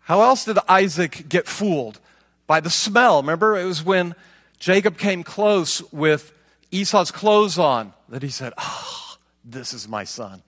How 0.00 0.22
else 0.22 0.44
did 0.44 0.58
Isaac 0.68 1.28
get 1.28 1.46
fooled? 1.46 2.00
By 2.46 2.60
the 2.60 2.70
smell. 2.70 3.20
Remember, 3.20 3.58
it 3.58 3.64
was 3.64 3.84
when 3.84 4.14
Jacob 4.58 4.96
came 4.96 5.22
close 5.22 5.82
with 5.92 6.32
Esau's 6.70 7.10
clothes 7.10 7.58
on 7.58 7.92
that 8.08 8.22
he 8.22 8.30
said, 8.30 8.54
Oh, 8.58 9.16
this 9.44 9.72
is 9.72 9.86
my 9.86 10.04
son. 10.04 10.42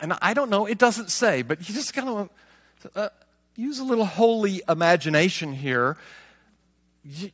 And 0.00 0.12
I 0.20 0.34
don't 0.34 0.50
know, 0.50 0.66
it 0.66 0.76
doesn't 0.76 1.10
say, 1.10 1.42
but 1.42 1.68
you 1.68 1.74
just 1.74 1.94
kind 1.94 2.08
of 2.08 2.30
uh, 2.94 3.08
use 3.54 3.78
a 3.78 3.84
little 3.84 4.04
holy 4.04 4.60
imagination 4.68 5.52
here. 5.52 5.96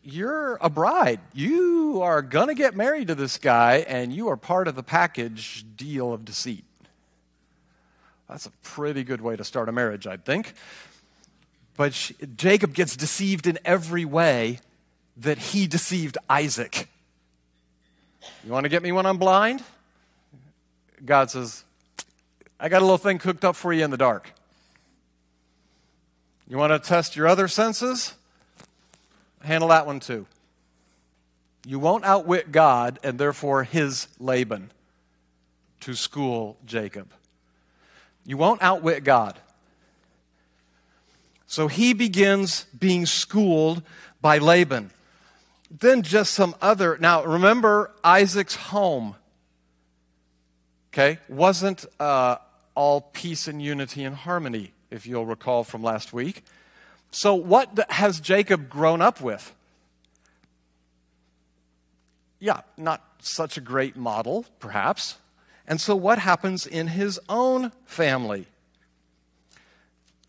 You're 0.03 0.59
a 0.61 0.69
bride. 0.69 1.21
You 1.33 2.03
are 2.03 2.21
going 2.21 2.49
to 2.49 2.55
get 2.55 2.77
married 2.77 3.09
to 3.09 3.15
this 3.15 3.39
guy, 3.39 3.85
and 3.89 4.13
you 4.13 4.29
are 4.29 4.37
part 4.37 4.69
of 4.69 4.75
the 4.75 4.83
package 4.83 5.65
deal 5.77 6.13
of 6.13 6.25
deceit. 6.25 6.65
That's 8.29 8.47
a 8.47 8.51
pretty 8.63 9.03
good 9.03 9.21
way 9.21 9.37
to 9.37 9.45
start 9.45 9.69
a 9.69 9.73
marriage, 9.73 10.07
I 10.07 10.17
think. 10.17 10.55
But 11.77 11.95
she, 11.95 12.15
Jacob 12.37 12.75
gets 12.75 12.97
deceived 12.97 13.47
in 13.47 13.59
every 13.65 14.05
way 14.05 14.61
that 15.17 15.39
he 15.39 15.67
deceived 15.67 16.19
Isaac. 16.29 16.89
You 18.45 18.53
want 18.53 18.65
to 18.65 18.69
get 18.69 18.83
me 18.83 18.93
when 18.93 19.07
I'm 19.07 19.19
blind? 19.19 19.63
God 21.05 21.31
says, 21.31 21.65
I 22.61 22.69
got 22.69 22.83
a 22.83 22.85
little 22.85 22.99
thing 22.99 23.19
cooked 23.19 23.45
up 23.45 23.57
for 23.57 23.73
you 23.73 23.85
in 23.85 23.91
the 23.91 23.97
dark. 23.97 24.33
You 26.47 26.59
want 26.59 26.73
to 26.73 26.89
test 26.89 27.17
your 27.17 27.27
other 27.27 27.49
senses? 27.49 28.15
Handle 29.45 29.69
that 29.71 29.87
one 29.87 30.01
too. 30.01 30.27
You 31.67 31.79
won't 31.79 32.05
outwit 32.05 32.51
God 32.53 32.99
and 33.03 33.19
therefore 33.19 33.65
his 33.65 34.09
Laban 34.19 34.71
to 35.81 35.95
school 35.95 36.57
Jacob. 36.65 37.13
You 38.25 38.37
won't 38.37 38.63
outwit 38.63 39.05
God. 39.05 39.39
So 41.47 41.69
he 41.69 41.93
begins 41.93 42.65
being 42.79 43.05
schooled 43.05 43.83
by 44.21 44.39
Laban. 44.39 44.91
Then 45.71 46.03
just 46.03 46.35
some 46.35 46.55
other. 46.61 46.97
Now, 46.99 47.25
remember 47.25 47.91
Isaac's 48.03 48.57
home, 48.57 49.17
okay, 50.93 51.19
wasn't 51.29 51.85
uh, 52.01 52.37
all 52.75 53.01
peace 53.01 53.49
and 53.49 53.61
unity 53.61 54.05
and 54.05 54.15
harmony, 54.15 54.73
if 54.91 55.07
you'll 55.07 55.27
recall 55.27 55.65
from 55.65 55.83
last 55.83 56.13
week. 56.13 56.45
So, 57.13 57.35
what 57.35 57.79
has 57.91 58.21
Jacob 58.21 58.71
grown 58.71 59.03
up 59.03 59.21
with? 59.21 59.55
Yeah, 62.41 62.63
not 62.77 63.05
such 63.21 63.57
a 63.57 63.61
great 63.61 63.97
model, 63.97 64.47
perhaps. 64.59 65.17
And 65.69 65.81
so, 65.81 65.95
what 65.95 66.19
happens 66.19 66.67
in 66.67 66.89
his 66.89 67.21
own 67.29 67.71
family? 67.85 68.47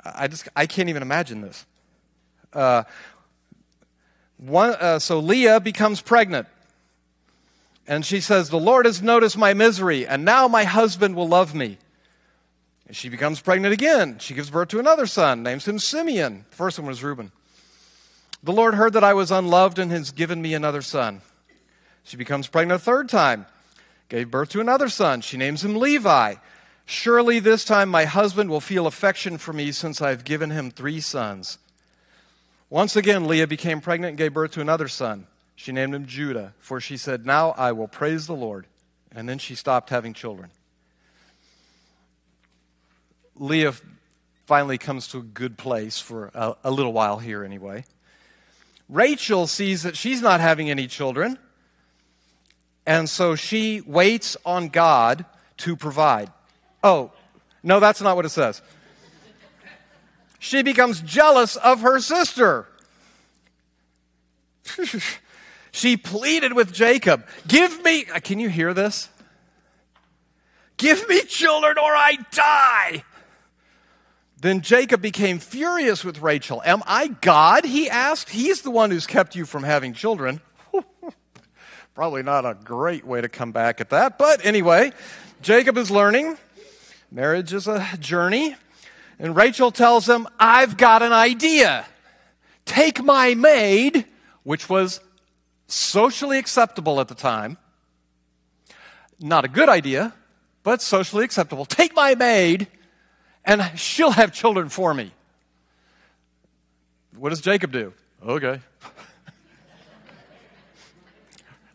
I 0.03 0.27
just 0.27 0.49
I 0.55 0.65
can't 0.65 0.89
even 0.89 1.01
imagine 1.01 1.41
this. 1.41 1.65
Uh, 2.51 2.83
one, 4.37 4.71
uh, 4.71 4.99
so 4.99 5.19
Leah 5.19 5.61
becomes 5.61 6.01
pregnant. 6.01 6.47
And 7.87 8.05
she 8.05 8.19
says, 8.19 8.49
The 8.49 8.59
Lord 8.59 8.85
has 8.85 9.01
noticed 9.01 9.37
my 9.37 9.53
misery, 9.53 10.05
and 10.05 10.25
now 10.25 10.47
my 10.49 10.65
husband 10.65 11.15
will 11.15 11.27
love 11.27 11.55
me. 11.55 11.77
And 12.87 12.95
she 12.95 13.09
becomes 13.09 13.39
pregnant 13.39 13.73
again. 13.73 14.17
She 14.19 14.33
gives 14.33 14.49
birth 14.49 14.69
to 14.69 14.79
another 14.79 15.05
son, 15.05 15.43
names 15.43 15.67
him 15.67 15.79
Simeon. 15.79 16.45
The 16.49 16.55
first 16.55 16.77
one 16.77 16.87
was 16.87 17.03
Reuben. 17.03 17.31
The 18.43 18.51
Lord 18.51 18.75
heard 18.75 18.93
that 18.93 19.03
I 19.03 19.13
was 19.13 19.31
unloved 19.31 19.79
and 19.79 19.91
has 19.91 20.11
given 20.11 20.41
me 20.41 20.53
another 20.53 20.81
son. 20.81 21.21
She 22.03 22.17
becomes 22.17 22.47
pregnant 22.47 22.81
a 22.81 22.83
third 22.83 23.07
time, 23.07 23.45
gave 24.09 24.29
birth 24.29 24.49
to 24.49 24.59
another 24.59 24.89
son. 24.89 25.21
She 25.21 25.37
names 25.37 25.63
him 25.63 25.77
Levi. 25.77 26.35
Surely 26.85 27.39
this 27.39 27.63
time 27.63 27.87
my 27.87 28.03
husband 28.03 28.49
will 28.49 28.59
feel 28.59 28.85
affection 28.85 29.37
for 29.37 29.53
me 29.53 29.71
since 29.71 30.01
I've 30.01 30.25
given 30.25 30.49
him 30.49 30.69
three 30.69 30.99
sons. 30.99 31.57
Once 32.69 32.95
again, 32.95 33.27
Leah 33.27 33.47
became 33.47 33.79
pregnant 33.79 34.09
and 34.09 34.17
gave 34.17 34.33
birth 34.33 34.51
to 34.51 34.61
another 34.61 34.89
son. 34.89 35.27
She 35.55 35.71
named 35.71 35.95
him 35.95 36.05
Judah, 36.05 36.53
for 36.59 36.81
she 36.81 36.97
said, 36.97 37.25
Now 37.25 37.51
I 37.51 37.71
will 37.71 37.87
praise 37.87 38.27
the 38.27 38.35
Lord. 38.35 38.65
And 39.15 39.29
then 39.29 39.37
she 39.37 39.55
stopped 39.55 39.91
having 39.91 40.13
children. 40.13 40.49
Leah 43.35 43.73
finally 44.45 44.77
comes 44.77 45.07
to 45.09 45.19
a 45.19 45.23
good 45.23 45.57
place 45.57 45.99
for 45.99 46.31
a, 46.33 46.55
a 46.65 46.71
little 46.71 46.93
while 46.93 47.17
here, 47.17 47.43
anyway. 47.43 47.85
Rachel 48.89 49.47
sees 49.47 49.83
that 49.83 49.95
she's 49.95 50.21
not 50.21 50.39
having 50.39 50.69
any 50.69 50.87
children, 50.87 51.39
and 52.85 53.09
so 53.09 53.35
she 53.35 53.81
waits 53.81 54.37
on 54.45 54.69
God 54.69 55.25
to 55.57 55.75
provide. 55.75 56.31
Oh, 56.83 57.11
no, 57.63 57.79
that's 57.79 58.01
not 58.01 58.15
what 58.15 58.25
it 58.25 58.29
says. 58.29 58.61
She 60.39 60.61
becomes 60.61 60.99
jealous 61.01 61.55
of 61.55 61.81
her 61.81 61.99
sister. 62.01 62.67
she 65.71 65.95
pleaded 65.95 66.53
with 66.53 66.73
Jacob, 66.73 67.25
Give 67.47 67.81
me, 67.83 68.03
can 68.03 68.39
you 68.39 68.49
hear 68.49 68.73
this? 68.73 69.09
Give 70.75 71.07
me 71.07 71.21
children 71.21 71.77
or 71.77 71.95
I 71.95 72.17
die. 72.31 73.03
Then 74.43 74.59
Jacob 74.59 75.01
became 75.01 75.39
furious 75.39 76.03
with 76.03 76.21
Rachel. 76.21 76.61
Am 76.65 76.83
I 76.85 77.07
God? 77.07 77.63
He 77.63 77.89
asked. 77.89 78.29
He's 78.29 78.61
the 78.61 78.71
one 78.71 78.91
who's 78.91 79.07
kept 79.07 79.37
you 79.37 79.45
from 79.45 79.63
having 79.63 79.93
children. 79.93 80.41
Probably 81.95 82.23
not 82.23 82.45
a 82.45 82.53
great 82.53 83.05
way 83.05 83.21
to 83.21 83.29
come 83.29 83.53
back 83.53 83.79
at 83.79 83.91
that. 83.91 84.17
But 84.17 84.45
anyway, 84.45 84.91
Jacob 85.41 85.77
is 85.77 85.89
learning. 85.89 86.37
Marriage 87.09 87.53
is 87.53 87.69
a 87.69 87.87
journey. 88.01 88.57
And 89.17 89.33
Rachel 89.33 89.71
tells 89.71 90.09
him, 90.09 90.27
I've 90.37 90.75
got 90.75 91.01
an 91.01 91.13
idea. 91.13 91.85
Take 92.65 93.01
my 93.01 93.35
maid, 93.35 94.05
which 94.43 94.67
was 94.67 94.99
socially 95.67 96.37
acceptable 96.37 96.99
at 96.99 97.07
the 97.07 97.15
time. 97.15 97.57
Not 99.21 99.45
a 99.45 99.47
good 99.47 99.69
idea, 99.69 100.13
but 100.63 100.81
socially 100.81 101.23
acceptable. 101.23 101.63
Take 101.63 101.95
my 101.95 102.13
maid, 102.15 102.67
and 103.45 103.71
she'll 103.75 104.11
have 104.11 104.31
children 104.31 104.69
for 104.69 104.93
me. 104.93 105.11
What 107.17 107.29
does 107.29 107.41
Jacob 107.41 107.71
do? 107.71 107.93
Okay. 108.25 108.59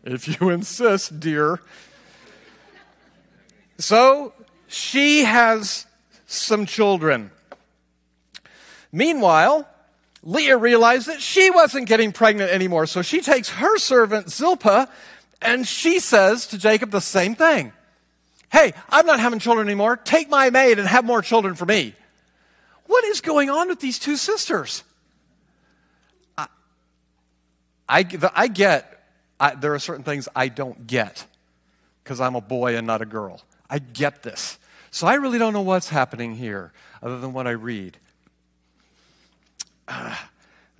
if 0.03 0.27
you 0.27 0.49
insist, 0.49 1.19
dear. 1.19 1.59
So 3.77 4.33
she 4.67 5.23
has 5.23 5.85
some 6.25 6.65
children. 6.65 7.31
Meanwhile, 8.91 9.67
Leah 10.23 10.57
realized 10.57 11.07
that 11.07 11.21
she 11.21 11.49
wasn't 11.49 11.87
getting 11.87 12.11
pregnant 12.11 12.51
anymore, 12.51 12.85
so 12.85 13.01
she 13.01 13.21
takes 13.21 13.49
her 13.49 13.77
servant 13.77 14.29
Zilpah 14.29 14.89
and 15.41 15.67
she 15.67 15.99
says 15.99 16.47
to 16.47 16.57
Jacob 16.57 16.91
the 16.91 16.99
same 16.99 17.35
thing. 17.35 17.71
Hey, 18.51 18.73
I'm 18.89 19.05
not 19.05 19.19
having 19.19 19.39
children 19.39 19.67
anymore. 19.67 19.97
Take 19.97 20.29
my 20.29 20.49
maid 20.49 20.79
and 20.79 20.87
have 20.87 21.05
more 21.05 21.21
children 21.21 21.55
for 21.55 21.65
me. 21.65 21.93
What 22.85 23.03
is 23.05 23.21
going 23.21 23.49
on 23.49 23.67
with 23.67 23.79
these 23.79 23.99
two 23.99 24.17
sisters? 24.17 24.83
I, 26.37 26.47
I, 27.87 28.05
I 28.33 28.47
get, 28.47 29.03
I, 29.39 29.55
there 29.55 29.75
are 29.75 29.79
certain 29.79 30.03
things 30.03 30.27
I 30.35 30.47
don't 30.47 30.87
get 30.87 31.25
because 32.03 32.19
I'm 32.19 32.35
a 32.35 32.41
boy 32.41 32.75
and 32.75 32.87
not 32.87 33.03
a 33.03 33.05
girl. 33.05 33.41
I 33.69 33.77
get 33.79 34.23
this. 34.23 34.57
So 34.91 35.05
I 35.05 35.15
really 35.15 35.37
don't 35.37 35.53
know 35.53 35.61
what's 35.61 35.89
happening 35.89 36.35
here 36.35 36.71
other 37.03 37.19
than 37.19 37.33
what 37.33 37.45
I 37.45 37.51
read. 37.51 37.97
Uh, 39.87 40.15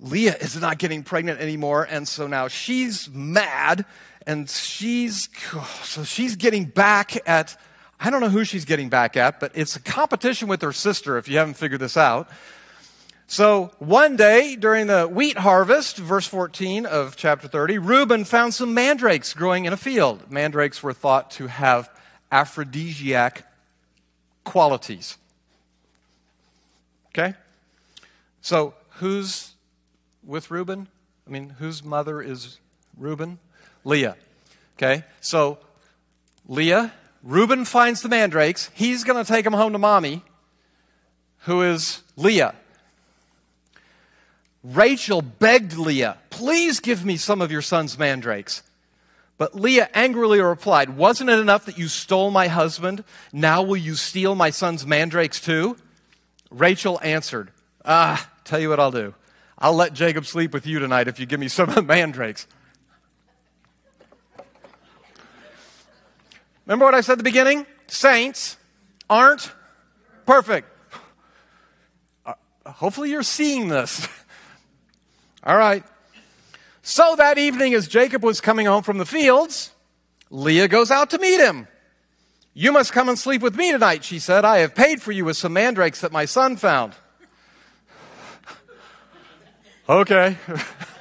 Leah 0.00 0.34
is 0.36 0.58
not 0.58 0.78
getting 0.78 1.02
pregnant 1.02 1.40
anymore, 1.40 1.86
and 1.88 2.08
so 2.08 2.26
now 2.26 2.48
she's 2.48 3.10
mad, 3.10 3.84
and 4.26 4.48
she's 4.48 5.28
so 5.82 6.04
she's 6.04 6.36
getting 6.36 6.64
back 6.64 7.16
at 7.28 7.56
I 7.98 8.08
don't 8.08 8.20
know 8.20 8.30
who 8.30 8.44
she's 8.44 8.64
getting 8.64 8.88
back 8.88 9.16
at, 9.16 9.40
but 9.40 9.52
it's 9.54 9.76
a 9.76 9.80
competition 9.80 10.48
with 10.48 10.62
her 10.62 10.72
sister. 10.72 11.18
If 11.18 11.28
you 11.28 11.36
haven't 11.36 11.54
figured 11.54 11.80
this 11.80 11.96
out. 11.96 12.30
So 13.26 13.70
one 13.78 14.16
day 14.16 14.56
during 14.56 14.88
the 14.88 15.06
wheat 15.06 15.38
harvest, 15.38 15.98
verse 15.98 16.26
14 16.26 16.84
of 16.84 17.14
chapter 17.14 17.46
30, 17.46 17.78
Reuben 17.78 18.24
found 18.24 18.54
some 18.54 18.74
mandrakes 18.74 19.34
growing 19.34 19.66
in 19.66 19.72
a 19.72 19.76
field. 19.76 20.30
Mandrakes 20.32 20.82
were 20.82 20.92
thought 20.92 21.30
to 21.32 21.46
have 21.46 21.88
aphrodisiac 22.32 23.46
qualities. 24.44 25.16
Okay? 27.10 27.34
So 28.40 28.74
who's 28.94 29.52
with 30.24 30.50
Reuben? 30.50 30.88
I 31.26 31.30
mean, 31.30 31.50
whose 31.50 31.84
mother 31.84 32.20
is 32.20 32.58
Reuben? 32.96 33.38
Leah. 33.84 34.16
Okay? 34.76 35.04
So 35.20 35.58
Leah, 36.48 36.92
Reuben 37.22 37.64
finds 37.64 38.02
the 38.02 38.08
mandrakes. 38.08 38.70
He's 38.74 39.04
going 39.04 39.22
to 39.22 39.30
take 39.30 39.44
them 39.44 39.52
home 39.52 39.72
to 39.72 39.78
mommy, 39.78 40.22
who 41.40 41.62
is 41.62 42.02
Leah. 42.16 42.54
Rachel 44.62 45.22
begged 45.22 45.76
Leah, 45.76 46.18
Please 46.40 46.80
give 46.80 47.04
me 47.04 47.18
some 47.18 47.42
of 47.42 47.52
your 47.52 47.60
son's 47.60 47.98
mandrakes. 47.98 48.62
But 49.36 49.54
Leah 49.54 49.90
angrily 49.92 50.40
replied, 50.40 50.96
Wasn't 50.96 51.28
it 51.28 51.38
enough 51.38 51.66
that 51.66 51.76
you 51.76 51.86
stole 51.86 52.30
my 52.30 52.48
husband? 52.48 53.04
Now 53.30 53.62
will 53.62 53.76
you 53.76 53.94
steal 53.94 54.34
my 54.34 54.48
son's 54.48 54.86
mandrakes 54.86 55.38
too? 55.38 55.76
Rachel 56.50 56.98
answered, 57.02 57.50
Ah, 57.84 58.30
tell 58.44 58.58
you 58.58 58.70
what 58.70 58.80
I'll 58.80 58.90
do. 58.90 59.14
I'll 59.58 59.74
let 59.74 59.92
Jacob 59.92 60.24
sleep 60.24 60.54
with 60.54 60.66
you 60.66 60.78
tonight 60.78 61.08
if 61.08 61.20
you 61.20 61.26
give 61.26 61.40
me 61.40 61.48
some 61.48 61.68
of 61.68 61.74
the 61.74 61.82
mandrakes. 61.82 62.46
Remember 66.70 66.84
what 66.84 66.94
I 66.94 67.00
said 67.00 67.14
at 67.14 67.18
the 67.18 67.24
beginning? 67.24 67.66
Saints 67.88 68.56
aren't 69.08 69.50
perfect. 70.24 70.68
Uh, 72.24 72.34
hopefully, 72.64 73.10
you're 73.10 73.24
seeing 73.24 73.66
this. 73.66 74.06
All 75.44 75.56
right. 75.56 75.82
So 76.80 77.16
that 77.16 77.38
evening, 77.38 77.74
as 77.74 77.88
Jacob 77.88 78.22
was 78.22 78.40
coming 78.40 78.66
home 78.66 78.84
from 78.84 78.98
the 78.98 79.04
fields, 79.04 79.72
Leah 80.30 80.68
goes 80.68 80.92
out 80.92 81.10
to 81.10 81.18
meet 81.18 81.40
him. 81.40 81.66
You 82.54 82.70
must 82.70 82.92
come 82.92 83.08
and 83.08 83.18
sleep 83.18 83.42
with 83.42 83.56
me 83.56 83.72
tonight, 83.72 84.04
she 84.04 84.20
said. 84.20 84.44
I 84.44 84.58
have 84.58 84.72
paid 84.72 85.02
for 85.02 85.10
you 85.10 85.24
with 85.24 85.36
some 85.36 85.52
mandrakes 85.52 86.02
that 86.02 86.12
my 86.12 86.24
son 86.24 86.54
found. 86.56 86.92
okay. 89.88 90.38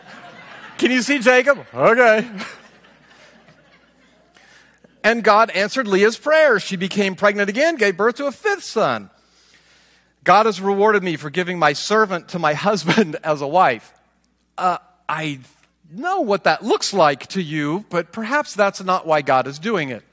Can 0.80 0.90
you 0.90 1.04
see 1.04 1.20
Jacob? 1.20 1.64
Okay. 1.72 2.28
And 5.10 5.24
God 5.24 5.50
answered 5.50 5.88
Leah's 5.88 6.20
prayer. 6.20 6.60
She 6.60 6.76
became 6.76 7.16
pregnant 7.16 7.50
again, 7.50 7.78
gave 7.78 7.98
birth 7.98 8.18
to 8.18 8.28
a 8.28 8.32
fifth 8.32 8.64
son. 8.64 9.10
God 10.24 10.46
has 10.46 10.62
rewarded 10.62 11.02
me 11.02 11.16
for 11.16 11.32
giving 11.32 11.58
my 11.58 11.74
servant 11.74 12.28
to 12.30 12.38
my 12.38 12.54
husband 12.68 13.16
as 13.24 13.42
a 13.42 13.48
wife. 13.48 13.92
Uh, 14.56 14.78
I 15.10 15.40
know 15.92 16.22
what 16.22 16.44
that 16.44 16.64
looks 16.64 16.94
like 16.94 17.26
to 17.30 17.42
you, 17.42 17.86
but 17.90 18.12
perhaps 18.12 18.54
that's 18.54 18.84
not 18.84 19.08
why 19.08 19.24
God 19.24 19.48
is 19.48 19.58
doing 19.58 19.90
it. 19.90 20.04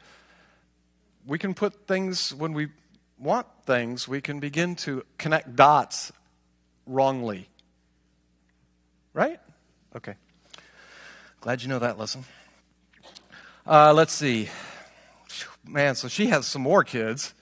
We 1.26 1.38
can 1.38 1.52
put 1.52 1.86
things, 1.86 2.34
when 2.34 2.54
we 2.54 2.68
want 3.18 3.46
things, 3.66 4.08
we 4.08 4.22
can 4.22 4.40
begin 4.40 4.76
to 4.76 5.04
connect 5.18 5.54
dots 5.54 6.10
wrongly. 6.86 7.50
Right? 9.12 9.40
Okay. 9.94 10.14
Glad 11.42 11.60
you 11.60 11.68
know 11.68 11.80
that 11.80 11.98
lesson. 11.98 12.24
Uh, 13.66 13.92
let's 13.92 14.14
see. 14.14 14.48
Man, 15.68 15.96
so 15.96 16.08
she 16.08 16.26
has 16.26 16.46
some 16.46 16.62
more 16.62 16.84
kids. 16.84 17.34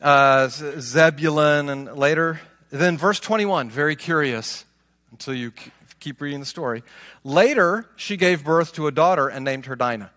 Uh, 0.00 0.48
Zebulun 0.48 1.68
and 1.68 1.96
later. 1.96 2.40
Then 2.70 2.96
verse 2.96 3.20
21, 3.20 3.68
very 3.68 3.96
curious 3.96 4.64
until 5.10 5.34
you 5.34 5.52
keep 6.00 6.20
reading 6.20 6.40
the 6.40 6.46
story. 6.46 6.82
Later, 7.24 7.86
she 7.96 8.16
gave 8.16 8.44
birth 8.44 8.72
to 8.74 8.86
a 8.86 8.92
daughter 8.92 9.28
and 9.28 9.44
named 9.44 9.66
her 9.66 9.76
Dinah. 9.76 10.10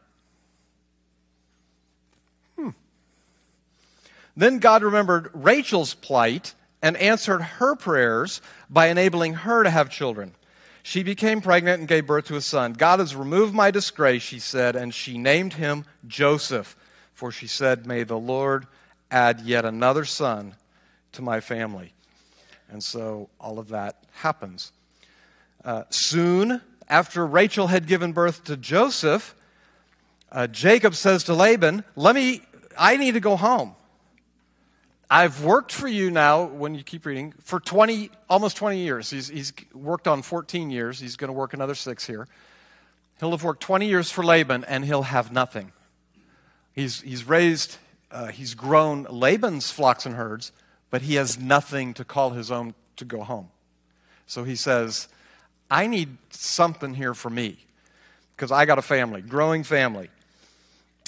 Hmm. 2.58 2.70
Then 4.38 4.60
God 4.60 4.84
remembered 4.84 5.30
Rachel's 5.34 5.94
plight 5.94 6.54
and 6.82 6.96
answered 6.98 7.42
her 7.42 7.76
prayers 7.76 8.42
by 8.70 8.88
enabling 8.88 9.34
her 9.34 9.64
to 9.64 9.70
have 9.70 9.90
children. 9.90 10.34
She 10.84 11.02
became 11.02 11.42
pregnant 11.42 11.80
and 11.80 11.88
gave 11.88 12.06
birth 12.06 12.26
to 12.28 12.36
a 12.36 12.42
son. 12.42 12.74
God 12.74 13.00
has 13.00 13.16
removed 13.16 13.56
my 13.56 13.72
disgrace, 13.72 14.22
she 14.22 14.38
said, 14.38 14.76
and 14.76 14.94
she 14.94 15.18
named 15.18 15.54
him 15.54 15.86
Joseph. 16.08 16.76
For 17.16 17.32
she 17.32 17.48
said, 17.48 17.88
May 17.88 18.04
the 18.04 18.20
Lord 18.20 18.68
add 19.10 19.42
yet 19.42 19.66
another 19.66 20.06
son 20.06 20.56
to 21.14 21.22
my 21.22 21.40
family. 21.40 21.94
And 22.70 22.84
so 22.84 23.30
all 23.40 23.58
of 23.58 23.70
that 23.70 24.04
happens. 24.12 24.72
Uh, 25.64 25.84
soon 25.90 26.62
after 26.90 27.26
Rachel 27.26 27.68
had 27.68 27.88
given 27.88 28.12
birth 28.12 28.44
to 28.46 28.58
Joseph, 28.58 29.34
uh, 30.32 30.48
Jacob 30.48 30.94
says 30.94 31.24
to 31.24 31.34
Laban, 31.34 31.84
Let 31.96 32.14
me, 32.16 32.42
I 32.78 32.98
need 32.98 33.14
to 33.14 33.20
go 33.20 33.36
home. 33.36 33.76
I've 35.10 35.44
worked 35.44 35.72
for 35.72 35.88
you 35.88 36.10
now, 36.12 36.46
when 36.46 36.76
you 36.76 36.84
keep 36.84 37.06
reading, 37.06 37.34
for 37.40 37.60
20, 37.60 38.10
almost 38.30 38.58
20 38.58 38.80
years. 38.80 39.10
He's, 39.10 39.28
he's 39.28 39.54
worked 39.74 40.08
on 40.08 40.24
14 40.24 40.72
years. 40.72 41.00
He's 41.00 41.16
going 41.16 41.30
to 41.30 41.34
work 41.34 41.54
another 41.54 41.76
six 41.76 42.06
here. 42.06 42.28
He'll 43.20 43.32
have 43.32 43.44
worked 43.44 43.62
20 43.62 43.88
years 43.88 44.12
for 44.12 44.24
Laban, 44.24 44.66
and 44.66 44.84
he'll 44.84 45.04
have 45.04 45.32
nothing. 45.32 45.72
He's, 46.76 47.02
he's 47.02 47.26
raised, 47.26 47.78
uh, 48.12 48.28
he's 48.28 48.54
grown 48.54 49.08
Laban's 49.10 49.72
flocks 49.72 50.06
and 50.06 50.16
herds, 50.16 50.52
but 50.90 51.02
he 51.02 51.16
has 51.16 51.40
nothing 51.40 51.94
to 51.96 52.06
call 52.06 52.32
his 52.32 52.52
own 52.52 52.74
to 52.98 53.06
go 53.06 53.24
home. 53.24 53.50
So 54.28 54.44
he 54.44 54.56
says, 54.56 55.08
I 55.72 55.88
need 55.88 56.18
something 56.32 56.94
here 56.94 57.14
for 57.14 57.30
me 57.30 57.58
because 58.36 58.52
I 58.52 58.66
got 58.66 58.78
a 58.78 58.82
family, 58.84 59.22
growing 59.22 59.64
family. 59.64 60.10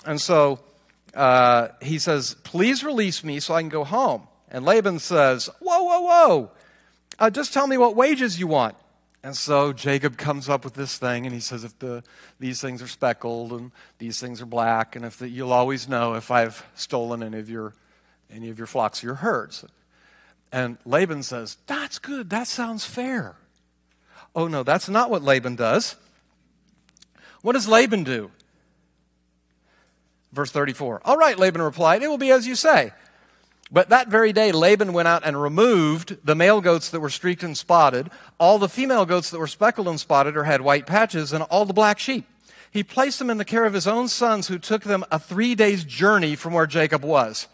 And 0.05 0.21
so 0.21 0.59
uh, 1.13 1.69
he 1.81 1.99
says, 1.99 2.35
Please 2.43 2.83
release 2.83 3.23
me 3.23 3.39
so 3.39 3.53
I 3.53 3.61
can 3.61 3.69
go 3.69 3.83
home. 3.83 4.27
And 4.49 4.65
Laban 4.65 4.99
says, 4.99 5.49
Whoa, 5.59 5.83
whoa, 5.83 5.99
whoa. 6.01 6.51
Uh, 7.19 7.29
just 7.29 7.53
tell 7.53 7.67
me 7.67 7.77
what 7.77 7.95
wages 7.95 8.39
you 8.39 8.47
want. 8.47 8.75
And 9.23 9.35
so 9.35 9.73
Jacob 9.73 10.17
comes 10.17 10.47
up 10.47 10.63
with 10.63 10.75
this 10.75 10.97
thing, 10.97 11.25
and 11.25 11.33
he 11.33 11.41
says, 11.41 11.63
If 11.63 11.77
the, 11.79 12.03
these 12.39 12.61
things 12.61 12.81
are 12.81 12.87
speckled 12.87 13.51
and 13.51 13.71
these 13.97 14.19
things 14.19 14.41
are 14.41 14.45
black, 14.45 14.95
and 14.95 15.03
if 15.03 15.17
the, 15.17 15.27
you'll 15.27 15.53
always 15.53 15.89
know 15.89 16.13
if 16.13 16.31
I've 16.31 16.65
stolen 16.75 17.23
any 17.23 17.39
of 17.39 17.49
your, 17.49 17.73
any 18.31 18.49
of 18.49 18.57
your 18.57 18.67
flocks 18.67 19.03
or 19.03 19.07
your 19.07 19.15
herds. 19.15 19.65
And 20.51 20.77
Laban 20.85 21.23
says, 21.23 21.57
That's 21.67 21.99
good. 21.99 22.29
That 22.29 22.47
sounds 22.47 22.85
fair. 22.85 23.35
Oh, 24.35 24.47
no, 24.47 24.63
that's 24.63 24.87
not 24.87 25.09
what 25.09 25.23
Laban 25.23 25.55
does. 25.55 25.95
What 27.41 27.53
does 27.53 27.67
Laban 27.67 28.03
do? 28.03 28.31
Verse 30.31 30.51
34. 30.51 31.01
All 31.05 31.17
right, 31.17 31.37
Laban 31.37 31.61
replied, 31.61 32.03
It 32.03 32.07
will 32.07 32.17
be 32.17 32.31
as 32.31 32.45
you 32.45 32.55
say. 32.55 32.91
But 33.71 33.89
that 33.89 34.07
very 34.07 34.31
day, 34.31 34.51
Laban 34.51 34.93
went 34.93 35.09
out 35.09 35.25
and 35.25 35.41
removed 35.41 36.17
the 36.23 36.35
male 36.35 36.61
goats 36.61 36.89
that 36.89 37.01
were 37.01 37.09
streaked 37.09 37.43
and 37.43 37.57
spotted, 37.57 38.09
all 38.39 38.59
the 38.59 38.69
female 38.69 39.05
goats 39.05 39.29
that 39.29 39.39
were 39.39 39.47
speckled 39.47 39.89
and 39.89 39.99
spotted 39.99 40.37
or 40.37 40.45
had 40.45 40.61
white 40.61 40.85
patches, 40.85 41.33
and 41.33 41.43
all 41.43 41.65
the 41.65 41.73
black 41.73 41.99
sheep. 41.99 42.25
He 42.71 42.83
placed 42.83 43.19
them 43.19 43.29
in 43.29 43.37
the 43.37 43.45
care 43.45 43.65
of 43.65 43.73
his 43.73 43.87
own 43.87 44.07
sons, 44.07 44.47
who 44.47 44.57
took 44.57 44.83
them 44.83 45.03
a 45.11 45.19
three 45.19 45.55
days' 45.55 45.83
journey 45.83 46.35
from 46.35 46.53
where 46.53 46.67
Jacob 46.67 47.03
was. 47.03 47.47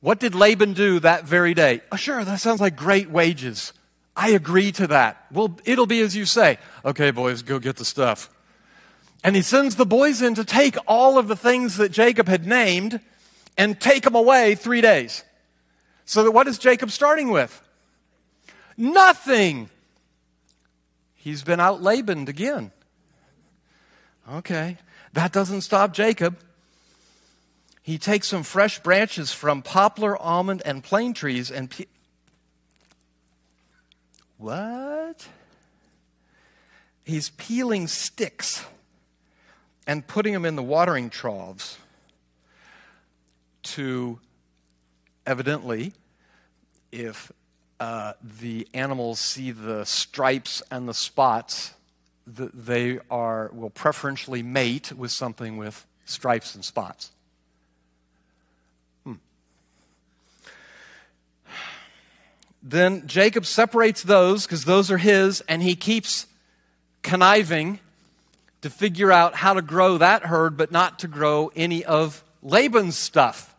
What 0.00 0.20
did 0.20 0.34
Laban 0.34 0.74
do 0.74 1.00
that 1.00 1.24
very 1.24 1.54
day? 1.54 1.80
Oh, 1.90 1.96
sure, 1.96 2.24
that 2.24 2.40
sounds 2.40 2.60
like 2.60 2.76
great 2.76 3.10
wages. 3.10 3.72
I 4.14 4.30
agree 4.30 4.70
to 4.72 4.86
that. 4.88 5.26
Well, 5.32 5.58
it'll 5.64 5.86
be 5.86 6.00
as 6.00 6.14
you 6.14 6.24
say. 6.24 6.58
Okay, 6.84 7.10
boys, 7.10 7.42
go 7.42 7.58
get 7.58 7.76
the 7.76 7.84
stuff. 7.84 8.30
And 9.24 9.34
he 9.34 9.42
sends 9.42 9.74
the 9.74 9.86
boys 9.86 10.22
in 10.22 10.34
to 10.36 10.44
take 10.44 10.76
all 10.86 11.18
of 11.18 11.26
the 11.26 11.36
things 11.36 11.78
that 11.78 11.90
Jacob 11.90 12.28
had 12.28 12.46
named 12.46 13.00
and 13.56 13.80
take 13.80 14.02
them 14.04 14.14
away 14.14 14.54
three 14.54 14.80
days. 14.80 15.24
So 16.04 16.22
that 16.24 16.30
what 16.30 16.46
is 16.46 16.58
Jacob 16.58 16.90
starting 16.90 17.30
with? 17.30 17.62
Nothing. 18.76 19.70
He's 21.14 21.42
been 21.42 21.60
out 21.60 21.80
Labaned 21.80 22.28
again. 22.28 22.70
Okay. 24.30 24.76
That 25.14 25.32
doesn't 25.32 25.62
stop 25.62 25.92
Jacob. 25.92 26.38
He 27.82 27.98
takes 27.98 28.28
some 28.28 28.42
fresh 28.42 28.80
branches 28.80 29.32
from 29.32 29.62
poplar, 29.62 30.20
almond, 30.20 30.62
and 30.64 30.82
plane 30.82 31.14
trees 31.14 31.50
and. 31.50 31.70
Pe- 31.70 31.86
what? 34.38 35.26
He's 37.04 37.30
peeling 37.30 37.86
sticks 37.86 38.64
and 39.86 40.06
putting 40.06 40.32
them 40.32 40.44
in 40.44 40.56
the 40.56 40.62
watering 40.62 41.08
troughs 41.10 41.78
to 43.66 44.18
evidently, 45.26 45.92
if 46.92 47.30
uh, 47.80 48.14
the 48.40 48.66
animals 48.72 49.20
see 49.20 49.50
the 49.50 49.84
stripes 49.84 50.62
and 50.70 50.88
the 50.88 50.94
spots, 50.94 51.74
the, 52.26 52.50
they 52.54 53.00
are 53.10 53.50
will 53.52 53.70
preferentially 53.70 54.42
mate 54.42 54.92
with 54.92 55.10
something 55.10 55.56
with 55.56 55.86
stripes 56.04 56.54
and 56.54 56.64
spots. 56.64 57.10
Hmm. 59.04 59.14
Then 62.62 63.06
Jacob 63.06 63.44
separates 63.44 64.02
those 64.02 64.46
because 64.46 64.64
those 64.64 64.90
are 64.90 64.98
his, 64.98 65.42
and 65.42 65.62
he 65.62 65.76
keeps 65.76 66.26
conniving 67.02 67.80
to 68.62 68.70
figure 68.70 69.12
out 69.12 69.34
how 69.34 69.54
to 69.54 69.62
grow 69.62 69.98
that 69.98 70.24
herd, 70.24 70.56
but 70.56 70.72
not 70.72 71.00
to 71.00 71.08
grow 71.08 71.52
any 71.54 71.84
of 71.84 72.24
Laban's 72.42 72.96
stuff. 72.96 73.54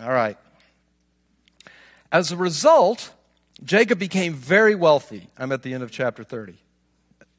All 0.00 0.12
right. 0.12 0.36
As 2.10 2.32
a 2.32 2.36
result, 2.36 3.12
Jacob 3.64 3.98
became 3.98 4.34
very 4.34 4.74
wealthy. 4.74 5.28
I'm 5.38 5.52
at 5.52 5.62
the 5.62 5.74
end 5.74 5.82
of 5.82 5.90
chapter 5.90 6.24
30. 6.24 6.54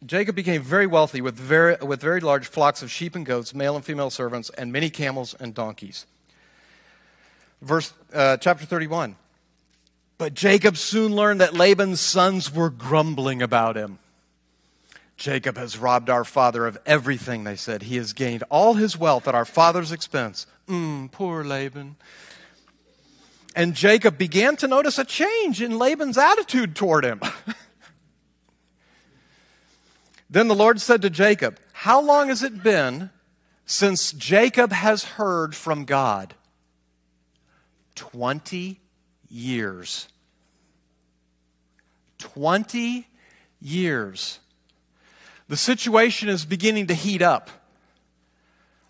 Jacob 0.05 0.35
became 0.35 0.61
very 0.61 0.87
wealthy 0.87 1.21
with 1.21 1.35
very, 1.35 1.75
with 1.81 2.01
very 2.01 2.19
large 2.19 2.47
flocks 2.47 2.81
of 2.81 2.91
sheep 2.91 3.15
and 3.15 3.25
goats, 3.25 3.53
male 3.53 3.75
and 3.75 3.85
female 3.85 4.09
servants, 4.09 4.49
and 4.57 4.71
many 4.71 4.89
camels 4.89 5.33
and 5.39 5.53
donkeys. 5.53 6.05
Verse, 7.61 7.93
uh, 8.13 8.37
chapter 8.37 8.65
31. 8.65 9.15
But 10.17 10.33
Jacob 10.33 10.77
soon 10.77 11.15
learned 11.15 11.41
that 11.41 11.53
Laban's 11.53 12.01
sons 12.01 12.53
were 12.53 12.69
grumbling 12.69 13.41
about 13.41 13.75
him. 13.75 13.99
Jacob 15.15 15.57
has 15.57 15.77
robbed 15.77 16.09
our 16.09 16.23
father 16.23 16.65
of 16.65 16.77
everything, 16.85 17.43
they 17.43 17.55
said. 17.55 17.83
He 17.83 17.97
has 17.97 18.13
gained 18.13 18.43
all 18.49 18.73
his 18.73 18.97
wealth 18.97 19.27
at 19.27 19.35
our 19.35 19.45
father's 19.45 19.91
expense. 19.91 20.47
Mm, 20.67 21.11
poor 21.11 21.43
Laban. 21.43 21.95
And 23.55 23.75
Jacob 23.75 24.17
began 24.17 24.55
to 24.57 24.67
notice 24.67 24.97
a 24.97 25.05
change 25.05 25.61
in 25.61 25.77
Laban's 25.77 26.17
attitude 26.17 26.75
toward 26.75 27.05
him. 27.05 27.21
then 30.29 30.47
the 30.47 30.55
Lord 30.55 30.81
said 30.81 31.01
to 31.03 31.09
Jacob, 31.09 31.59
How 31.71 32.01
long 32.01 32.29
has 32.29 32.41
it 32.41 32.63
been 32.63 33.11
since 33.65 34.11
Jacob 34.11 34.71
has 34.71 35.03
heard 35.03 35.55
from 35.55 35.85
God? 35.85 36.33
Twenty 37.95 38.79
years. 39.29 40.07
Twenty 42.17 43.07
years. 43.61 44.39
The 45.47 45.57
situation 45.57 46.29
is 46.29 46.45
beginning 46.45 46.87
to 46.87 46.95
heat 46.95 47.21
up. 47.21 47.51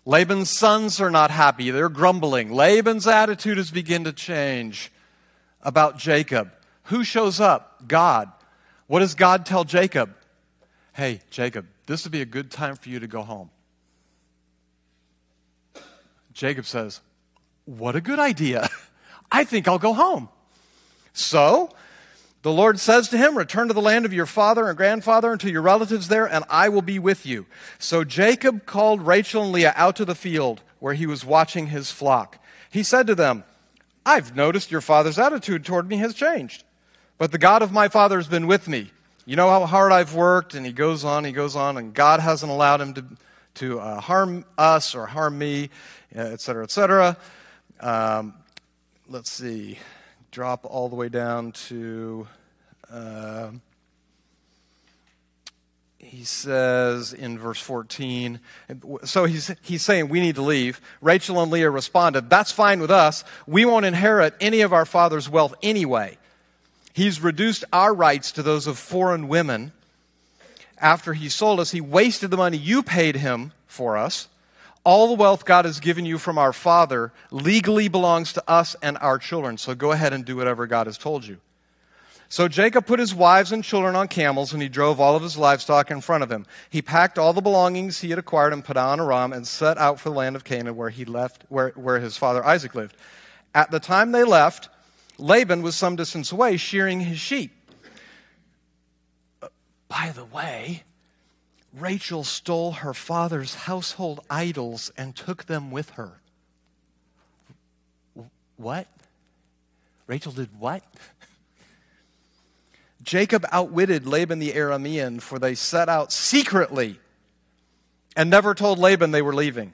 Laban's 0.06 0.50
sons 0.50 1.00
are 1.00 1.10
not 1.10 1.30
happy. 1.30 1.70
They're 1.70 1.88
grumbling. 1.88 2.52
Laban's 2.52 3.06
attitude 3.06 3.56
has 3.56 3.70
begun 3.70 4.04
to 4.04 4.12
change 4.12 4.92
about 5.62 5.98
Jacob. 5.98 6.52
Who 6.84 7.04
shows 7.04 7.40
up? 7.40 7.88
God. 7.88 8.30
What 8.86 9.00
does 9.00 9.14
God 9.14 9.46
tell 9.46 9.64
Jacob? 9.64 10.14
Hey, 10.92 11.20
Jacob, 11.30 11.66
this 11.86 12.04
would 12.04 12.12
be 12.12 12.20
a 12.20 12.26
good 12.26 12.50
time 12.50 12.76
for 12.76 12.88
you 12.88 13.00
to 13.00 13.06
go 13.06 13.22
home. 13.22 13.50
Jacob 16.34 16.66
says, 16.66 17.00
What 17.64 17.96
a 17.96 18.00
good 18.00 18.18
idea. 18.18 18.68
I 19.32 19.44
think 19.44 19.66
I'll 19.66 19.78
go 19.78 19.94
home. 19.94 20.28
So, 21.12 21.70
the 22.44 22.52
Lord 22.52 22.78
says 22.78 23.08
to 23.08 23.16
him, 23.16 23.38
Return 23.38 23.68
to 23.68 23.74
the 23.74 23.80
land 23.80 24.04
of 24.04 24.12
your 24.12 24.26
father 24.26 24.68
and 24.68 24.76
grandfather 24.76 25.32
and 25.32 25.40
to 25.40 25.50
your 25.50 25.62
relatives 25.62 26.08
there, 26.08 26.26
and 26.26 26.44
I 26.50 26.68
will 26.68 26.82
be 26.82 26.98
with 26.98 27.24
you. 27.24 27.46
So 27.78 28.04
Jacob 28.04 28.66
called 28.66 29.00
Rachel 29.00 29.44
and 29.44 29.52
Leah 29.52 29.72
out 29.76 29.96
to 29.96 30.04
the 30.04 30.14
field 30.14 30.60
where 30.78 30.92
he 30.92 31.06
was 31.06 31.24
watching 31.24 31.68
his 31.68 31.90
flock. 31.90 32.38
He 32.70 32.82
said 32.82 33.06
to 33.06 33.14
them, 33.14 33.44
I've 34.04 34.36
noticed 34.36 34.70
your 34.70 34.82
father's 34.82 35.18
attitude 35.18 35.64
toward 35.64 35.88
me 35.88 35.96
has 35.96 36.12
changed, 36.12 36.64
but 37.16 37.32
the 37.32 37.38
God 37.38 37.62
of 37.62 37.72
my 37.72 37.88
father 37.88 38.18
has 38.18 38.28
been 38.28 38.46
with 38.46 38.68
me. 38.68 38.90
You 39.24 39.36
know 39.36 39.48
how 39.48 39.64
hard 39.64 39.90
I've 39.90 40.14
worked, 40.14 40.52
and 40.52 40.66
he 40.66 40.72
goes 40.72 41.02
on, 41.02 41.24
he 41.24 41.32
goes 41.32 41.56
on, 41.56 41.78
and 41.78 41.94
God 41.94 42.20
hasn't 42.20 42.52
allowed 42.52 42.82
him 42.82 42.92
to, 42.92 43.04
to 43.54 43.80
uh, 43.80 44.00
harm 44.02 44.44
us 44.58 44.94
or 44.94 45.06
harm 45.06 45.38
me, 45.38 45.70
et 46.14 46.42
cetera, 46.42 46.64
et 46.64 46.70
cetera. 46.70 47.16
Um, 47.80 48.34
let's 49.08 49.30
see 49.30 49.78
drop 50.34 50.66
all 50.68 50.88
the 50.88 50.96
way 50.96 51.08
down 51.08 51.52
to. 51.52 52.26
Uh, 52.92 53.50
he 55.98 56.24
says 56.24 57.12
in 57.12 57.38
verse 57.38 57.60
14, 57.60 58.40
so 59.04 59.24
he's, 59.26 59.54
he's 59.62 59.82
saying 59.82 60.08
we 60.08 60.20
need 60.20 60.34
to 60.34 60.42
leave. 60.42 60.80
Rachel 61.00 61.40
and 61.40 61.52
Leah 61.52 61.70
responded, 61.70 62.28
That's 62.28 62.50
fine 62.50 62.80
with 62.80 62.90
us. 62.90 63.22
We 63.46 63.64
won't 63.64 63.86
inherit 63.86 64.34
any 64.40 64.60
of 64.62 64.72
our 64.72 64.84
father's 64.84 65.30
wealth 65.30 65.54
anyway. 65.62 66.18
He's 66.92 67.20
reduced 67.20 67.64
our 67.72 67.94
rights 67.94 68.32
to 68.32 68.42
those 68.42 68.66
of 68.66 68.76
foreign 68.76 69.28
women. 69.28 69.72
After 70.78 71.14
he 71.14 71.28
sold 71.28 71.60
us, 71.60 71.70
he 71.70 71.80
wasted 71.80 72.32
the 72.32 72.36
money 72.36 72.56
you 72.56 72.82
paid 72.82 73.16
him 73.16 73.52
for 73.66 73.96
us. 73.96 74.28
All 74.84 75.08
the 75.08 75.14
wealth 75.14 75.44
God 75.44 75.64
has 75.64 75.80
given 75.80 76.04
you 76.04 76.18
from 76.18 76.36
our 76.36 76.52
Father 76.52 77.12
legally 77.30 77.88
belongs 77.88 78.34
to 78.34 78.44
us 78.46 78.76
and 78.82 78.98
our 78.98 79.18
children. 79.18 79.56
So 79.56 79.74
go 79.74 79.92
ahead 79.92 80.12
and 80.12 80.24
do 80.24 80.36
whatever 80.36 80.66
God 80.66 80.86
has 80.86 80.98
told 80.98 81.26
you. 81.26 81.38
So 82.28 82.48
Jacob 82.48 82.86
put 82.86 82.98
his 82.98 83.14
wives 83.14 83.52
and 83.52 83.62
children 83.62 83.94
on 83.94 84.08
camels, 84.08 84.52
and 84.52 84.60
he 84.60 84.68
drove 84.68 85.00
all 85.00 85.14
of 85.14 85.22
his 85.22 85.38
livestock 85.38 85.90
in 85.90 86.00
front 86.00 86.24
of 86.24 86.32
him. 86.32 86.46
He 86.68 86.82
packed 86.82 87.18
all 87.18 87.32
the 87.32 87.40
belongings 87.40 88.00
he 88.00 88.10
had 88.10 88.18
acquired 88.18 88.52
in 88.52 88.62
Padan 88.62 88.98
Aram 88.98 89.32
and 89.32 89.46
set 89.46 89.78
out 89.78 90.00
for 90.00 90.08
the 90.08 90.16
land 90.16 90.34
of 90.34 90.42
Canaan, 90.42 90.76
where 90.76 90.90
he 90.90 91.04
left, 91.04 91.44
where, 91.48 91.70
where 91.76 92.00
his 92.00 92.16
father 92.16 92.44
Isaac 92.44 92.74
lived. 92.74 92.96
At 93.54 93.70
the 93.70 93.78
time 93.78 94.12
they 94.12 94.24
left, 94.24 94.68
Laban 95.16 95.62
was 95.62 95.76
some 95.76 95.96
distance 95.96 96.32
away, 96.32 96.56
shearing 96.56 97.00
his 97.00 97.20
sheep. 97.20 97.52
Uh, 99.40 99.48
by 99.88 100.12
the 100.14 100.24
way, 100.24 100.82
Rachel 101.76 102.22
stole 102.22 102.72
her 102.72 102.94
father's 102.94 103.54
household 103.54 104.20
idols 104.30 104.92
and 104.96 105.16
took 105.16 105.46
them 105.46 105.70
with 105.70 105.90
her. 105.90 106.20
What? 108.56 108.86
Rachel 110.06 110.32
did 110.32 110.50
what? 110.58 110.82
Jacob 113.02 113.44
outwitted 113.50 114.06
Laban 114.06 114.38
the 114.38 114.52
Aramean, 114.52 115.20
for 115.20 115.38
they 115.38 115.54
set 115.54 115.88
out 115.88 116.12
secretly 116.12 116.98
and 118.16 118.30
never 118.30 118.54
told 118.54 118.78
Laban 118.78 119.10
they 119.10 119.22
were 119.22 119.34
leaving. 119.34 119.72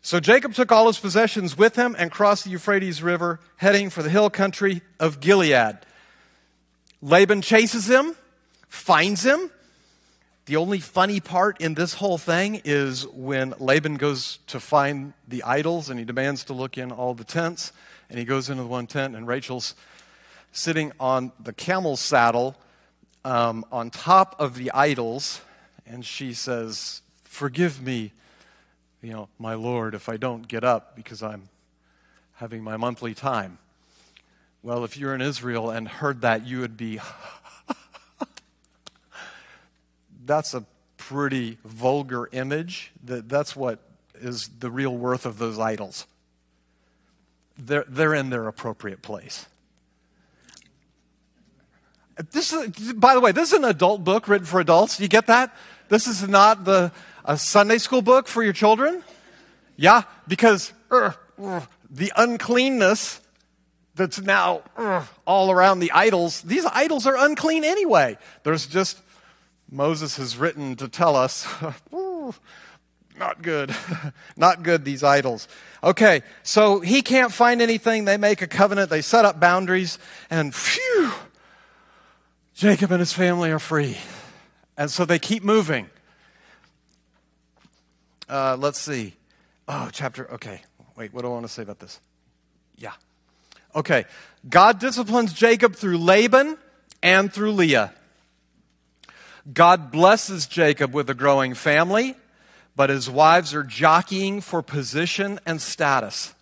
So 0.00 0.20
Jacob 0.20 0.54
took 0.54 0.72
all 0.72 0.86
his 0.86 0.98
possessions 0.98 1.56
with 1.56 1.76
him 1.76 1.94
and 1.98 2.10
crossed 2.10 2.44
the 2.44 2.50
Euphrates 2.50 3.02
River, 3.02 3.40
heading 3.56 3.90
for 3.90 4.02
the 4.02 4.10
hill 4.10 4.30
country 4.30 4.82
of 4.98 5.20
Gilead. 5.20 5.78
Laban 7.00 7.42
chases 7.42 7.88
him, 7.88 8.14
finds 8.68 9.24
him, 9.24 9.50
the 10.46 10.56
only 10.56 10.78
funny 10.78 11.20
part 11.20 11.60
in 11.60 11.74
this 11.74 11.94
whole 11.94 12.18
thing 12.18 12.60
is 12.66 13.06
when 13.08 13.54
Laban 13.58 13.96
goes 13.96 14.40
to 14.48 14.60
find 14.60 15.14
the 15.26 15.42
idols 15.42 15.88
and 15.88 15.98
he 15.98 16.04
demands 16.04 16.44
to 16.44 16.52
look 16.52 16.76
in 16.76 16.92
all 16.92 17.14
the 17.14 17.24
tents. 17.24 17.72
And 18.10 18.18
he 18.18 18.26
goes 18.26 18.50
into 18.50 18.62
the 18.62 18.68
one 18.68 18.86
tent, 18.86 19.16
and 19.16 19.26
Rachel's 19.26 19.74
sitting 20.52 20.92
on 21.00 21.32
the 21.40 21.54
camel's 21.54 22.00
saddle 22.00 22.56
um, 23.24 23.64
on 23.72 23.88
top 23.90 24.36
of 24.38 24.56
the 24.56 24.70
idols. 24.72 25.40
And 25.86 26.04
she 26.04 26.34
says, 26.34 27.00
Forgive 27.22 27.82
me, 27.82 28.12
you 29.02 29.12
know, 29.12 29.28
my 29.38 29.54
Lord, 29.54 29.94
if 29.94 30.10
I 30.10 30.18
don't 30.18 30.46
get 30.46 30.62
up 30.62 30.94
because 30.94 31.22
I'm 31.22 31.48
having 32.34 32.62
my 32.62 32.76
monthly 32.76 33.14
time. 33.14 33.58
Well, 34.62 34.84
if 34.84 34.96
you're 34.96 35.14
in 35.14 35.22
Israel 35.22 35.70
and 35.70 35.88
heard 35.88 36.20
that, 36.20 36.46
you 36.46 36.60
would 36.60 36.76
be 36.76 37.00
that's 40.24 40.54
a 40.54 40.64
pretty 40.96 41.58
vulgar 41.64 42.28
image. 42.32 42.92
That, 43.04 43.28
that's 43.28 43.54
what 43.54 43.78
is 44.14 44.48
the 44.58 44.70
real 44.70 44.96
worth 44.96 45.26
of 45.26 45.38
those 45.38 45.58
idols. 45.58 46.06
They're, 47.58 47.84
they're 47.88 48.14
in 48.14 48.30
their 48.30 48.48
appropriate 48.48 49.02
place. 49.02 49.46
This 52.30 52.52
is, 52.52 52.92
by 52.92 53.14
the 53.14 53.20
way, 53.20 53.32
this 53.32 53.52
is 53.52 53.58
an 53.58 53.64
adult 53.64 54.04
book 54.04 54.28
written 54.28 54.46
for 54.46 54.60
adults. 54.60 55.00
You 55.00 55.08
get 55.08 55.26
that? 55.26 55.54
This 55.88 56.06
is 56.06 56.26
not 56.28 56.64
the 56.64 56.92
a 57.24 57.38
Sunday 57.38 57.78
school 57.78 58.02
book 58.02 58.28
for 58.28 58.42
your 58.42 58.52
children. 58.52 59.02
Yeah, 59.76 60.02
because 60.28 60.72
uh, 60.90 61.12
uh, 61.42 61.62
the 61.90 62.12
uncleanness 62.16 63.20
that's 63.96 64.20
now 64.20 64.62
ugh, 64.76 65.06
all 65.26 65.50
around 65.50 65.80
the 65.80 65.90
idols. 65.92 66.42
These 66.42 66.66
idols 66.66 67.06
are 67.06 67.16
unclean 67.16 67.64
anyway. 67.64 68.18
There's 68.42 68.66
just, 68.66 69.00
Moses 69.74 70.16
has 70.18 70.36
written 70.36 70.76
to 70.76 70.86
tell 70.86 71.16
us, 71.16 71.48
not 73.18 73.42
good. 73.42 73.74
not 74.36 74.62
good, 74.62 74.84
these 74.84 75.02
idols. 75.02 75.48
Okay, 75.82 76.22
so 76.44 76.78
he 76.78 77.02
can't 77.02 77.32
find 77.32 77.60
anything. 77.60 78.04
They 78.04 78.16
make 78.16 78.40
a 78.40 78.46
covenant, 78.46 78.88
they 78.88 79.02
set 79.02 79.24
up 79.24 79.40
boundaries, 79.40 79.98
and 80.30 80.54
phew, 80.54 81.12
Jacob 82.54 82.92
and 82.92 83.00
his 83.00 83.12
family 83.12 83.50
are 83.50 83.58
free. 83.58 83.98
And 84.76 84.90
so 84.90 85.04
they 85.04 85.18
keep 85.18 85.42
moving. 85.42 85.90
Uh, 88.28 88.56
let's 88.58 88.80
see. 88.80 89.14
Oh, 89.66 89.88
chapter, 89.92 90.30
okay. 90.34 90.62
Wait, 90.96 91.12
what 91.12 91.22
do 91.22 91.28
I 91.28 91.30
want 91.32 91.46
to 91.46 91.52
say 91.52 91.62
about 91.62 91.80
this? 91.80 92.00
Yeah. 92.76 92.92
Okay. 93.74 94.04
God 94.48 94.78
disciplines 94.78 95.32
Jacob 95.32 95.74
through 95.74 95.98
Laban 95.98 96.58
and 97.02 97.32
through 97.32 97.52
Leah. 97.52 97.92
God 99.52 99.90
blesses 99.90 100.46
Jacob 100.46 100.94
with 100.94 101.10
a 101.10 101.14
growing 101.14 101.54
family, 101.54 102.16
but 102.76 102.90
his 102.90 103.10
wives 103.10 103.52
are 103.54 103.62
jockeying 103.62 104.40
for 104.40 104.62
position 104.62 105.38
and 105.44 105.60
status. 105.60 106.34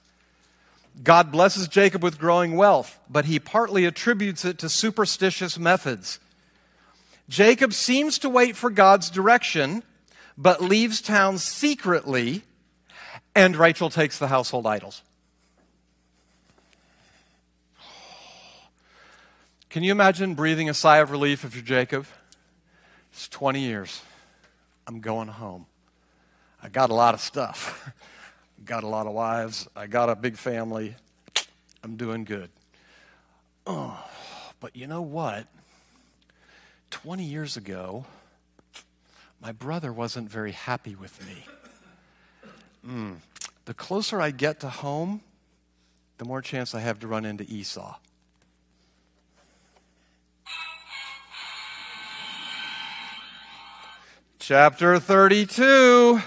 God 1.02 1.32
blesses 1.32 1.68
Jacob 1.68 2.02
with 2.02 2.18
growing 2.18 2.56
wealth, 2.56 2.98
but 3.10 3.24
he 3.24 3.38
partly 3.38 3.86
attributes 3.86 4.44
it 4.44 4.58
to 4.58 4.68
superstitious 4.68 5.58
methods. 5.58 6.20
Jacob 7.28 7.72
seems 7.72 8.18
to 8.18 8.28
wait 8.28 8.56
for 8.56 8.70
God's 8.70 9.10
direction, 9.10 9.82
but 10.36 10.60
leaves 10.60 11.00
town 11.00 11.38
secretly, 11.38 12.42
and 13.34 13.56
Rachel 13.56 13.90
takes 13.90 14.18
the 14.18 14.28
household 14.28 14.66
idols. 14.66 15.02
Can 19.70 19.82
you 19.82 19.90
imagine 19.90 20.34
breathing 20.34 20.68
a 20.68 20.74
sigh 20.74 20.98
of 20.98 21.10
relief 21.10 21.44
if 21.44 21.54
you're 21.54 21.64
Jacob? 21.64 22.06
It's 23.12 23.28
20 23.28 23.60
years. 23.60 24.02
I'm 24.86 25.00
going 25.00 25.28
home. 25.28 25.66
I 26.62 26.68
got 26.68 26.90
a 26.90 26.94
lot 26.94 27.14
of 27.14 27.20
stuff. 27.20 27.92
got 28.64 28.84
a 28.84 28.88
lot 28.88 29.06
of 29.06 29.12
wives. 29.12 29.68
I 29.76 29.86
got 29.86 30.08
a 30.08 30.16
big 30.16 30.36
family. 30.36 30.94
I'm 31.82 31.96
doing 31.96 32.24
good. 32.24 32.50
Oh, 33.66 34.02
but 34.60 34.74
you 34.76 34.86
know 34.86 35.02
what? 35.02 35.46
20 36.90 37.24
years 37.24 37.56
ago, 37.56 38.04
my 39.40 39.52
brother 39.52 39.92
wasn't 39.92 40.30
very 40.30 40.52
happy 40.52 40.94
with 40.94 41.26
me. 41.26 41.44
Mm. 42.86 43.16
The 43.64 43.74
closer 43.74 44.20
I 44.20 44.30
get 44.30 44.60
to 44.60 44.68
home, 44.68 45.20
the 46.18 46.24
more 46.24 46.42
chance 46.42 46.74
I 46.74 46.80
have 46.80 47.00
to 47.00 47.06
run 47.06 47.24
into 47.24 47.44
Esau. 47.44 47.96
Chapter 54.44 54.98
32. 54.98 56.20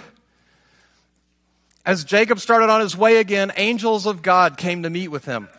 As 1.86 2.06
Jacob 2.06 2.40
started 2.40 2.70
on 2.70 2.80
his 2.80 2.96
way 2.96 3.18
again, 3.18 3.52
angels 3.58 4.06
of 4.06 4.22
God 4.22 4.56
came 4.56 4.84
to 4.84 4.90
meet 4.90 5.10
with 5.10 5.26
him. 5.26 5.50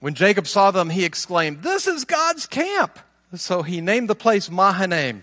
When 0.00 0.14
Jacob 0.14 0.48
saw 0.48 0.72
them, 0.72 0.90
he 0.90 1.04
exclaimed, 1.04 1.62
This 1.62 1.86
is 1.86 2.04
God's 2.04 2.48
camp. 2.48 2.98
So 3.36 3.62
he 3.62 3.80
named 3.80 4.10
the 4.10 4.16
place 4.16 4.50
Mahanaim. 4.50 5.22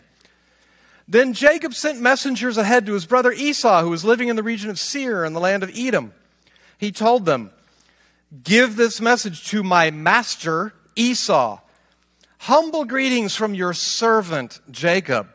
Then 1.10 1.34
Jacob 1.34 1.74
sent 1.74 2.00
messengers 2.00 2.58
ahead 2.58 2.86
to 2.86 2.94
his 2.94 3.06
brother 3.06 3.34
Esau, 3.34 3.82
who 3.82 3.90
was 3.90 4.06
living 4.06 4.30
in 4.30 4.38
the 4.38 4.42
region 4.42 4.70
of 4.70 4.80
Seir 4.80 5.26
in 5.26 5.34
the 5.34 5.42
land 5.42 5.64
of 5.64 5.72
Edom. 5.76 6.14
He 6.78 6.94
told 6.94 7.26
them, 7.26 7.52
Give 8.46 8.78
this 8.78 9.02
message 9.02 9.46
to 9.50 9.62
my 9.62 9.92
master 9.92 10.74
Esau. 10.96 11.60
Humble 12.38 12.86
greetings 12.86 13.36
from 13.36 13.56
your 13.56 13.74
servant 13.74 14.62
Jacob. 14.72 15.28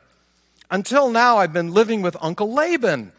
Until 0.70 1.10
now, 1.10 1.36
I've 1.36 1.52
been 1.52 1.72
living 1.72 2.02
with 2.02 2.16
Uncle 2.20 2.52
Laban, 2.52 3.12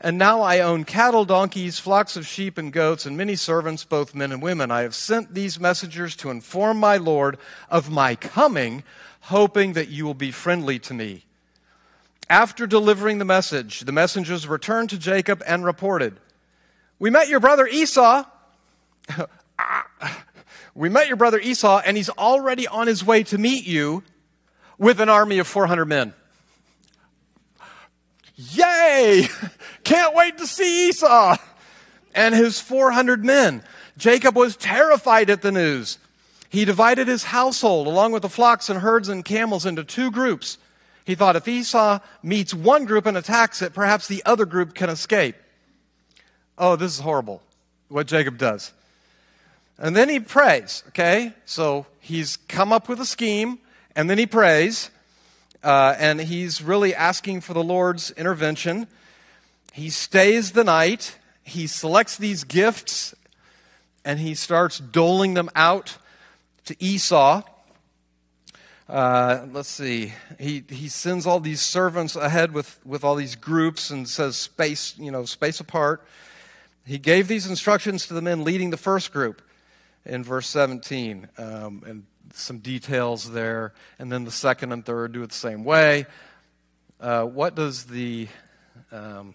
and 0.00 0.16
now 0.16 0.40
I 0.40 0.60
own 0.60 0.84
cattle, 0.84 1.24
donkeys, 1.24 1.78
flocks 1.78 2.16
of 2.16 2.26
sheep 2.26 2.56
and 2.56 2.72
goats, 2.72 3.04
and 3.04 3.16
many 3.16 3.36
servants, 3.36 3.84
both 3.84 4.14
men 4.14 4.32
and 4.32 4.40
women. 4.40 4.70
I 4.70 4.82
have 4.82 4.94
sent 4.94 5.34
these 5.34 5.60
messengers 5.60 6.16
to 6.16 6.30
inform 6.30 6.78
my 6.78 6.96
Lord 6.96 7.36
of 7.68 7.90
my 7.90 8.16
coming, 8.16 8.84
hoping 9.22 9.74
that 9.74 9.88
you 9.88 10.06
will 10.06 10.14
be 10.14 10.30
friendly 10.30 10.78
to 10.80 10.94
me. 10.94 11.24
After 12.30 12.66
delivering 12.66 13.18
the 13.18 13.24
message, 13.26 13.80
the 13.80 13.92
messengers 13.92 14.48
returned 14.48 14.88
to 14.90 14.98
Jacob 14.98 15.42
and 15.46 15.62
reported, 15.62 16.16
We 16.98 17.10
met 17.10 17.28
your 17.28 17.40
brother 17.40 17.66
Esau. 17.66 18.24
we 20.74 20.88
met 20.88 21.06
your 21.06 21.18
brother 21.18 21.38
Esau, 21.38 21.82
and 21.84 21.98
he's 21.98 22.08
already 22.10 22.66
on 22.66 22.86
his 22.86 23.04
way 23.04 23.24
to 23.24 23.36
meet 23.36 23.66
you 23.66 24.02
with 24.78 25.00
an 25.00 25.10
army 25.10 25.38
of 25.38 25.46
400 25.46 25.84
men. 25.84 26.14
Yay! 28.36 29.28
Can't 29.84 30.14
wait 30.14 30.38
to 30.38 30.46
see 30.46 30.88
Esau 30.88 31.36
and 32.14 32.34
his 32.34 32.60
400 32.60 33.24
men. 33.24 33.62
Jacob 33.96 34.36
was 34.36 34.56
terrified 34.56 35.30
at 35.30 35.42
the 35.42 35.52
news. 35.52 35.98
He 36.48 36.64
divided 36.64 37.08
his 37.08 37.24
household 37.24 37.86
along 37.86 38.12
with 38.12 38.22
the 38.22 38.28
flocks 38.28 38.68
and 38.68 38.80
herds 38.80 39.08
and 39.08 39.24
camels 39.24 39.66
into 39.66 39.84
two 39.84 40.10
groups. 40.10 40.58
He 41.04 41.14
thought 41.14 41.36
if 41.36 41.46
Esau 41.46 41.98
meets 42.22 42.54
one 42.54 42.84
group 42.84 43.06
and 43.06 43.16
attacks 43.16 43.60
it, 43.60 43.74
perhaps 43.74 44.08
the 44.08 44.22
other 44.24 44.46
group 44.46 44.74
can 44.74 44.88
escape. 44.88 45.36
Oh, 46.56 46.76
this 46.76 46.92
is 46.92 47.00
horrible, 47.00 47.42
what 47.88 48.06
Jacob 48.06 48.38
does. 48.38 48.72
And 49.78 49.96
then 49.96 50.08
he 50.08 50.20
prays, 50.20 50.84
okay? 50.88 51.34
So 51.44 51.86
he's 52.00 52.36
come 52.36 52.72
up 52.72 52.88
with 52.88 53.00
a 53.00 53.06
scheme, 53.06 53.58
and 53.96 54.08
then 54.08 54.18
he 54.18 54.26
prays. 54.26 54.90
Uh, 55.64 55.96
and 55.98 56.20
he's 56.20 56.60
really 56.60 56.94
asking 56.94 57.40
for 57.40 57.54
the 57.54 57.64
Lord's 57.64 58.10
intervention. 58.10 58.86
He 59.72 59.88
stays 59.88 60.52
the 60.52 60.62
night, 60.62 61.16
he 61.42 61.66
selects 61.66 62.18
these 62.18 62.44
gifts, 62.44 63.14
and 64.04 64.20
he 64.20 64.34
starts 64.34 64.78
doling 64.78 65.32
them 65.32 65.48
out 65.56 65.96
to 66.66 66.76
Esau. 66.78 67.42
Uh, 68.90 69.46
let's 69.52 69.70
see. 69.70 70.12
He, 70.38 70.64
he 70.68 70.88
sends 70.88 71.26
all 71.26 71.40
these 71.40 71.62
servants 71.62 72.14
ahead 72.14 72.52
with, 72.52 72.78
with 72.84 73.02
all 73.02 73.14
these 73.14 73.34
groups 73.34 73.88
and 73.88 74.06
says, 74.06 74.36
space, 74.36 74.94
you 74.98 75.10
know, 75.10 75.24
space 75.24 75.60
apart. 75.60 76.06
He 76.84 76.98
gave 76.98 77.26
these 77.26 77.46
instructions 77.46 78.06
to 78.08 78.14
the 78.14 78.20
men 78.20 78.44
leading 78.44 78.68
the 78.68 78.76
first 78.76 79.14
group 79.14 79.40
in 80.04 80.22
verse 80.22 80.46
17. 80.46 81.26
Um, 81.38 81.82
and 81.86 82.04
some 82.32 82.58
details 82.58 83.30
there. 83.30 83.72
And 83.98 84.10
then 84.10 84.24
the 84.24 84.30
second 84.30 84.72
and 84.72 84.84
third 84.84 85.12
do 85.12 85.22
it 85.22 85.30
the 85.30 85.34
same 85.34 85.64
way. 85.64 86.06
Uh, 87.00 87.24
what 87.24 87.54
does 87.54 87.84
the 87.84 88.28
um, 88.90 89.34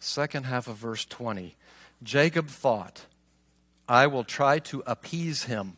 second 0.00 0.44
half 0.44 0.68
of 0.68 0.76
verse 0.76 1.04
20? 1.04 1.56
Jacob 2.02 2.48
thought, 2.48 3.06
I 3.88 4.06
will 4.06 4.24
try 4.24 4.58
to 4.60 4.82
appease 4.86 5.44
him 5.44 5.76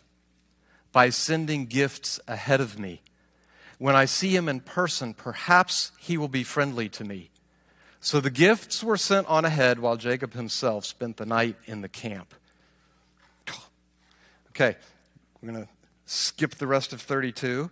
by 0.92 1.10
sending 1.10 1.66
gifts 1.66 2.18
ahead 2.26 2.60
of 2.60 2.78
me. 2.78 3.02
When 3.78 3.94
I 3.94 4.06
see 4.06 4.34
him 4.34 4.48
in 4.48 4.60
person, 4.60 5.12
perhaps 5.12 5.92
he 5.98 6.16
will 6.16 6.28
be 6.28 6.42
friendly 6.42 6.88
to 6.90 7.04
me. 7.04 7.30
So 8.00 8.20
the 8.20 8.30
gifts 8.30 8.82
were 8.82 8.96
sent 8.96 9.26
on 9.26 9.44
ahead 9.44 9.78
while 9.78 9.96
Jacob 9.96 10.32
himself 10.32 10.84
spent 10.84 11.16
the 11.16 11.26
night 11.26 11.56
in 11.66 11.82
the 11.82 11.88
camp. 11.88 12.32
Okay, 14.50 14.74
we're 15.42 15.52
going 15.52 15.64
to 15.64 15.70
skip 16.06 16.54
the 16.54 16.66
rest 16.66 16.92
of 16.92 17.02
32, 17.02 17.70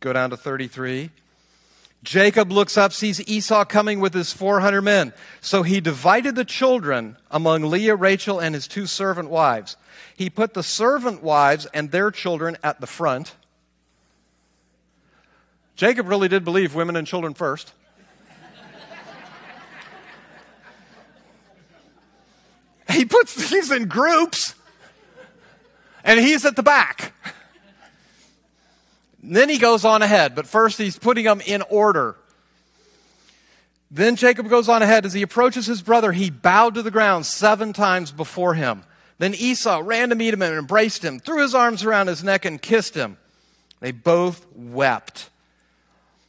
go 0.00 0.12
down 0.12 0.30
to 0.30 0.36
33. 0.36 1.10
Jacob 2.02 2.50
looks 2.50 2.76
up, 2.76 2.92
sees 2.92 3.20
Esau 3.28 3.64
coming 3.64 4.00
with 4.00 4.12
his 4.12 4.32
400 4.32 4.82
men. 4.82 5.12
So 5.40 5.62
he 5.62 5.80
divided 5.80 6.34
the 6.34 6.44
children 6.44 7.16
among 7.30 7.62
Leah, 7.62 7.94
Rachel, 7.94 8.40
and 8.40 8.56
his 8.56 8.66
two 8.66 8.86
servant 8.86 9.30
wives. 9.30 9.76
He 10.16 10.28
put 10.28 10.54
the 10.54 10.64
servant 10.64 11.22
wives 11.22 11.66
and 11.66 11.92
their 11.92 12.10
children 12.10 12.56
at 12.64 12.80
the 12.80 12.88
front. 12.88 13.36
Jacob 15.76 16.08
really 16.08 16.28
did 16.28 16.44
believe 16.44 16.74
women 16.74 16.96
and 16.96 17.06
children 17.06 17.34
first. 17.34 17.72
he 22.90 23.04
puts 23.04 23.50
these 23.50 23.70
in 23.70 23.86
groups, 23.86 24.54
and 26.04 26.18
he's 26.18 26.44
at 26.44 26.56
the 26.56 26.62
back. 26.62 27.12
Then 29.22 29.48
he 29.48 29.58
goes 29.58 29.84
on 29.84 30.02
ahead, 30.02 30.34
but 30.34 30.46
first 30.46 30.78
he's 30.78 30.98
putting 30.98 31.24
them 31.24 31.40
in 31.46 31.62
order. 31.62 32.16
Then 33.90 34.16
Jacob 34.16 34.48
goes 34.48 34.68
on 34.68 34.82
ahead. 34.82 35.04
As 35.04 35.12
he 35.12 35.22
approaches 35.22 35.66
his 35.66 35.82
brother, 35.82 36.12
he 36.12 36.30
bowed 36.30 36.74
to 36.74 36.82
the 36.82 36.90
ground 36.90 37.26
seven 37.26 37.72
times 37.72 38.10
before 38.10 38.54
him. 38.54 38.84
Then 39.18 39.34
Esau 39.34 39.82
ran 39.84 40.08
to 40.08 40.14
meet 40.14 40.34
him 40.34 40.42
and 40.42 40.54
embraced 40.54 41.04
him, 41.04 41.20
threw 41.20 41.42
his 41.42 41.54
arms 41.54 41.84
around 41.84 42.08
his 42.08 42.24
neck, 42.24 42.44
and 42.44 42.60
kissed 42.60 42.94
him. 42.94 43.18
They 43.80 43.92
both 43.92 44.46
wept. 44.54 45.30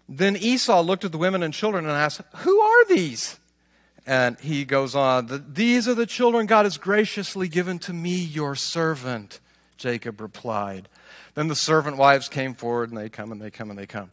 Then 0.10 0.36
Esau 0.36 0.82
looked 0.82 1.06
at 1.06 1.12
the 1.12 1.18
women 1.18 1.42
and 1.42 1.54
children 1.54 1.86
and 1.86 1.94
asked, 1.94 2.22
Who 2.38 2.60
are 2.60 2.86
these? 2.86 3.40
And 4.06 4.38
he 4.40 4.66
goes 4.66 4.94
on, 4.96 5.46
These 5.54 5.88
are 5.88 5.94
the 5.94 6.06
children 6.06 6.46
God 6.46 6.66
has 6.66 6.78
graciously 6.78 7.48
given 7.48 7.80
to 7.80 7.94
me, 7.94 8.16
your 8.16 8.56
servant. 8.56 9.40
Jacob 9.78 10.20
replied. 10.20 10.90
Then 11.36 11.48
the 11.48 11.56
servant 11.56 11.98
wives 11.98 12.30
came 12.30 12.54
forward, 12.54 12.90
and 12.90 12.98
they 12.98 13.10
come 13.10 13.32
and 13.32 13.42
they 13.42 13.52
come 13.52 13.70
and 13.70 13.78
they 13.78 13.88
come. 13.88 14.10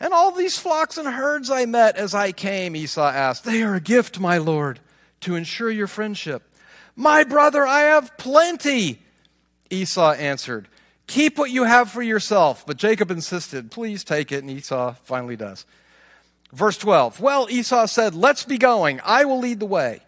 And 0.00 0.12
all 0.12 0.32
these 0.32 0.58
flocks 0.58 0.98
and 0.98 1.08
herds 1.08 1.50
I 1.50 1.66
met 1.66 1.96
as 1.96 2.14
I 2.14 2.32
came, 2.32 2.74
Esau 2.74 3.08
asked, 3.08 3.44
They 3.44 3.62
are 3.62 3.74
a 3.74 3.80
gift, 3.80 4.18
my 4.18 4.38
lord, 4.38 4.80
to 5.20 5.34
ensure 5.34 5.70
your 5.70 5.86
friendship. 5.86 6.42
My 6.96 7.24
brother, 7.24 7.66
I 7.66 7.80
have 7.82 8.16
plenty. 8.16 9.00
Esau 9.70 10.12
answered, 10.12 10.68
Keep 11.06 11.38
what 11.38 11.50
you 11.50 11.64
have 11.64 11.90
for 11.90 12.02
yourself. 12.02 12.66
But 12.66 12.76
Jacob 12.76 13.10
insisted, 13.10 13.70
Please 13.70 14.04
take 14.04 14.32
it. 14.32 14.42
And 14.42 14.50
Esau 14.50 14.94
finally 15.04 15.36
does. 15.36 15.64
Verse 16.52 16.78
12 16.78 17.20
Well, 17.20 17.48
Esau 17.50 17.86
said, 17.86 18.14
Let's 18.14 18.44
be 18.44 18.58
going. 18.58 19.00
I 19.04 19.24
will 19.24 19.38
lead 19.38 19.60
the 19.60 19.66
way. 19.66 20.00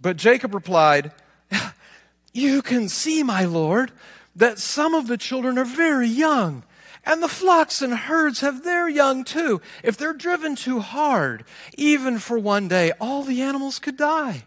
But 0.00 0.16
Jacob 0.16 0.54
replied, 0.54 1.12
You 2.32 2.62
can 2.62 2.88
see, 2.88 3.22
my 3.22 3.44
lord, 3.44 3.92
that 4.34 4.58
some 4.58 4.94
of 4.94 5.06
the 5.06 5.18
children 5.18 5.58
are 5.58 5.64
very 5.64 6.08
young, 6.08 6.64
and 7.04 7.22
the 7.22 7.28
flocks 7.28 7.82
and 7.82 7.92
herds 7.92 8.40
have 8.40 8.64
their 8.64 8.88
young 8.88 9.24
too. 9.24 9.60
If 9.82 9.96
they're 9.96 10.12
driven 10.12 10.56
too 10.56 10.80
hard, 10.80 11.44
even 11.76 12.18
for 12.18 12.38
one 12.38 12.68
day, 12.68 12.92
all 13.00 13.22
the 13.22 13.42
animals 13.42 13.78
could 13.78 13.96
die. 13.96 14.44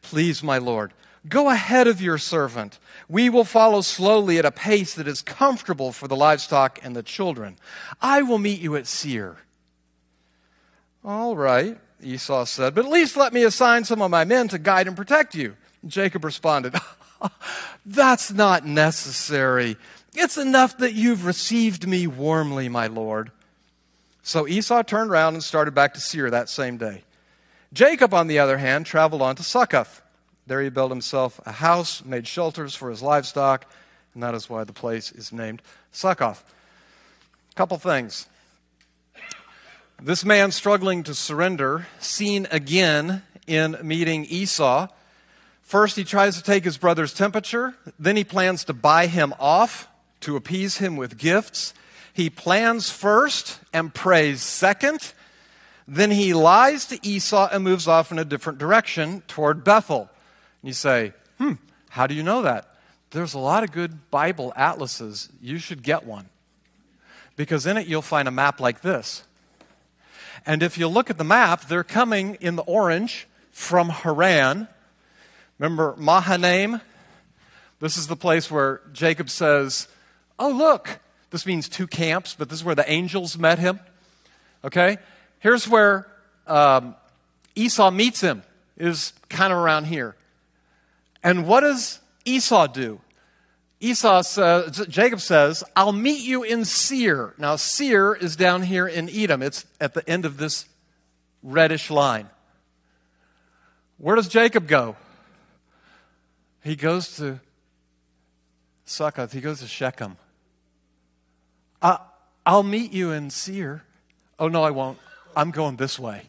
Please, 0.00 0.42
my 0.42 0.58
lord, 0.58 0.92
go 1.28 1.50
ahead 1.50 1.86
of 1.86 2.00
your 2.00 2.18
servant. 2.18 2.78
We 3.08 3.28
will 3.28 3.44
follow 3.44 3.80
slowly 3.80 4.38
at 4.38 4.44
a 4.44 4.50
pace 4.50 4.94
that 4.94 5.08
is 5.08 5.22
comfortable 5.22 5.92
for 5.92 6.08
the 6.08 6.16
livestock 6.16 6.78
and 6.82 6.94
the 6.94 7.02
children. 7.02 7.56
I 8.00 8.22
will 8.22 8.38
meet 8.38 8.60
you 8.60 8.76
at 8.76 8.86
Seir. 8.86 9.36
All 11.04 11.36
right, 11.36 11.78
Esau 12.02 12.44
said, 12.44 12.74
but 12.74 12.84
at 12.84 12.90
least 12.90 13.16
let 13.16 13.32
me 13.32 13.42
assign 13.42 13.84
some 13.84 14.02
of 14.02 14.10
my 14.10 14.24
men 14.24 14.48
to 14.48 14.58
guide 14.58 14.86
and 14.86 14.96
protect 14.96 15.34
you. 15.34 15.56
Jacob 15.86 16.24
responded, 16.24 16.74
That's 17.86 18.32
not 18.32 18.66
necessary. 18.66 19.76
It's 20.14 20.36
enough 20.36 20.78
that 20.78 20.94
you've 20.94 21.24
received 21.24 21.86
me 21.86 22.06
warmly, 22.06 22.68
my 22.68 22.86
lord. 22.86 23.30
So 24.22 24.46
Esau 24.46 24.82
turned 24.82 25.10
around 25.10 25.34
and 25.34 25.42
started 25.42 25.74
back 25.74 25.94
to 25.94 26.00
Seir 26.00 26.30
that 26.30 26.48
same 26.48 26.76
day. 26.76 27.04
Jacob, 27.72 28.14
on 28.14 28.26
the 28.26 28.38
other 28.38 28.58
hand, 28.58 28.86
traveled 28.86 29.22
on 29.22 29.36
to 29.36 29.42
Succoth. 29.42 30.02
There 30.46 30.62
he 30.62 30.70
built 30.70 30.90
himself 30.90 31.40
a 31.44 31.52
house, 31.52 32.04
made 32.04 32.26
shelters 32.26 32.74
for 32.74 32.90
his 32.90 33.02
livestock, 33.02 33.70
and 34.14 34.22
that 34.22 34.34
is 34.34 34.48
why 34.48 34.64
the 34.64 34.72
place 34.72 35.12
is 35.12 35.32
named 35.32 35.62
Succoth. 35.92 36.42
A 37.52 37.54
couple 37.54 37.76
things. 37.78 38.28
This 40.00 40.24
man 40.24 40.52
struggling 40.52 41.02
to 41.04 41.14
surrender, 41.14 41.86
seen 41.98 42.46
again 42.50 43.22
in 43.46 43.76
meeting 43.82 44.24
Esau. 44.26 44.88
First, 45.68 45.96
he 45.96 46.04
tries 46.04 46.38
to 46.38 46.42
take 46.42 46.64
his 46.64 46.78
brother's 46.78 47.12
temperature. 47.12 47.74
Then, 47.98 48.16
he 48.16 48.24
plans 48.24 48.64
to 48.64 48.72
buy 48.72 49.06
him 49.06 49.34
off 49.38 49.86
to 50.20 50.34
appease 50.34 50.78
him 50.78 50.96
with 50.96 51.18
gifts. 51.18 51.74
He 52.14 52.30
plans 52.30 52.88
first 52.88 53.60
and 53.70 53.92
prays 53.92 54.40
second. 54.40 55.12
Then 55.86 56.10
he 56.10 56.32
lies 56.32 56.86
to 56.86 56.98
Esau 57.06 57.50
and 57.52 57.62
moves 57.62 57.86
off 57.86 58.10
in 58.10 58.18
a 58.18 58.24
different 58.24 58.58
direction 58.58 59.22
toward 59.28 59.62
Bethel. 59.62 60.08
You 60.62 60.72
say, 60.72 61.12
hmm, 61.36 61.52
how 61.90 62.06
do 62.06 62.14
you 62.14 62.22
know 62.22 62.40
that? 62.40 62.74
There's 63.10 63.34
a 63.34 63.38
lot 63.38 63.62
of 63.62 63.70
good 63.70 64.10
Bible 64.10 64.54
atlases. 64.56 65.28
You 65.42 65.58
should 65.58 65.82
get 65.82 66.06
one. 66.06 66.30
Because 67.36 67.66
in 67.66 67.76
it 67.76 67.86
you'll 67.86 68.00
find 68.00 68.26
a 68.26 68.30
map 68.30 68.58
like 68.58 68.80
this. 68.80 69.22
And 70.46 70.62
if 70.62 70.78
you 70.78 70.88
look 70.88 71.10
at 71.10 71.18
the 71.18 71.24
map, 71.24 71.66
they're 71.68 71.84
coming 71.84 72.38
in 72.40 72.56
the 72.56 72.62
orange 72.62 73.28
from 73.50 73.90
Haran. 73.90 74.66
Remember 75.58 75.94
Mahanaim? 75.98 76.80
This 77.80 77.96
is 77.96 78.06
the 78.06 78.16
place 78.16 78.50
where 78.50 78.80
Jacob 78.92 79.30
says, 79.30 79.88
Oh, 80.38 80.50
look. 80.50 81.00
This 81.30 81.44
means 81.44 81.68
two 81.68 81.86
camps, 81.86 82.34
but 82.38 82.48
this 82.48 82.60
is 82.60 82.64
where 82.64 82.74
the 82.74 82.90
angels 82.90 83.36
met 83.36 83.58
him. 83.58 83.80
Okay? 84.64 84.98
Here's 85.40 85.68
where 85.68 86.06
um, 86.46 86.96
Esau 87.54 87.90
meets 87.90 88.20
him, 88.20 88.42
is 88.76 89.12
kind 89.28 89.52
of 89.52 89.58
around 89.58 89.84
here. 89.84 90.16
And 91.22 91.46
what 91.46 91.60
does 91.60 92.00
Esau 92.24 92.66
do? 92.68 93.00
Esau 93.80 94.22
says, 94.22 94.86
Jacob 94.88 95.20
says, 95.20 95.62
I'll 95.76 95.92
meet 95.92 96.24
you 96.24 96.42
in 96.42 96.64
Seir. 96.64 97.34
Now, 97.38 97.56
Seir 97.56 98.14
is 98.14 98.34
down 98.34 98.62
here 98.62 98.88
in 98.88 99.08
Edom. 99.08 99.42
It's 99.42 99.66
at 99.80 99.94
the 99.94 100.08
end 100.08 100.24
of 100.24 100.36
this 100.36 100.66
reddish 101.42 101.90
line. 101.90 102.28
Where 103.98 104.16
does 104.16 104.28
Jacob 104.28 104.66
go? 104.66 104.96
He 106.68 106.76
goes 106.76 107.16
to 107.16 107.40
Succoth. 108.84 109.32
He 109.32 109.40
goes 109.40 109.60
to 109.60 109.66
Shechem. 109.66 110.18
Uh, 111.80 111.96
I'll 112.44 112.62
meet 112.62 112.92
you 112.92 113.10
in 113.10 113.30
Seir. 113.30 113.84
Oh, 114.38 114.48
no, 114.48 114.62
I 114.64 114.70
won't. 114.70 114.98
I'm 115.34 115.50
going 115.50 115.76
this 115.76 115.98
way. 115.98 116.24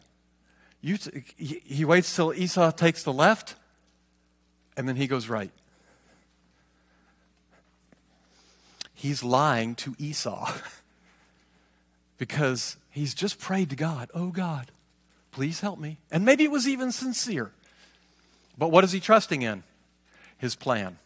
You 0.80 0.96
t- 0.96 1.24
he 1.36 1.84
waits 1.84 2.16
till 2.16 2.32
Esau 2.32 2.70
takes 2.70 3.02
the 3.02 3.12
left, 3.12 3.54
and 4.78 4.88
then 4.88 4.96
he 4.96 5.06
goes 5.06 5.28
right. 5.28 5.50
He's 8.94 9.22
lying 9.22 9.74
to 9.74 9.94
Esau 9.98 10.54
because 12.16 12.78
he's 12.88 13.12
just 13.12 13.38
prayed 13.38 13.68
to 13.68 13.76
God, 13.76 14.08
Oh 14.14 14.28
God, 14.28 14.70
please 15.32 15.60
help 15.60 15.78
me. 15.78 15.98
And 16.10 16.24
maybe 16.24 16.44
it 16.44 16.50
was 16.50 16.66
even 16.66 16.92
sincere. 16.92 17.52
But 18.56 18.70
what 18.70 18.84
is 18.84 18.92
he 18.92 19.00
trusting 19.00 19.42
in? 19.42 19.64
His 20.40 20.56
plan, 20.56 20.96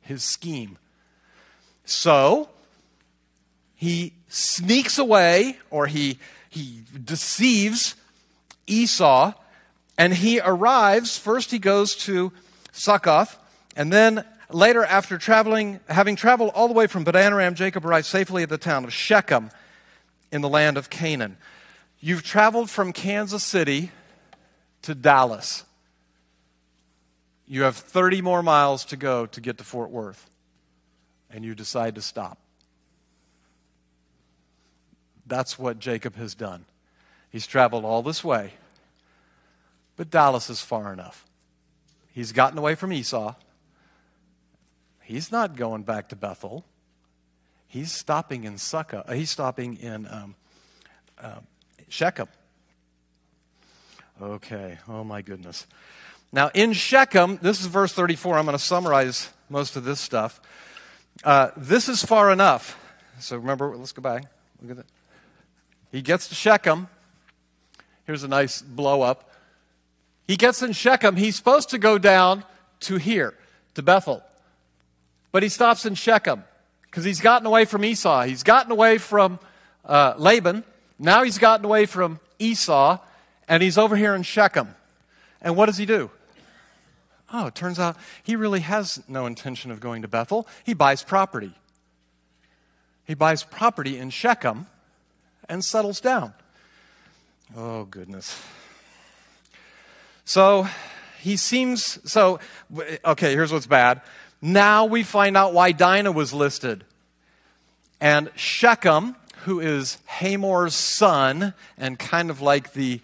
his 0.00 0.22
scheme. 0.22 0.78
So, 1.84 2.48
he 3.74 4.12
sneaks 4.28 4.96
away 4.96 5.58
or 5.70 5.86
he 5.86 6.18
he 6.48 6.82
deceives 7.04 7.94
Esau, 8.66 9.32
and 9.98 10.12
he 10.12 10.40
arrives. 10.40 11.16
First, 11.16 11.50
he 11.50 11.58
goes 11.58 11.94
to 11.96 12.32
Succoth, 12.72 13.38
and 13.76 13.92
then 13.92 14.24
later, 14.50 14.84
after 14.84 15.16
traveling, 15.18 15.80
having 15.88 16.16
traveled 16.16 16.50
all 16.54 16.66
the 16.66 16.74
way 16.74 16.88
from 16.88 17.04
Padanaram, 17.04 17.54
Jacob 17.54 17.86
arrived 17.86 18.06
safely 18.06 18.42
at 18.42 18.48
the 18.48 18.58
town 18.58 18.84
of 18.84 18.92
Shechem 18.92 19.50
in 20.32 20.40
the 20.40 20.48
land 20.48 20.76
of 20.76 20.90
Canaan. 20.90 21.36
You've 22.00 22.22
traveled 22.22 22.70
from 22.70 22.92
Kansas 22.92 23.44
City 23.44 23.92
to 24.82 24.94
Dallas. 24.94 25.64
You 27.52 27.62
have 27.62 27.74
30 27.74 28.22
more 28.22 28.44
miles 28.44 28.84
to 28.86 28.96
go 28.96 29.26
to 29.26 29.40
get 29.40 29.58
to 29.58 29.64
Fort 29.64 29.90
Worth, 29.90 30.30
and 31.32 31.44
you 31.44 31.56
decide 31.56 31.96
to 31.96 32.00
stop. 32.00 32.38
That's 35.26 35.58
what 35.58 35.80
Jacob 35.80 36.14
has 36.14 36.36
done. 36.36 36.64
He's 37.28 37.48
traveled 37.48 37.84
all 37.84 38.04
this 38.04 38.22
way, 38.22 38.52
but 39.96 40.10
Dallas 40.10 40.48
is 40.48 40.60
far 40.60 40.92
enough. 40.92 41.26
He's 42.12 42.30
gotten 42.30 42.56
away 42.56 42.76
from 42.76 42.92
Esau. 42.92 43.34
He's 45.02 45.32
not 45.32 45.56
going 45.56 45.82
back 45.82 46.10
to 46.10 46.16
Bethel. 46.16 46.64
He's 47.66 47.90
stopping 47.90 48.44
in 48.44 48.54
Sukkah. 48.54 49.02
Uh, 49.10 49.14
he's 49.14 49.30
stopping 49.30 49.76
in 49.78 50.06
um, 50.06 50.36
uh, 51.20 51.40
Shechem. 51.88 52.28
Okay. 54.22 54.78
Oh, 54.88 55.02
my 55.02 55.20
goodness. 55.20 55.66
Now, 56.32 56.50
in 56.54 56.72
Shechem, 56.72 57.38
this 57.42 57.60
is 57.60 57.66
verse 57.66 57.92
34. 57.92 58.38
I'm 58.38 58.44
going 58.44 58.56
to 58.56 58.62
summarize 58.62 59.30
most 59.48 59.76
of 59.76 59.84
this 59.84 60.00
stuff. 60.00 60.40
Uh, 61.24 61.50
this 61.56 61.88
is 61.88 62.04
far 62.04 62.30
enough. 62.30 62.78
So 63.18 63.36
remember, 63.36 63.76
let's 63.76 63.92
go 63.92 64.00
back. 64.00 64.24
Look 64.62 64.70
at 64.70 64.76
that. 64.78 64.86
He 65.90 66.02
gets 66.02 66.28
to 66.28 66.34
Shechem. 66.34 66.88
Here's 68.06 68.22
a 68.22 68.28
nice 68.28 68.62
blow 68.62 69.02
up. 69.02 69.32
He 70.26 70.36
gets 70.36 70.62
in 70.62 70.72
Shechem. 70.72 71.16
He's 71.16 71.34
supposed 71.34 71.70
to 71.70 71.78
go 71.78 71.98
down 71.98 72.44
to 72.80 72.96
here, 72.96 73.34
to 73.74 73.82
Bethel. 73.82 74.22
But 75.32 75.42
he 75.42 75.48
stops 75.48 75.84
in 75.84 75.96
Shechem 75.96 76.44
because 76.82 77.04
he's 77.04 77.20
gotten 77.20 77.46
away 77.46 77.64
from 77.64 77.84
Esau. 77.84 78.22
He's 78.22 78.44
gotten 78.44 78.70
away 78.70 78.98
from 78.98 79.40
uh, 79.84 80.14
Laban. 80.16 80.64
Now 80.98 81.24
he's 81.24 81.38
gotten 81.38 81.64
away 81.64 81.86
from 81.86 82.20
Esau, 82.38 82.98
and 83.48 83.62
he's 83.62 83.76
over 83.76 83.96
here 83.96 84.14
in 84.14 84.22
Shechem. 84.22 84.74
And 85.42 85.56
what 85.56 85.66
does 85.66 85.76
he 85.76 85.86
do? 85.86 86.10
Oh, 87.32 87.46
it 87.46 87.54
turns 87.54 87.78
out 87.78 87.96
he 88.22 88.36
really 88.36 88.60
has 88.60 89.02
no 89.08 89.26
intention 89.26 89.70
of 89.70 89.80
going 89.80 90.02
to 90.02 90.08
Bethel. 90.08 90.48
He 90.64 90.74
buys 90.74 91.02
property. 91.02 91.52
He 93.04 93.14
buys 93.14 93.42
property 93.42 93.98
in 93.98 94.10
Shechem 94.10 94.66
and 95.48 95.64
settles 95.64 96.00
down. 96.00 96.34
Oh, 97.56 97.84
goodness. 97.84 98.40
So 100.24 100.68
he 101.20 101.36
seems, 101.36 101.98
so, 102.10 102.38
okay, 103.04 103.32
here's 103.32 103.52
what's 103.52 103.66
bad. 103.66 104.00
Now 104.40 104.84
we 104.86 105.02
find 105.02 105.36
out 105.36 105.52
why 105.52 105.72
Dinah 105.72 106.12
was 106.12 106.32
listed. 106.32 106.84
And 108.00 108.30
Shechem, 108.34 109.16
who 109.44 109.60
is 109.60 109.98
Hamor's 110.06 110.74
son, 110.74 111.54
and 111.76 111.98
kind 111.98 112.30
of 112.30 112.40
like 112.40 112.72
the, 112.72 113.00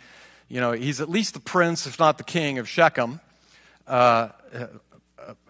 you 0.48 0.60
know, 0.60 0.72
he's 0.72 1.00
at 1.00 1.10
least 1.10 1.34
the 1.34 1.40
prince, 1.40 1.86
if 1.86 1.98
not 1.98 2.16
the 2.16 2.24
king 2.24 2.58
of 2.58 2.68
Shechem. 2.68 3.20
Uh, 3.86 4.28
uh, 4.54 4.66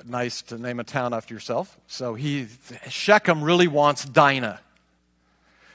nice 0.05 0.43
to 0.43 0.59
name 0.59 0.81
a 0.81 0.85
town 0.85 1.15
after 1.15 1.35
yourself. 1.35 1.79
So 1.87 2.15
he, 2.15 2.49
Shechem 2.89 3.43
really 3.43 3.69
wants 3.69 4.05
Dinah. 4.05 4.61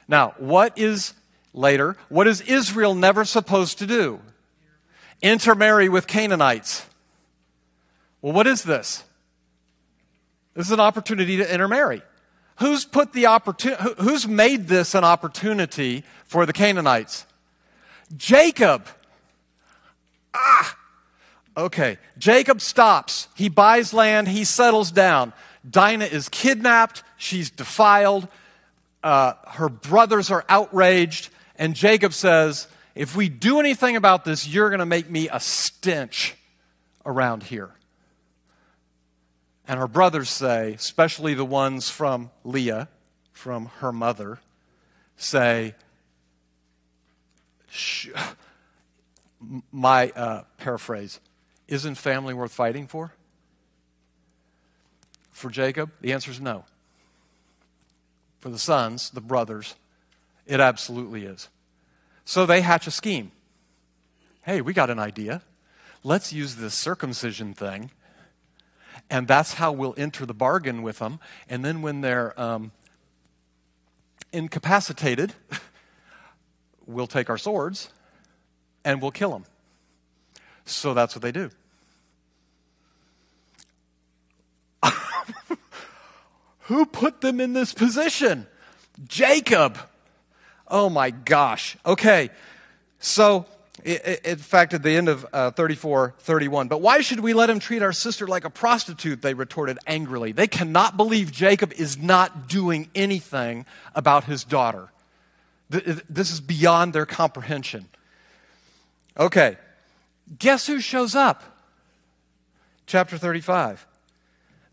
Now, 0.07 0.35
what 0.37 0.77
is 0.77 1.13
later, 1.53 1.97
what 2.09 2.27
is 2.27 2.41
Israel 2.41 2.95
never 2.95 3.25
supposed 3.25 3.79
to 3.79 3.87
do? 3.87 4.19
Intermarry 5.21 5.89
with 5.89 6.07
Canaanites. 6.07 6.85
Well, 8.21 8.33
what 8.33 8.47
is 8.47 8.63
this? 8.63 9.03
This 10.53 10.67
is 10.67 10.71
an 10.71 10.79
opportunity 10.79 11.37
to 11.37 11.53
intermarry. 11.53 12.01
Who's 12.57 12.85
put 12.85 13.13
the 13.13 13.27
opportunity, 13.27 13.83
who's 13.99 14.27
made 14.27 14.67
this 14.67 14.93
an 14.93 15.03
opportunity 15.03 16.03
for 16.25 16.45
the 16.45 16.53
Canaanites? 16.53 17.25
Jacob. 18.17 18.85
Ah! 20.33 20.77
Okay. 21.61 21.99
Jacob 22.17 22.59
stops. 22.59 23.27
He 23.35 23.47
buys 23.47 23.93
land. 23.93 24.27
He 24.27 24.45
settles 24.45 24.91
down. 24.91 25.31
Dinah 25.69 26.05
is 26.05 26.27
kidnapped. 26.27 27.03
She's 27.17 27.51
defiled. 27.51 28.27
Uh, 29.03 29.33
her 29.47 29.69
brothers 29.69 30.31
are 30.31 30.43
outraged. 30.49 31.29
And 31.57 31.75
Jacob 31.75 32.13
says, 32.13 32.67
If 32.95 33.15
we 33.15 33.29
do 33.29 33.59
anything 33.59 33.95
about 33.95 34.25
this, 34.25 34.47
you're 34.47 34.69
going 34.69 34.79
to 34.79 34.87
make 34.87 35.07
me 35.07 35.29
a 35.29 35.39
stench 35.39 36.35
around 37.05 37.43
here. 37.43 37.69
And 39.67 39.79
her 39.79 39.87
brothers 39.87 40.29
say, 40.29 40.73
especially 40.73 41.35
the 41.35 41.45
ones 41.45 41.89
from 41.89 42.31
Leah, 42.43 42.89
from 43.31 43.67
her 43.77 43.91
mother, 43.91 44.39
say, 45.15 45.75
my 49.71 50.09
uh, 50.09 50.43
paraphrase, 50.57 51.19
isn't 51.71 51.95
family 51.95 52.35
worth 52.35 52.51
fighting 52.51 52.85
for? 52.85 53.13
For 55.31 55.49
Jacob, 55.49 55.89
the 56.01 56.13
answer 56.13 56.29
is 56.29 56.39
no. 56.39 56.65
For 58.39 58.49
the 58.49 58.59
sons, 58.59 59.09
the 59.09 59.21
brothers, 59.21 59.75
it 60.45 60.59
absolutely 60.59 61.25
is. 61.25 61.49
So 62.25 62.45
they 62.45 62.61
hatch 62.61 62.85
a 62.85 62.91
scheme. 62.91 63.31
Hey, 64.43 64.61
we 64.61 64.73
got 64.73 64.91
an 64.91 64.99
idea. 64.99 65.41
Let's 66.03 66.31
use 66.31 66.55
this 66.55 66.75
circumcision 66.75 67.53
thing 67.53 67.89
and 69.11 69.27
that's 69.27 69.55
how 69.55 69.73
we'll 69.73 69.93
enter 69.97 70.25
the 70.25 70.33
bargain 70.33 70.81
with 70.81 70.99
them. 70.99 71.19
And 71.49 71.65
then 71.65 71.81
when 71.81 71.99
they're 71.99 72.39
um, 72.39 72.71
incapacitated, 74.31 75.33
we'll 76.87 77.07
take 77.07 77.29
our 77.29 77.37
swords 77.37 77.89
and 78.85 79.01
we'll 79.01 79.11
kill 79.11 79.31
them. 79.31 79.43
So 80.65 80.93
that's 80.93 81.13
what 81.13 81.21
they 81.21 81.33
do. 81.33 81.51
Who 86.71 86.85
put 86.85 87.19
them 87.19 87.41
in 87.41 87.51
this 87.51 87.73
position? 87.73 88.47
Jacob. 89.05 89.77
Oh 90.69 90.89
my 90.89 91.09
gosh. 91.09 91.75
Okay. 91.85 92.29
So 92.97 93.45
in 93.83 94.37
fact, 94.37 94.73
at 94.73 94.81
the 94.81 94.91
end 94.91 95.09
of 95.09 95.25
uh, 95.33 95.51
34, 95.51 96.15
31. 96.19 96.69
But 96.69 96.79
why 96.79 97.01
should 97.01 97.19
we 97.19 97.33
let 97.33 97.49
him 97.49 97.59
treat 97.59 97.81
our 97.81 97.91
sister 97.91 98.25
like 98.25 98.45
a 98.45 98.49
prostitute? 98.49 99.21
They 99.21 99.33
retorted 99.33 99.79
angrily. 99.85 100.31
They 100.31 100.47
cannot 100.47 100.95
believe 100.95 101.29
Jacob 101.33 101.73
is 101.73 101.97
not 101.97 102.47
doing 102.47 102.89
anything 102.95 103.65
about 103.93 104.23
his 104.23 104.45
daughter. 104.45 104.93
This 105.69 106.31
is 106.31 106.39
beyond 106.39 106.93
their 106.93 107.05
comprehension. 107.05 107.89
Okay, 109.17 109.57
guess 110.39 110.67
who 110.67 110.79
shows 110.79 111.15
up? 111.15 111.43
Chapter 112.85 113.17
35. 113.17 113.85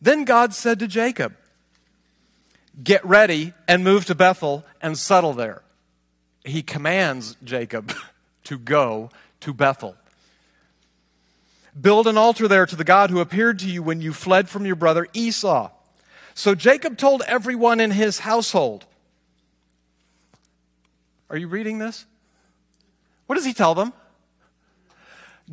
Then 0.00 0.24
God 0.24 0.54
said 0.54 0.78
to 0.78 0.86
Jacob, 0.86 1.34
Get 2.82 3.04
ready 3.04 3.52
and 3.66 3.82
move 3.84 4.04
to 4.06 4.14
Bethel 4.14 4.64
and 4.80 4.96
settle 4.96 5.32
there. 5.32 5.62
He 6.44 6.62
commands 6.62 7.36
Jacob. 7.42 7.92
to 8.48 8.58
go 8.58 9.10
to 9.40 9.52
Bethel. 9.52 9.94
Build 11.78 12.06
an 12.06 12.16
altar 12.16 12.48
there 12.48 12.64
to 12.64 12.76
the 12.76 12.84
God 12.84 13.10
who 13.10 13.20
appeared 13.20 13.58
to 13.58 13.66
you 13.68 13.82
when 13.82 14.00
you 14.00 14.14
fled 14.14 14.48
from 14.48 14.64
your 14.64 14.74
brother 14.74 15.06
Esau. 15.12 15.70
So 16.34 16.54
Jacob 16.54 16.96
told 16.96 17.22
everyone 17.26 17.78
in 17.78 17.90
his 17.90 18.20
household. 18.20 18.86
Are 21.28 21.36
you 21.36 21.46
reading 21.46 21.78
this? 21.78 22.06
What 23.26 23.36
does 23.36 23.44
he 23.44 23.52
tell 23.52 23.74
them? 23.74 23.92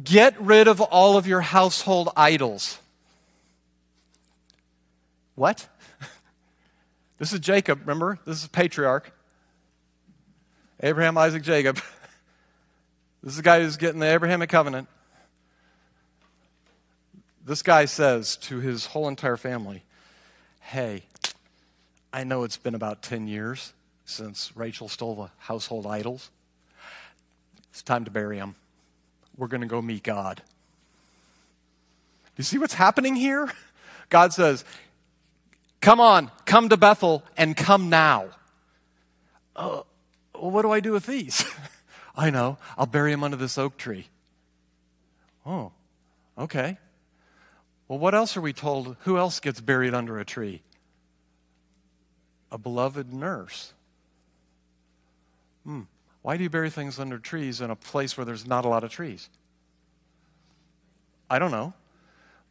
Get 0.02 0.40
rid 0.40 0.70
of 0.70 0.80
all 0.80 1.18
of 1.18 1.28
your 1.28 1.42
household 1.42 2.10
idols. 2.16 2.80
What? 5.36 5.68
This 7.18 7.32
is 7.32 7.40
Jacob, 7.40 7.80
remember? 7.82 8.20
This 8.26 8.42
is 8.42 8.48
patriarch. 8.48 9.12
Abraham, 10.82 11.18
Isaac, 11.18 11.44
Jacob. 11.44 11.80
This 13.24 13.32
is 13.32 13.38
the 13.38 13.44
guy 13.44 13.64
who's 13.64 13.78
getting 13.78 14.00
the 14.00 14.06
Abrahamic 14.06 14.52
covenant. 14.52 14.88
This 17.44 17.64
guy 17.64 17.86
says 17.86 18.38
to 18.38 18.60
his 18.60 18.86
whole 18.86 19.08
entire 19.08 19.36
family, 19.36 19.82
Hey, 20.60 21.06
I 22.14 22.24
know 22.24 22.44
it's 22.44 22.58
been 22.58 22.76
about 22.76 23.02
10 23.02 23.28
years 23.28 23.74
since 24.06 24.56
Rachel 24.56 24.88
stole 24.88 25.16
the 25.16 25.30
household 25.40 25.88
idols. 25.88 26.30
It's 27.72 27.82
time 27.82 28.06
to 28.06 28.12
bury 28.12 28.38
him. 28.38 28.54
We're 29.36 29.48
going 29.48 29.62
to 29.62 29.68
go 29.68 29.82
meet 29.82 30.04
God. 30.04 30.44
Do 32.26 32.34
you 32.38 32.44
see 32.44 32.60
what's 32.60 32.76
happening 32.76 33.16
here? 33.16 33.52
God 34.10 34.34
says, 34.34 34.64
Come 35.82 36.00
on, 36.00 36.32
come 36.46 36.70
to 36.70 36.78
Bethel 36.78 37.24
and 37.38 37.56
come 37.56 37.90
now. 37.90 38.30
Uh, 39.56 39.82
what 40.34 40.64
do 40.64 40.72
I 40.72 40.80
do 40.80 40.92
with 40.92 41.06
these? 41.06 41.46
I 42.16 42.30
know. 42.30 42.58
I'll 42.78 42.86
bury 42.86 43.12
him 43.12 43.24
under 43.24 43.38
this 43.38 43.58
oak 43.58 43.78
tree. 43.78 44.08
Oh, 45.46 45.72
okay. 46.38 46.78
Well, 47.88 48.00
what 48.00 48.16
else 48.16 48.36
are 48.36 48.42
we 48.42 48.54
told? 48.54 48.96
Who 49.02 49.18
else 49.18 49.40
gets 49.40 49.62
buried 49.62 49.94
under 49.94 50.20
a 50.20 50.26
tree? 50.26 50.62
A 52.52 52.58
beloved 52.58 53.14
nurse. 53.14 53.74
Hmm. 55.64 55.82
Why 56.22 56.38
do 56.38 56.44
you 56.44 56.50
bury 56.50 56.72
things 56.72 57.00
under 57.00 57.20
trees 57.20 57.62
in 57.62 57.70
a 57.70 57.76
place 57.76 58.18
where 58.18 58.26
there's 58.26 58.48
not 58.48 58.66
a 58.66 58.68
lot 58.68 58.84
of 58.84 58.90
trees? 58.90 59.30
I 61.30 61.38
don't 61.38 61.52
know. 61.52 61.74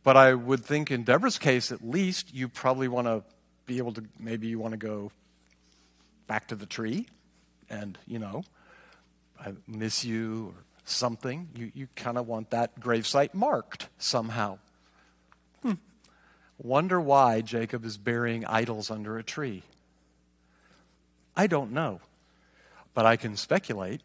But 0.05 0.19
I 0.19 0.35
would 0.35 0.65
think 0.65 0.91
in 0.91 1.03
Deborah's 1.03 1.39
case, 1.39 1.73
at 1.73 1.83
least, 1.83 2.33
you 2.33 2.49
probably 2.49 2.89
want 2.89 3.07
to 3.07 3.25
be 3.67 3.79
able 3.79 3.95
to, 3.95 4.05
maybe 4.21 4.47
you 4.47 4.59
want 4.59 4.73
to 4.73 4.79
go 4.79 5.11
back 6.27 6.49
to 6.49 6.55
the 6.55 6.67
tree 6.67 7.07
and, 7.71 7.99
you 8.07 8.19
know, 8.19 8.45
I 9.41 9.55
miss 9.67 10.05
you 10.05 10.53
or 10.55 10.65
something. 10.85 11.49
You, 11.57 11.73
you 11.75 11.89
kind 11.97 12.19
of 12.19 12.29
want 12.29 12.51
that 12.51 12.79
gravesite 12.79 13.33
marked 13.33 13.89
somehow. 13.97 14.59
Hmm. 15.63 15.73
Wonder 16.59 17.01
why 17.01 17.41
Jacob 17.41 17.87
is 17.87 17.97
burying 17.97 18.45
idols 18.45 18.91
under 18.91 19.17
a 19.17 19.23
tree. 19.23 19.63
I 21.35 21.47
don't 21.47 21.73
know, 21.73 22.01
but 22.93 23.07
I 23.07 23.17
can 23.17 23.37
speculate. 23.37 24.03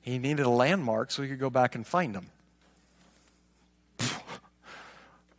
He 0.00 0.18
needed 0.18 0.44
a 0.44 0.50
landmark 0.50 1.12
so 1.12 1.22
he 1.22 1.28
could 1.28 1.38
go 1.38 1.50
back 1.50 1.74
and 1.76 1.86
find 1.86 2.14
them. 2.14 2.30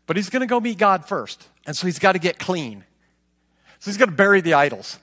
But 0.09 0.17
he's 0.17 0.31
going 0.31 0.39
to 0.39 0.47
go 0.47 0.59
meet 0.59 0.79
God 0.79 1.05
first, 1.05 1.47
and 1.67 1.77
so 1.77 1.85
he's 1.85 1.99
got 1.99 2.13
to 2.13 2.19
get 2.19 2.39
clean. 2.39 2.83
So 3.77 3.91
he's 3.91 3.97
going 3.97 4.09
to 4.09 4.15
bury 4.15 4.41
the 4.41 4.55
idols. 4.55 4.97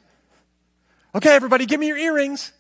Okay, 1.15 1.31
everybody, 1.31 1.65
give 1.65 1.79
me 1.79 1.87
your 1.87 1.97
earrings. 1.97 2.53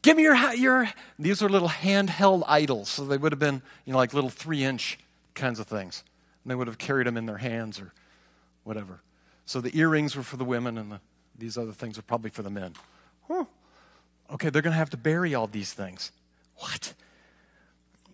Give 0.00 0.16
me 0.16 0.22
your, 0.22 0.36
your, 0.54 0.88
these 1.18 1.42
are 1.42 1.48
little 1.48 1.68
handheld 1.68 2.44
idols. 2.46 2.90
So 2.90 3.04
they 3.04 3.16
would 3.16 3.32
have 3.32 3.40
been, 3.40 3.60
you 3.86 3.92
know, 3.92 3.98
like 3.98 4.14
little 4.14 4.30
three 4.30 4.62
inch 4.62 5.00
kinds 5.34 5.58
of 5.58 5.66
things. 5.66 6.04
And 6.44 6.52
they 6.52 6.54
would 6.54 6.68
have 6.68 6.78
carried 6.78 7.08
them 7.08 7.16
in 7.16 7.26
their 7.26 7.38
hands 7.38 7.80
or 7.80 7.92
whatever. 8.62 9.00
So 9.44 9.60
the 9.60 9.76
earrings 9.76 10.14
were 10.14 10.22
for 10.22 10.36
the 10.36 10.44
women 10.44 10.78
and 10.78 10.92
the, 10.92 11.00
these 11.36 11.58
other 11.58 11.72
things 11.72 11.98
are 11.98 12.02
probably 12.02 12.30
for 12.30 12.42
the 12.42 12.50
men. 12.50 12.74
Huh. 13.26 13.46
Okay, 14.30 14.48
they're 14.48 14.62
going 14.62 14.74
to 14.74 14.78
have 14.78 14.90
to 14.90 14.96
bury 14.96 15.34
all 15.34 15.48
these 15.48 15.72
things. 15.72 16.12
What? 16.58 16.94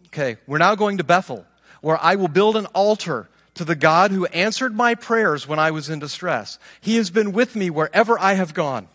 Okay, 0.06 0.38
we're 0.46 0.56
now 0.56 0.74
going 0.76 0.96
to 0.96 1.04
Bethel, 1.04 1.44
where 1.82 2.02
I 2.02 2.14
will 2.14 2.28
build 2.28 2.56
an 2.56 2.64
altar 2.64 3.28
to 3.54 3.64
the 3.64 3.74
God 3.74 4.10
who 4.10 4.26
answered 4.26 4.74
my 4.74 4.94
prayers 4.94 5.46
when 5.46 5.58
I 5.58 5.70
was 5.70 5.88
in 5.88 5.98
distress. 5.98 6.58
He 6.80 6.96
has 6.96 7.10
been 7.10 7.32
with 7.32 7.56
me 7.56 7.70
wherever 7.70 8.18
I 8.18 8.34
have 8.34 8.54
gone. 8.54 8.88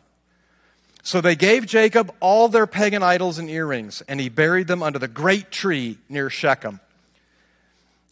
So 1.04 1.22
they 1.22 1.36
gave 1.36 1.68
Jacob 1.68 2.12
all 2.20 2.48
their 2.48 2.66
pagan 2.66 3.04
idols 3.04 3.38
and 3.38 3.50
earrings, 3.50 4.02
and 4.08 4.20
he 4.20 4.28
buried 4.28 4.68
them 4.68 4.82
under 4.82 4.98
the 4.98 5.08
great 5.08 5.52
tree 5.52 6.00
near 6.10 6.32
Shechem. 6.32 6.80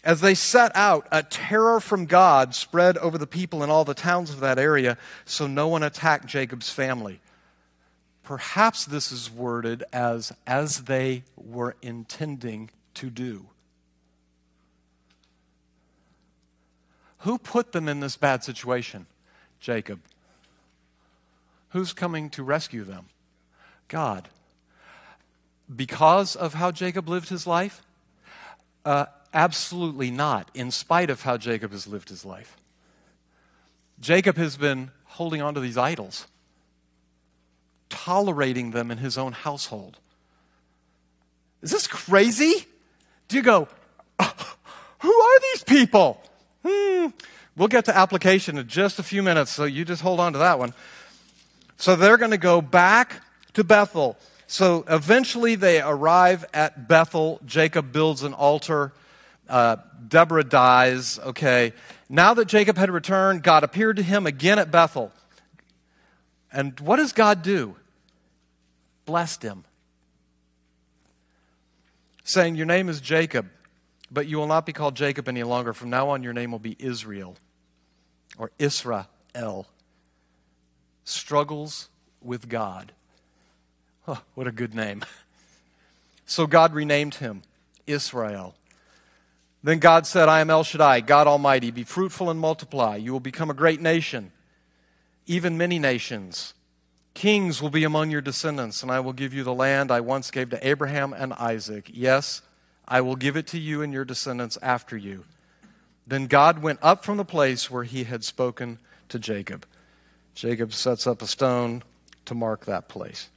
As 0.04 0.22
they 0.22 0.36
set 0.36 0.72
out, 0.76 1.08
a 1.12 1.24
terror 1.24 1.80
from 1.80 2.06
God 2.06 2.54
spread 2.54 2.98
over 2.98 3.18
the 3.18 3.26
people 3.26 3.64
in 3.64 3.70
all 3.70 3.86
the 3.86 3.94
towns 3.94 4.30
of 4.30 4.42
that 4.42 4.60
area, 4.60 4.98
so 5.26 5.48
no 5.48 5.68
one 5.70 5.82
attacked 5.82 6.28
Jacob's 6.28 6.70
family. 6.70 7.20
Perhaps 8.22 8.86
this 8.86 9.12
is 9.12 9.32
worded 9.32 9.84
as, 9.92 10.32
as 10.46 10.84
they 10.84 11.24
were 11.36 11.76
intending 11.82 12.70
to 12.96 13.10
do. 13.10 13.48
Who 17.24 17.38
put 17.38 17.72
them 17.72 17.88
in 17.88 18.02
this 18.02 18.18
bad 18.18 18.44
situation? 18.44 19.06
Jacob. 19.62 20.02
Who's 21.70 21.94
coming 21.94 22.30
to 22.32 22.44
rescue 22.44 22.84
them? 22.84 23.06
God. 23.88 24.28
Because 25.74 26.36
of 26.36 26.54
how 26.54 26.72
Jacob 26.72 27.08
lived 27.08 27.30
his 27.30 27.48
life? 27.48 27.82
Uh, 28.84 29.06
absolutely 29.34 30.12
not, 30.12 30.52
in 30.54 30.70
spite 30.70 31.10
of 31.10 31.22
how 31.22 31.38
Jacob 31.38 31.72
has 31.72 31.88
lived 31.88 32.10
his 32.10 32.26
life. 32.26 32.58
Jacob 34.02 34.36
has 34.36 34.58
been 34.58 34.92
holding 35.06 35.42
on 35.42 35.54
to 35.54 35.62
these 35.62 35.78
idols, 35.78 36.28
tolerating 37.88 38.72
them 38.72 38.92
in 38.92 38.98
his 38.98 39.18
own 39.18 39.32
household. 39.32 39.98
Is 41.62 41.72
this 41.72 41.88
crazy? 41.88 42.66
Do 43.30 43.38
you 43.38 43.44
go, 43.44 43.70
oh, 44.20 44.56
who 45.00 45.14
are 45.14 45.40
these 45.54 45.64
people? 45.64 46.22
Hmm. 46.66 47.08
We'll 47.56 47.68
get 47.68 47.86
to 47.86 47.96
application 47.96 48.58
in 48.58 48.68
just 48.68 49.00
a 49.00 49.04
few 49.04 49.22
minutes, 49.22 49.52
so 49.52 49.66
you 49.66 49.86
just 49.86 50.02
hold 50.02 50.20
on 50.20 50.34
to 50.34 50.40
that 50.40 50.58
one. 50.58 50.74
So 51.78 51.96
they're 51.96 52.18
going 52.18 52.32
to 52.32 52.38
go 52.38 52.62
back 52.62 53.22
to 53.54 53.64
Bethel. 53.64 54.18
So 54.48 54.84
eventually 54.88 55.56
they 55.56 55.82
arrive 55.82 56.46
at 56.54 56.88
Bethel. 56.88 57.40
Jacob 57.46 57.92
builds 57.92 58.24
an 58.24 58.34
altar. 58.34 58.94
Uh, 59.48 59.78
Deborah 60.08 60.44
dies. 60.44 61.20
Okay. 61.20 61.74
Now 62.10 62.34
that 62.36 62.46
Jacob 62.46 62.78
had 62.78 62.90
returned, 62.90 63.44
God 63.44 63.64
appeared 63.64 63.98
to 63.98 64.04
him 64.04 64.26
again 64.26 64.60
at 64.60 64.72
Bethel. 64.72 65.12
And 66.52 66.80
what 66.80 66.98
does 66.98 67.14
God 67.14 67.42
do? 67.42 67.76
Blessed 69.06 69.42
him. 69.42 69.66
Saying, 72.24 72.56
Your 72.56 72.66
name 72.66 72.90
is 72.90 73.02
Jacob, 73.02 73.50
but 74.14 74.28
you 74.28 74.38
will 74.38 74.48
not 74.48 74.66
be 74.66 74.74
called 74.74 74.96
Jacob 74.96 75.28
any 75.28 75.44
longer. 75.44 75.74
From 75.74 75.90
now 75.90 76.10
on, 76.10 76.22
your 76.24 76.34
name 76.34 76.52
will 76.52 76.60
be 76.60 76.76
Israel 76.80 77.36
or 78.38 78.52
Israel. 78.60 79.68
Struggles 81.04 81.90
with 82.22 82.48
God. 82.48 82.92
Oh, 84.08 84.22
what 84.36 84.48
a 84.48 84.52
good 84.52 84.76
name. 84.76 85.04
So 86.26 86.46
God 86.46 86.74
renamed 86.74 87.16
him 87.16 87.42
Israel. 87.88 88.56
Then 89.64 89.80
God 89.80 90.06
said, 90.06 90.30
I 90.30 90.42
am 90.42 90.50
El 90.50 90.64
Shaddai, 90.64 91.02
God 91.02 91.26
Almighty. 91.26 91.72
Be 91.72 91.84
fruitful 91.84 92.30
and 92.30 92.40
multiply. 92.40 92.98
You 92.98 93.14
will 93.14 93.20
become 93.20 93.50
a 93.50 93.54
great 93.54 93.82
nation, 93.82 94.32
even 95.26 95.58
many 95.58 95.80
nations. 95.80 96.54
Kings 97.14 97.62
will 97.62 97.70
be 97.70 97.84
among 97.84 98.12
your 98.12 98.22
descendants, 98.22 98.84
and 98.84 98.92
I 98.92 99.00
will 99.00 99.14
give 99.14 99.34
you 99.34 99.44
the 99.44 99.54
land 99.54 99.90
I 99.92 100.02
once 100.02 100.32
gave 100.32 100.50
to 100.50 100.68
Abraham 100.68 101.14
and 101.14 101.32
Isaac. 101.34 101.90
Yes, 101.94 102.42
I 102.88 103.02
will 103.02 103.16
give 103.16 103.38
it 103.38 103.48
to 103.48 103.60
you 103.60 103.82
and 103.82 103.94
your 103.94 104.06
descendants 104.06 104.58
after 104.62 104.98
you. 104.98 105.24
Then 106.06 106.28
God 106.28 106.62
went 106.62 106.80
up 106.82 107.06
from 107.06 107.18
the 107.18 107.26
place 107.26 107.72
where 107.72 107.84
he 107.84 108.04
had 108.04 108.24
spoken 108.24 108.80
to 109.10 109.20
Jacob. 109.20 109.66
Jacob 110.36 110.74
sets 110.74 111.08
up 111.08 111.22
a 111.22 111.28
stone 111.28 111.84
to 112.26 112.36
mark 112.36 112.66
that 112.66 112.90
place. 112.90 113.30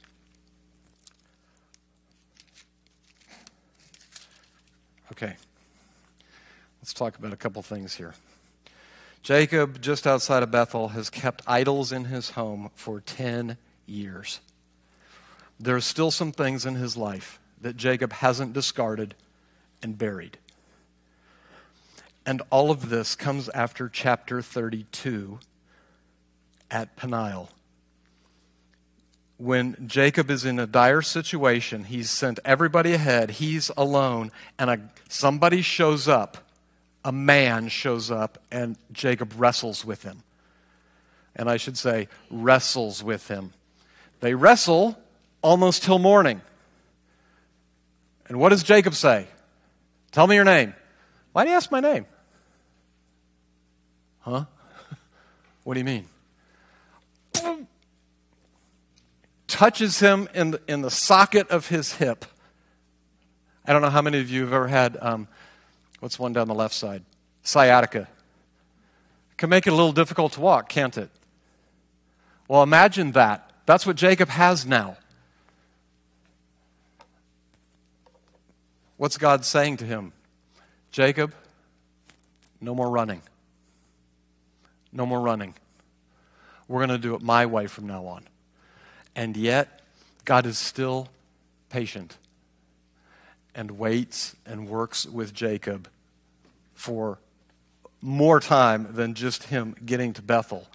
Okay, 5.11 5.35
let's 6.81 6.93
talk 6.93 7.17
about 7.17 7.31
a 7.31 7.37
couple 7.37 7.61
things 7.61 7.95
here. 7.95 8.13
Jacob, 9.23 9.81
just 9.81 10.05
outside 10.05 10.43
of 10.43 10.51
Bethel, 10.51 10.89
has 10.89 11.09
kept 11.09 11.41
idols 11.47 11.91
in 11.91 12.05
his 12.05 12.31
home 12.31 12.69
for 12.75 13.01
10 13.01 13.57
years. 13.85 14.41
There 15.59 15.75
are 15.75 15.81
still 15.81 16.11
some 16.11 16.31
things 16.31 16.65
in 16.65 16.75
his 16.75 16.95
life 16.95 17.39
that 17.61 17.77
Jacob 17.77 18.13
hasn't 18.13 18.53
discarded 18.53 19.15
and 19.81 19.97
buried. 19.97 20.37
And 22.25 22.41
all 22.49 22.71
of 22.71 22.89
this 22.89 23.15
comes 23.15 23.47
after 23.49 23.87
chapter 23.87 24.41
32 24.41 25.39
at 26.69 26.95
Peniel. 26.97 27.49
When 29.37 29.87
Jacob 29.87 30.29
is 30.29 30.43
in 30.43 30.59
a 30.59 30.67
dire 30.67 31.01
situation, 31.01 31.85
he's 31.85 32.09
sent 32.09 32.39
everybody 32.43 32.93
ahead, 32.93 33.31
he's 33.31 33.71
alone, 33.77 34.31
and 34.59 34.69
a, 34.69 34.79
somebody 35.07 35.61
shows 35.61 36.07
up, 36.07 36.37
a 37.05 37.11
man 37.11 37.69
shows 37.69 38.11
up, 38.11 38.39
and 38.51 38.77
Jacob 38.91 39.31
wrestles 39.37 39.85
with 39.85 40.03
him. 40.03 40.23
And 41.35 41.49
I 41.49 41.57
should 41.57 41.77
say, 41.77 42.07
wrestles 42.31 43.03
with 43.03 43.27
him. 43.27 43.53
They 44.19 44.33
wrestle 44.33 44.97
almost 45.41 45.83
till 45.83 45.99
morning. 45.99 46.41
And 48.27 48.39
what 48.39 48.49
does 48.49 48.63
Jacob 48.63 48.95
say? 48.95 49.27
Tell 50.11 50.27
me 50.27 50.35
your 50.35 50.45
name. 50.45 50.73
Why 51.33 51.43
do 51.43 51.49
you 51.49 51.55
ask 51.55 51.71
my 51.71 51.79
name? 51.79 52.05
Huh? 54.19 54.45
what 55.63 55.73
do 55.73 55.79
you 55.79 55.85
mean? 55.85 56.05
Touches 59.47 59.99
him 59.99 60.27
in 60.33 60.51
the, 60.51 60.61
in 60.67 60.81
the 60.81 60.91
socket 60.91 61.49
of 61.49 61.67
his 61.67 61.93
hip. 61.93 62.25
I 63.65 63.73
don't 63.73 63.81
know 63.81 63.89
how 63.89 64.01
many 64.01 64.19
of 64.19 64.29
you 64.29 64.41
have 64.41 64.53
ever 64.53 64.67
had, 64.67 64.97
um, 65.01 65.27
what's 65.99 66.19
one 66.19 66.33
down 66.33 66.47
the 66.47 66.55
left 66.55 66.73
side? 66.73 67.03
Sciatica. 67.43 68.07
can 69.37 69.49
make 69.49 69.67
it 69.67 69.71
a 69.71 69.75
little 69.75 69.93
difficult 69.93 70.33
to 70.33 70.41
walk, 70.41 70.69
can't 70.69 70.97
it? 70.97 71.09
Well, 72.47 72.63
imagine 72.63 73.11
that. 73.13 73.51
That's 73.65 73.85
what 73.85 73.95
Jacob 73.95 74.29
has 74.29 74.65
now. 74.65 74.97
What's 78.97 79.17
God 79.17 79.45
saying 79.45 79.77
to 79.77 79.85
him? 79.85 80.11
Jacob, 80.91 81.33
no 82.59 82.73
more 82.73 82.89
running. 82.89 83.21
No 84.91 85.05
more 85.05 85.21
running. 85.21 85.53
We're 86.67 86.85
going 86.85 86.89
to 86.89 86.97
do 86.97 87.15
it 87.15 87.21
my 87.21 87.45
way 87.45 87.67
from 87.67 87.87
now 87.87 88.05
on. 88.07 88.23
And 89.15 89.37
yet, 89.37 89.81
God 90.25 90.45
is 90.45 90.57
still 90.57 91.07
patient 91.69 92.17
and 93.55 93.71
waits 93.71 94.35
and 94.45 94.67
works 94.67 95.05
with 95.05 95.33
Jacob 95.33 95.89
for 96.73 97.19
more 98.01 98.39
time 98.39 98.87
than 98.93 99.13
just 99.13 99.45
him 99.45 99.75
getting 99.85 100.13
to 100.13 100.21
Bethel. 100.21 100.67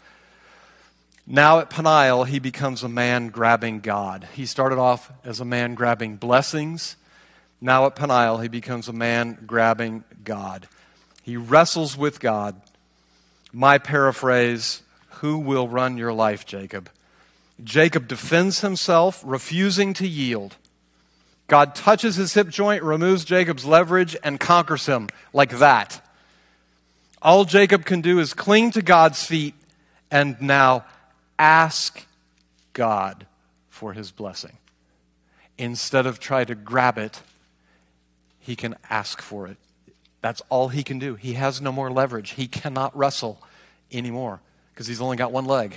Now 1.26 1.60
at 1.60 1.70
Peniel, 1.70 2.24
he 2.24 2.40
becomes 2.40 2.82
a 2.82 2.88
man 2.88 3.28
grabbing 3.28 3.80
God. 3.80 4.26
He 4.34 4.44
started 4.44 4.78
off 4.78 5.12
as 5.24 5.38
a 5.38 5.44
man 5.44 5.74
grabbing 5.74 6.16
blessings. 6.16 6.96
Now 7.64 7.86
at 7.86 7.94
Peniel, 7.94 8.38
he 8.38 8.48
becomes 8.48 8.88
a 8.88 8.92
man 8.92 9.38
grabbing 9.46 10.02
God. 10.24 10.66
He 11.22 11.36
wrestles 11.36 11.96
with 11.96 12.18
God 12.18 12.60
my 13.52 13.78
paraphrase 13.78 14.82
Who 15.20 15.38
will 15.38 15.68
run 15.68 15.96
your 15.96 16.12
life, 16.12 16.44
Jacob? 16.44 16.90
Jacob 17.62 18.08
defends 18.08 18.62
himself, 18.62 19.22
refusing 19.24 19.94
to 19.94 20.08
yield. 20.08 20.56
God 21.46 21.76
touches 21.76 22.16
his 22.16 22.34
hip 22.34 22.48
joint, 22.48 22.82
removes 22.82 23.24
Jacob's 23.24 23.64
leverage, 23.64 24.16
and 24.24 24.40
conquers 24.40 24.86
him 24.86 25.08
like 25.32 25.58
that. 25.58 26.04
All 27.20 27.44
Jacob 27.44 27.84
can 27.84 28.00
do 28.00 28.18
is 28.18 28.34
cling 28.34 28.72
to 28.72 28.82
God's 28.82 29.24
feet 29.24 29.54
and 30.10 30.40
now 30.40 30.84
ask 31.38 32.04
God 32.72 33.26
for 33.68 33.92
his 33.92 34.10
blessing. 34.10 34.56
Instead 35.58 36.06
of 36.06 36.18
try 36.18 36.44
to 36.44 36.56
grab 36.56 36.98
it, 36.98 37.22
he 38.42 38.56
can 38.56 38.74
ask 38.90 39.22
for 39.22 39.46
it. 39.46 39.56
That's 40.20 40.42
all 40.48 40.68
he 40.68 40.82
can 40.82 40.98
do. 40.98 41.14
He 41.14 41.34
has 41.34 41.60
no 41.60 41.72
more 41.72 41.90
leverage. 41.90 42.30
He 42.30 42.48
cannot 42.48 42.96
wrestle 42.96 43.40
anymore 43.90 44.40
because 44.74 44.86
he's 44.86 45.00
only 45.00 45.16
got 45.16 45.32
one 45.32 45.44
leg. 45.44 45.76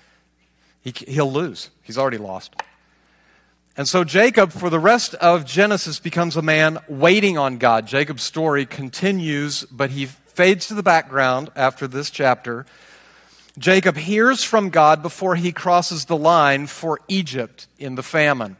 he, 0.80 0.92
he'll 1.08 1.32
lose. 1.32 1.70
He's 1.82 1.98
already 1.98 2.18
lost. 2.18 2.54
And 3.76 3.86
so 3.86 4.04
Jacob, 4.04 4.52
for 4.52 4.70
the 4.70 4.78
rest 4.78 5.14
of 5.14 5.44
Genesis, 5.44 5.98
becomes 6.00 6.36
a 6.36 6.42
man 6.42 6.78
waiting 6.88 7.36
on 7.36 7.58
God. 7.58 7.86
Jacob's 7.86 8.22
story 8.22 8.64
continues, 8.64 9.64
but 9.64 9.90
he 9.90 10.06
fades 10.06 10.68
to 10.68 10.74
the 10.74 10.82
background 10.82 11.50
after 11.56 11.88
this 11.88 12.10
chapter. 12.10 12.64
Jacob 13.58 13.96
hears 13.96 14.44
from 14.44 14.70
God 14.70 15.02
before 15.02 15.34
he 15.34 15.50
crosses 15.50 16.04
the 16.04 16.16
line 16.16 16.68
for 16.68 17.00
Egypt 17.08 17.66
in 17.76 17.96
the 17.96 18.04
famine. 18.04 18.56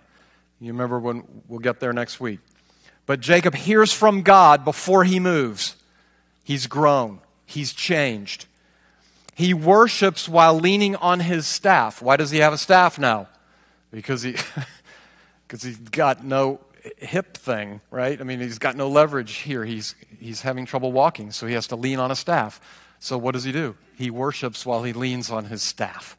You 0.60 0.72
remember 0.72 0.98
when 0.98 1.22
we'll 1.46 1.60
get 1.60 1.78
there 1.78 1.92
next 1.92 2.18
week. 2.18 2.40
But 3.08 3.20
Jacob 3.20 3.54
hears 3.54 3.90
from 3.90 4.20
God 4.20 4.66
before 4.66 5.02
he 5.02 5.18
moves. 5.18 5.76
He's 6.44 6.66
grown, 6.66 7.20
he's 7.46 7.72
changed. 7.72 8.44
He 9.34 9.54
worships 9.54 10.28
while 10.28 10.54
leaning 10.54 10.94
on 10.96 11.20
his 11.20 11.46
staff. 11.46 12.02
Why 12.02 12.16
does 12.16 12.30
he 12.30 12.38
have 12.40 12.52
a 12.52 12.58
staff 12.58 12.98
now? 12.98 13.28
Because 13.90 14.20
he 14.22 14.36
because 15.46 15.62
he's 15.62 15.78
got 15.78 16.22
no 16.22 16.60
hip 16.98 17.34
thing, 17.38 17.80
right? 17.90 18.20
I 18.20 18.24
mean, 18.24 18.40
he's 18.40 18.58
got 18.58 18.76
no 18.76 18.88
leverage 18.90 19.36
here. 19.36 19.64
He's 19.64 19.94
he's 20.20 20.42
having 20.42 20.66
trouble 20.66 20.92
walking, 20.92 21.30
so 21.30 21.46
he 21.46 21.54
has 21.54 21.66
to 21.68 21.76
lean 21.76 21.98
on 21.98 22.10
a 22.10 22.16
staff. 22.16 22.60
So 23.00 23.16
what 23.16 23.32
does 23.32 23.44
he 23.44 23.52
do? 23.52 23.74
He 23.96 24.10
worships 24.10 24.66
while 24.66 24.82
he 24.82 24.92
leans 24.92 25.30
on 25.30 25.46
his 25.46 25.62
staff. 25.62 26.14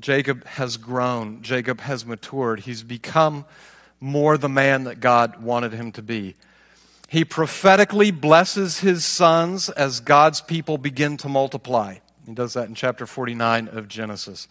Jacob 0.00 0.44
has 0.46 0.76
grown. 0.76 1.42
Jacob 1.42 1.80
has 1.82 2.04
matured. 2.04 2.60
He's 2.60 2.82
become 2.82 3.44
more 4.00 4.36
the 4.36 4.48
man 4.48 4.84
that 4.84 5.00
God 5.00 5.42
wanted 5.42 5.72
him 5.72 5.92
to 5.92 6.02
be. 6.02 6.34
He 7.08 7.24
prophetically 7.24 8.10
blesses 8.10 8.80
his 8.80 9.04
sons 9.04 9.68
as 9.68 10.00
God's 10.00 10.40
people 10.40 10.76
begin 10.76 11.16
to 11.18 11.28
multiply. 11.28 11.98
He 12.26 12.34
does 12.34 12.54
that 12.54 12.68
in 12.68 12.74
chapter 12.74 13.06
49 13.06 13.68
of 13.68 13.86
Genesis. 13.86 14.48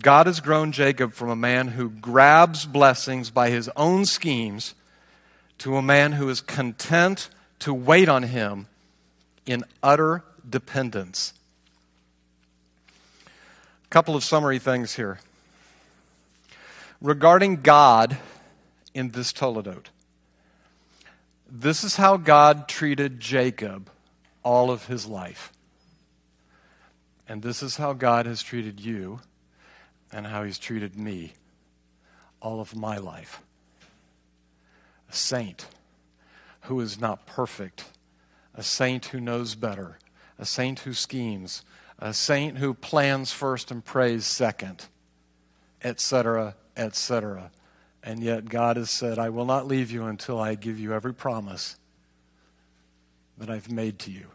God 0.00 0.26
has 0.26 0.40
grown 0.40 0.72
Jacob 0.72 1.12
from 1.12 1.28
a 1.28 1.36
man 1.36 1.68
who 1.68 1.90
grabs 1.90 2.64
blessings 2.64 3.28
by 3.28 3.50
his 3.50 3.68
own 3.76 4.06
schemes 4.06 4.74
to 5.58 5.76
a 5.76 5.82
man 5.82 6.12
who 6.12 6.30
is 6.30 6.40
content 6.40 7.28
to 7.58 7.74
wait 7.74 8.08
on 8.08 8.22
him 8.22 8.66
in 9.44 9.64
utter 9.82 10.24
dependence. 10.48 11.34
A 13.26 13.88
couple 13.90 14.16
of 14.16 14.24
summary 14.24 14.58
things 14.58 14.94
here. 14.94 15.20
Regarding 17.02 17.60
God 17.60 18.16
in 18.94 19.10
this 19.10 19.32
Toledot, 19.32 19.86
this 21.50 21.84
is 21.84 21.96
how 21.96 22.16
God 22.16 22.68
treated 22.68 23.20
Jacob 23.20 23.90
all 24.42 24.70
of 24.70 24.86
his 24.86 25.06
life. 25.06 25.52
And 27.28 27.42
this 27.42 27.62
is 27.62 27.76
how 27.76 27.92
God 27.92 28.26
has 28.26 28.42
treated 28.42 28.80
you 28.80 29.20
and 30.10 30.26
how 30.26 30.44
he's 30.44 30.58
treated 30.58 30.96
me 30.98 31.32
all 32.40 32.60
of 32.60 32.74
my 32.74 32.96
life. 32.96 33.42
A 35.10 35.14
saint 35.14 35.66
who 36.62 36.80
is 36.80 37.00
not 37.00 37.26
perfect, 37.26 37.84
a 38.54 38.62
saint 38.62 39.06
who 39.06 39.20
knows 39.20 39.54
better, 39.54 39.98
a 40.38 40.44
saint 40.44 40.80
who 40.80 40.94
schemes, 40.94 41.62
a 41.98 42.12
saint 42.12 42.58
who 42.58 42.74
plans 42.74 43.32
first 43.32 43.70
and 43.70 43.84
prays 43.84 44.26
second, 44.26 44.86
etc., 45.82 46.56
etc. 46.76 47.50
And 48.04 48.22
yet 48.22 48.48
God 48.48 48.76
has 48.76 48.90
said, 48.90 49.18
I 49.18 49.28
will 49.28 49.44
not 49.44 49.66
leave 49.66 49.90
you 49.90 50.04
until 50.04 50.40
I 50.40 50.54
give 50.54 50.78
you 50.78 50.92
every 50.92 51.14
promise 51.14 51.76
that 53.38 53.48
I've 53.48 53.70
made 53.70 53.98
to 54.00 54.10
you. 54.10 54.26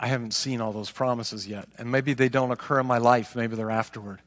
I 0.00 0.06
haven't 0.06 0.32
seen 0.32 0.60
all 0.60 0.72
those 0.72 0.90
promises 0.90 1.46
yet. 1.46 1.68
And 1.76 1.90
maybe 1.90 2.14
they 2.14 2.28
don't 2.28 2.50
occur 2.50 2.80
in 2.80 2.86
my 2.86 2.98
life, 2.98 3.34
maybe 3.34 3.56
they're 3.56 3.70
afterward. 3.70 4.20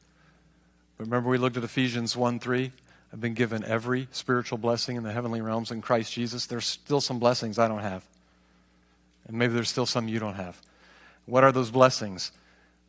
But 0.98 1.04
remember, 1.04 1.30
we 1.30 1.38
looked 1.38 1.56
at 1.56 1.64
Ephesians 1.64 2.16
1 2.16 2.38
3. 2.38 2.70
I've 3.12 3.20
been 3.20 3.34
given 3.34 3.64
every 3.64 4.08
spiritual 4.10 4.58
blessing 4.58 4.96
in 4.96 5.02
the 5.02 5.12
heavenly 5.12 5.42
realms 5.42 5.70
in 5.70 5.82
Christ 5.82 6.12
Jesus. 6.12 6.46
There's 6.46 6.64
still 6.64 7.00
some 7.00 7.18
blessings 7.18 7.58
I 7.58 7.68
don't 7.68 7.80
have. 7.80 8.04
And 9.28 9.36
maybe 9.36 9.52
there's 9.52 9.68
still 9.68 9.86
some 9.86 10.08
you 10.08 10.18
don't 10.18 10.34
have. 10.34 10.60
What 11.26 11.44
are 11.44 11.52
those 11.52 11.70
blessings? 11.70 12.32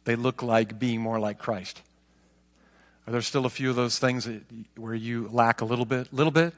They 0.06 0.16
look 0.16 0.42
like 0.42 0.80
being 0.80 1.02
more 1.02 1.20
like 1.20 1.40
Christ. 1.40 1.82
Are 3.06 3.12
there 3.12 3.22
still 3.22 3.46
a 3.46 3.50
few 3.50 3.70
of 3.70 3.76
those 3.76 4.00
things 4.00 4.30
where 4.76 4.94
you 4.94 5.30
lack 5.32 5.62
a 5.62 5.66
little 5.66 5.86
bit, 5.86 6.14
little 6.14 6.32
bit 6.32 6.54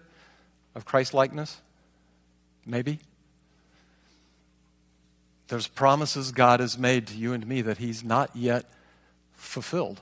of 0.76 0.86
Christ 0.86 1.14
likeness? 1.14 1.62
Maybe. 2.66 3.00
There's 5.48 5.68
promises 5.68 6.32
God 6.32 6.60
has 6.60 6.78
made 6.78 7.08
to 7.08 7.16
you 7.16 7.34
and 7.34 7.46
me 7.46 7.62
that 7.62 7.78
He's 7.78 8.04
not 8.04 8.36
yet 8.36 8.66
fulfilled. 9.34 10.02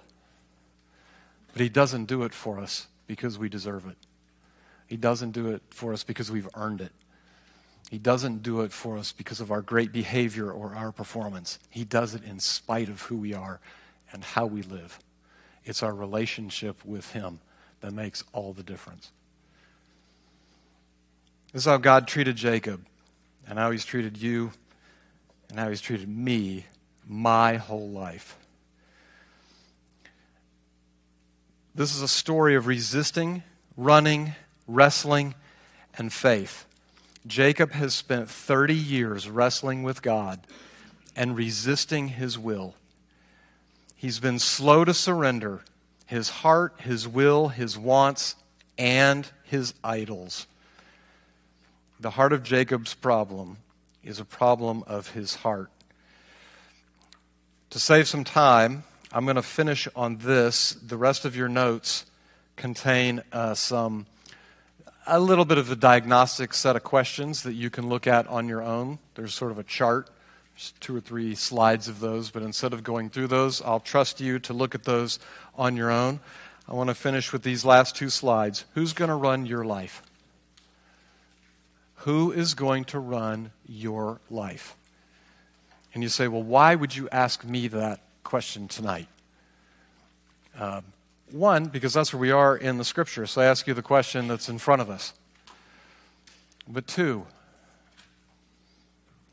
But 1.54 1.62
He 1.62 1.70
doesn't 1.70 2.06
do 2.06 2.24
it 2.24 2.34
for 2.34 2.60
us 2.60 2.88
because 3.08 3.38
we 3.38 3.50
deserve 3.50 3.86
it. 3.88 3.98
He 4.88 4.98
doesn't 4.98 5.32
do 5.32 5.50
it 5.52 5.62
for 5.70 5.94
us 5.94 6.04
because 6.04 6.30
we've 6.30 6.50
earned 6.56 6.82
it. 6.82 6.92
He 7.90 8.00
doesn't 8.00 8.44
do 8.44 8.62
it 8.62 8.72
for 8.72 8.98
us 8.98 9.12
because 9.12 9.40
of 9.40 9.52
our 9.52 9.62
great 9.62 9.92
behavior 9.92 10.52
or 10.52 10.74
our 10.76 10.92
performance. 10.92 11.60
He 11.70 11.84
does 11.84 12.16
it 12.16 12.24
in 12.24 12.40
spite 12.40 12.90
of 12.90 13.02
who 13.04 13.18
we 13.18 13.34
are 13.34 13.60
and 14.12 14.24
how 14.24 14.46
we 14.46 14.62
live. 14.64 15.00
It's 15.66 15.84
our 15.84 15.94
relationship 15.94 16.84
with 16.86 17.12
Him 17.12 17.40
that 17.82 17.94
makes 17.94 18.24
all 18.34 18.54
the 18.54 18.64
difference. 18.64 19.12
This 21.52 21.64
is 21.64 21.66
how 21.66 21.78
God 21.78 22.08
treated 22.08 22.36
Jacob 22.36 22.86
and 23.48 23.60
how 23.60 23.72
He's 23.72 23.86
treated 23.86 24.18
you 24.18 24.52
and 25.54 25.60
how 25.60 25.70
he's 25.70 25.82
treated 25.82 26.10
me 26.10 26.66
my 27.08 27.58
whole 27.58 27.88
life. 27.92 28.36
This 31.76 31.96
is 31.96 32.02
a 32.02 32.08
story 32.08 32.56
of 32.56 32.66
resisting, 32.66 33.44
running, 33.78 34.34
wrestling, 34.68 35.36
and 35.96 36.12
faith. 36.12 36.66
Jacob 37.28 37.74
has 37.74 37.94
spent 37.94 38.32
30 38.32 38.74
years 38.74 39.30
wrestling 39.30 39.84
with 39.84 40.02
God 40.02 40.40
and 41.16 41.38
resisting 41.38 42.08
his 42.08 42.40
will. 42.40 42.74
He's 44.04 44.20
been 44.20 44.40
slow 44.40 44.84
to 44.84 44.94
surrender 44.94 45.62
his 46.08 46.28
heart, 46.28 46.74
his 46.82 47.08
will, 47.08 47.48
his 47.48 47.78
wants, 47.78 48.36
and 48.78 49.26
his 49.46 49.74
idols. 49.82 50.46
The 52.02 52.10
heart 52.10 52.34
of 52.34 52.44
Jacob's 52.44 52.96
problem 52.96 53.60
is 54.04 54.20
a 54.20 54.26
problem 54.26 54.84
of 54.88 55.12
his 55.12 55.36
heart. 55.36 55.72
To 57.70 57.80
save 57.80 58.10
some 58.10 58.26
time, 58.26 58.84
I'm 59.14 59.24
going 59.24 59.38
to 59.38 59.42
finish 59.42 59.88
on 59.96 60.18
this. 60.18 60.74
The 60.74 60.98
rest 60.98 61.24
of 61.24 61.38
your 61.38 61.48
notes 61.48 62.06
contain 62.58 63.24
uh, 63.32 63.54
some, 63.54 64.06
a 65.08 65.18
little 65.18 65.46
bit 65.46 65.58
of 65.58 65.72
a 65.72 65.78
diagnostic 65.78 66.54
set 66.54 66.76
of 66.76 66.84
questions 66.84 67.44
that 67.44 67.54
you 67.54 67.70
can 67.70 67.88
look 67.88 68.06
at 68.06 68.28
on 68.28 68.50
your 68.50 68.64
own. 68.64 69.00
There's 69.16 69.34
sort 69.34 69.52
of 69.52 69.60
a 69.60 69.64
chart, 69.64 70.10
two 70.80 70.96
or 70.96 71.02
three 71.02 71.36
slides 71.36 71.88
of 71.88 72.00
those, 72.00 72.32
but 72.32 72.44
instead 72.44 72.74
of 72.74 72.84
going 72.84 73.10
through 73.10 73.28
those, 73.28 73.62
I'll 73.62 73.80
trust 73.80 74.22
you 74.22 74.40
to 74.40 74.54
look 74.54 74.76
at 74.76 74.84
those 74.84 75.20
on 75.56 75.76
your 75.76 75.92
own. 75.92 76.20
I 76.68 76.74
want 76.74 76.90
to 76.90 76.96
finish 76.96 77.34
with 77.34 77.44
these 77.44 77.66
last 77.66 77.96
two 77.96 78.10
slides. 78.10 78.66
Who's 78.74 78.94
going 78.94 79.10
to 79.10 79.16
run 79.16 79.46
your 79.46 79.66
life? 79.66 80.04
Who 81.98 82.32
is 82.32 82.54
going 82.54 82.86
to 82.86 83.00
run 83.00 83.52
your 83.68 84.20
life? 84.30 84.76
And 85.94 86.04
you 86.04 86.10
say, 86.10 86.28
well, 86.28 86.44
why 86.44 86.76
would 86.76 86.96
you 86.96 87.10
ask 87.12 87.44
me 87.44 87.68
that 87.70 88.02
question 88.24 88.68
tonight? 88.68 89.08
Uh, 90.58 90.82
one, 91.32 91.66
because 91.66 91.94
that's 91.94 92.14
where 92.14 92.20
we 92.20 92.32
are 92.32 92.56
in 92.56 92.78
the 92.78 92.84
scripture. 92.84 93.26
So 93.26 93.42
I 93.42 93.46
ask 93.46 93.68
you 93.68 93.74
the 93.74 93.82
question 93.82 94.28
that's 94.28 94.50
in 94.50 94.60
front 94.60 94.82
of 94.82 94.90
us. 94.90 95.14
But 96.68 96.88
two, 96.88 97.26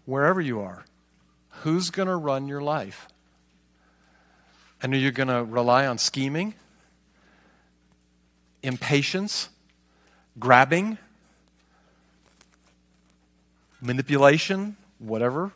wherever 0.06 0.40
you 0.40 0.60
are, 0.60 0.84
who's 1.62 1.90
going 1.90 2.08
to 2.08 2.16
run 2.16 2.48
your 2.48 2.60
life? 2.60 3.08
And 4.82 4.94
are 4.94 4.98
you 4.98 5.10
going 5.10 5.28
to 5.28 5.44
rely 5.44 5.86
on 5.86 5.98
scheming, 5.98 6.54
impatience, 8.62 9.48
grabbing? 10.38 10.98
manipulation, 13.80 14.76
whatever? 14.98 15.52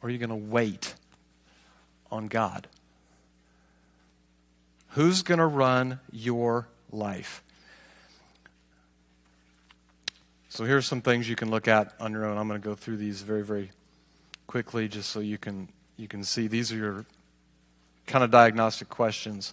Or 0.00 0.08
are 0.08 0.10
you 0.10 0.18
going 0.18 0.30
to 0.30 0.36
wait 0.36 0.94
on 2.10 2.28
God? 2.28 2.68
Who's 4.90 5.22
going 5.22 5.38
to 5.38 5.46
run 5.46 6.00
your 6.12 6.68
life? 6.90 7.42
So 10.48 10.64
here's 10.64 10.86
some 10.86 11.02
things 11.02 11.28
you 11.28 11.36
can 11.36 11.50
look 11.50 11.68
at 11.68 11.94
on 12.00 12.12
your 12.12 12.24
own. 12.24 12.38
I'm 12.38 12.48
going 12.48 12.60
to 12.60 12.66
go 12.66 12.74
through 12.74 12.96
these 12.96 13.22
very, 13.22 13.44
very 13.44 13.70
quickly 14.48 14.88
just 14.88 15.10
so 15.10 15.20
you 15.20 15.36
can 15.36 15.68
you 15.98 16.08
can 16.08 16.24
see 16.24 16.48
these 16.48 16.72
are 16.72 16.76
your 16.76 17.04
kind 18.06 18.24
of 18.24 18.30
diagnostic 18.30 18.88
questions. 18.88 19.52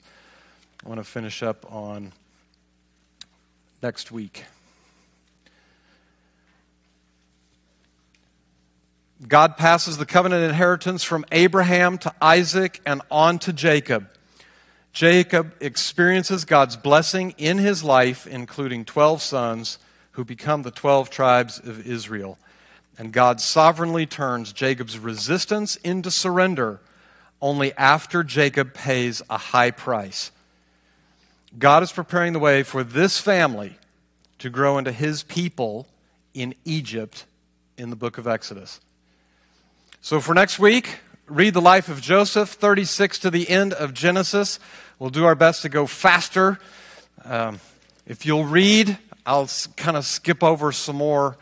I 0.84 0.90
want 0.90 1.00
to 1.00 1.04
finish 1.04 1.44
up 1.44 1.70
on 1.72 2.14
next 3.84 4.12
week. 4.12 4.46
God 9.28 9.58
passes 9.58 9.98
the 9.98 10.06
covenant 10.06 10.46
inheritance 10.46 11.04
from 11.04 11.26
Abraham 11.32 11.98
to 12.00 12.14
Isaac 12.22 12.80
and 12.86 13.02
on 13.12 13.40
to 13.40 13.52
Jacob. 13.52 14.08
Jacob 14.94 15.56
experiences 15.60 16.46
God's 16.46 16.78
blessing 16.78 17.34
in 17.38 17.58
his 17.58 17.84
life, 17.84 18.28
including 18.28 18.86
12 18.86 19.22
sons 19.22 19.78
who 20.12 20.24
become 20.24 20.62
the 20.62 20.72
12 20.72 21.10
tribes 21.10 21.60
of 21.60 21.86
Israel. 21.86 22.38
And 22.98 23.12
God 23.12 23.42
sovereignly 23.42 24.06
turns 24.06 24.54
Jacob's 24.54 24.98
resistance 24.98 25.76
into 25.78 26.10
surrender 26.10 26.80
only 27.42 27.74
after 27.74 28.24
Jacob 28.24 28.74
pays 28.74 29.22
a 29.30 29.38
high 29.38 29.72
price. 29.72 30.32
God 31.58 31.84
is 31.84 31.92
preparing 31.92 32.34
the 32.34 32.40
way 32.40 32.64
for 32.64 32.84
this 32.84 33.20
family 33.20 33.78
to 34.40 34.50
grow 34.50 34.78
into 34.78 34.92
his 34.92 35.24
people 35.24 35.88
in 36.34 36.56
Egypt 36.66 37.26
in 37.78 37.90
the 37.90 37.96
book 37.96 38.18
of 38.18 38.28
Exodus. 38.28 38.80
So 40.02 40.20
for 40.20 40.34
next 40.34 40.60
week, 40.60 41.00
read 41.28 41.54
the 41.54 41.62
life 41.62 41.90
of 41.90 42.02
Joseph, 42.02 42.50
36 42.50 43.20
to 43.20 43.32
the 43.32 43.50
end 43.50 43.74
of 43.74 43.94
Genesis. 43.94 44.60
We'll 45.00 45.10
do 45.10 45.26
our 45.26 45.36
best 45.36 45.64
to 45.64 45.70
go 45.70 45.88
faster. 45.88 46.60
Um, 47.24 47.60
if 48.06 48.26
you'll 48.26 48.46
read, 48.46 48.98
I'll 49.26 49.50
kind 49.76 49.98
of 49.98 50.06
skip 50.06 50.44
over 50.44 50.72
some 50.72 50.98
more, 50.98 51.38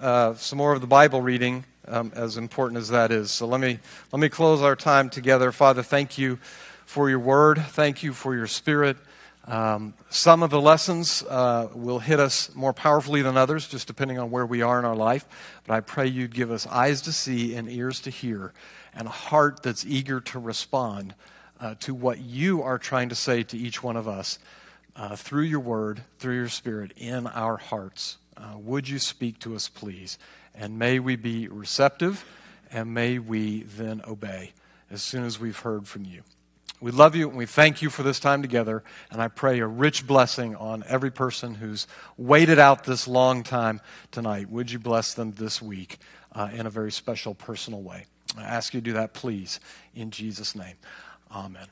uh, 0.00 0.34
some 0.34 0.58
more 0.58 0.72
of 0.72 0.80
the 0.80 0.86
Bible 0.86 1.20
reading, 1.20 1.64
um, 1.86 2.12
as 2.14 2.36
important 2.36 2.78
as 2.78 2.88
that 2.88 3.10
is. 3.10 3.30
So 3.30 3.46
let 3.46 3.60
me 3.60 3.78
let 4.12 4.20
me 4.20 4.28
close 4.28 4.62
our 4.62 4.76
time 4.76 5.10
together. 5.10 5.52
Father, 5.52 5.82
thank 5.82 6.18
you 6.18 6.38
for 6.86 7.08
your 7.08 7.18
word. 7.18 7.58
Thank 7.58 8.02
you 8.02 8.12
for 8.12 8.34
your 8.34 8.46
Spirit. 8.46 8.96
Um, 9.46 9.92
some 10.08 10.42
of 10.42 10.50
the 10.50 10.60
lessons 10.60 11.22
uh, 11.28 11.68
will 11.74 11.98
hit 11.98 12.18
us 12.18 12.54
more 12.54 12.72
powerfully 12.72 13.20
than 13.20 13.36
others, 13.36 13.68
just 13.68 13.86
depending 13.86 14.18
on 14.18 14.30
where 14.30 14.46
we 14.46 14.62
are 14.62 14.78
in 14.78 14.86
our 14.86 14.96
life. 14.96 15.26
But 15.66 15.74
I 15.74 15.80
pray 15.80 16.06
you'd 16.06 16.34
give 16.34 16.50
us 16.50 16.66
eyes 16.66 17.02
to 17.02 17.12
see 17.12 17.54
and 17.54 17.68
ears 17.68 18.00
to 18.00 18.10
hear, 18.10 18.52
and 18.94 19.06
a 19.06 19.10
heart 19.10 19.62
that's 19.62 19.84
eager 19.84 20.20
to 20.20 20.38
respond 20.38 21.14
uh, 21.60 21.74
to 21.80 21.94
what 21.94 22.20
you 22.20 22.62
are 22.62 22.78
trying 22.78 23.10
to 23.10 23.14
say 23.14 23.42
to 23.42 23.58
each 23.58 23.82
one 23.82 23.96
of 23.96 24.08
us 24.08 24.38
uh, 24.96 25.16
through 25.16 25.42
your 25.42 25.60
word, 25.60 26.02
through 26.18 26.36
your 26.36 26.48
spirit, 26.48 26.92
in 26.96 27.26
our 27.26 27.56
hearts. 27.56 28.16
Uh, 28.36 28.58
would 28.58 28.88
you 28.88 28.98
speak 28.98 29.38
to 29.40 29.54
us, 29.54 29.68
please? 29.68 30.18
And 30.54 30.78
may 30.78 30.98
we 30.98 31.16
be 31.16 31.48
receptive, 31.48 32.24
and 32.70 32.94
may 32.94 33.18
we 33.18 33.62
then 33.62 34.02
obey 34.06 34.52
as 34.90 35.02
soon 35.02 35.24
as 35.24 35.40
we've 35.40 35.58
heard 35.58 35.88
from 35.88 36.04
you. 36.04 36.22
We 36.80 36.90
love 36.90 37.16
you 37.16 37.28
and 37.28 37.38
we 37.38 37.46
thank 37.46 37.80
you 37.80 37.88
for 37.88 38.02
this 38.02 38.20
time 38.20 38.42
together. 38.42 38.84
And 39.10 39.22
I 39.22 39.28
pray 39.28 39.60
a 39.60 39.66
rich 39.66 40.06
blessing 40.06 40.54
on 40.56 40.84
every 40.86 41.10
person 41.10 41.54
who's 41.54 41.86
waited 42.18 42.58
out 42.58 42.84
this 42.84 43.08
long 43.08 43.42
time 43.42 43.80
tonight. 44.10 44.50
Would 44.50 44.70
you 44.70 44.78
bless 44.78 45.14
them 45.14 45.32
this 45.32 45.62
week 45.62 45.98
uh, 46.32 46.50
in 46.52 46.66
a 46.66 46.70
very 46.70 46.92
special, 46.92 47.34
personal 47.34 47.80
way? 47.80 48.04
I 48.36 48.42
ask 48.42 48.74
you 48.74 48.80
to 48.80 48.84
do 48.84 48.92
that, 48.94 49.14
please, 49.14 49.60
in 49.94 50.10
Jesus' 50.10 50.54
name. 50.54 50.74
Amen. 51.30 51.68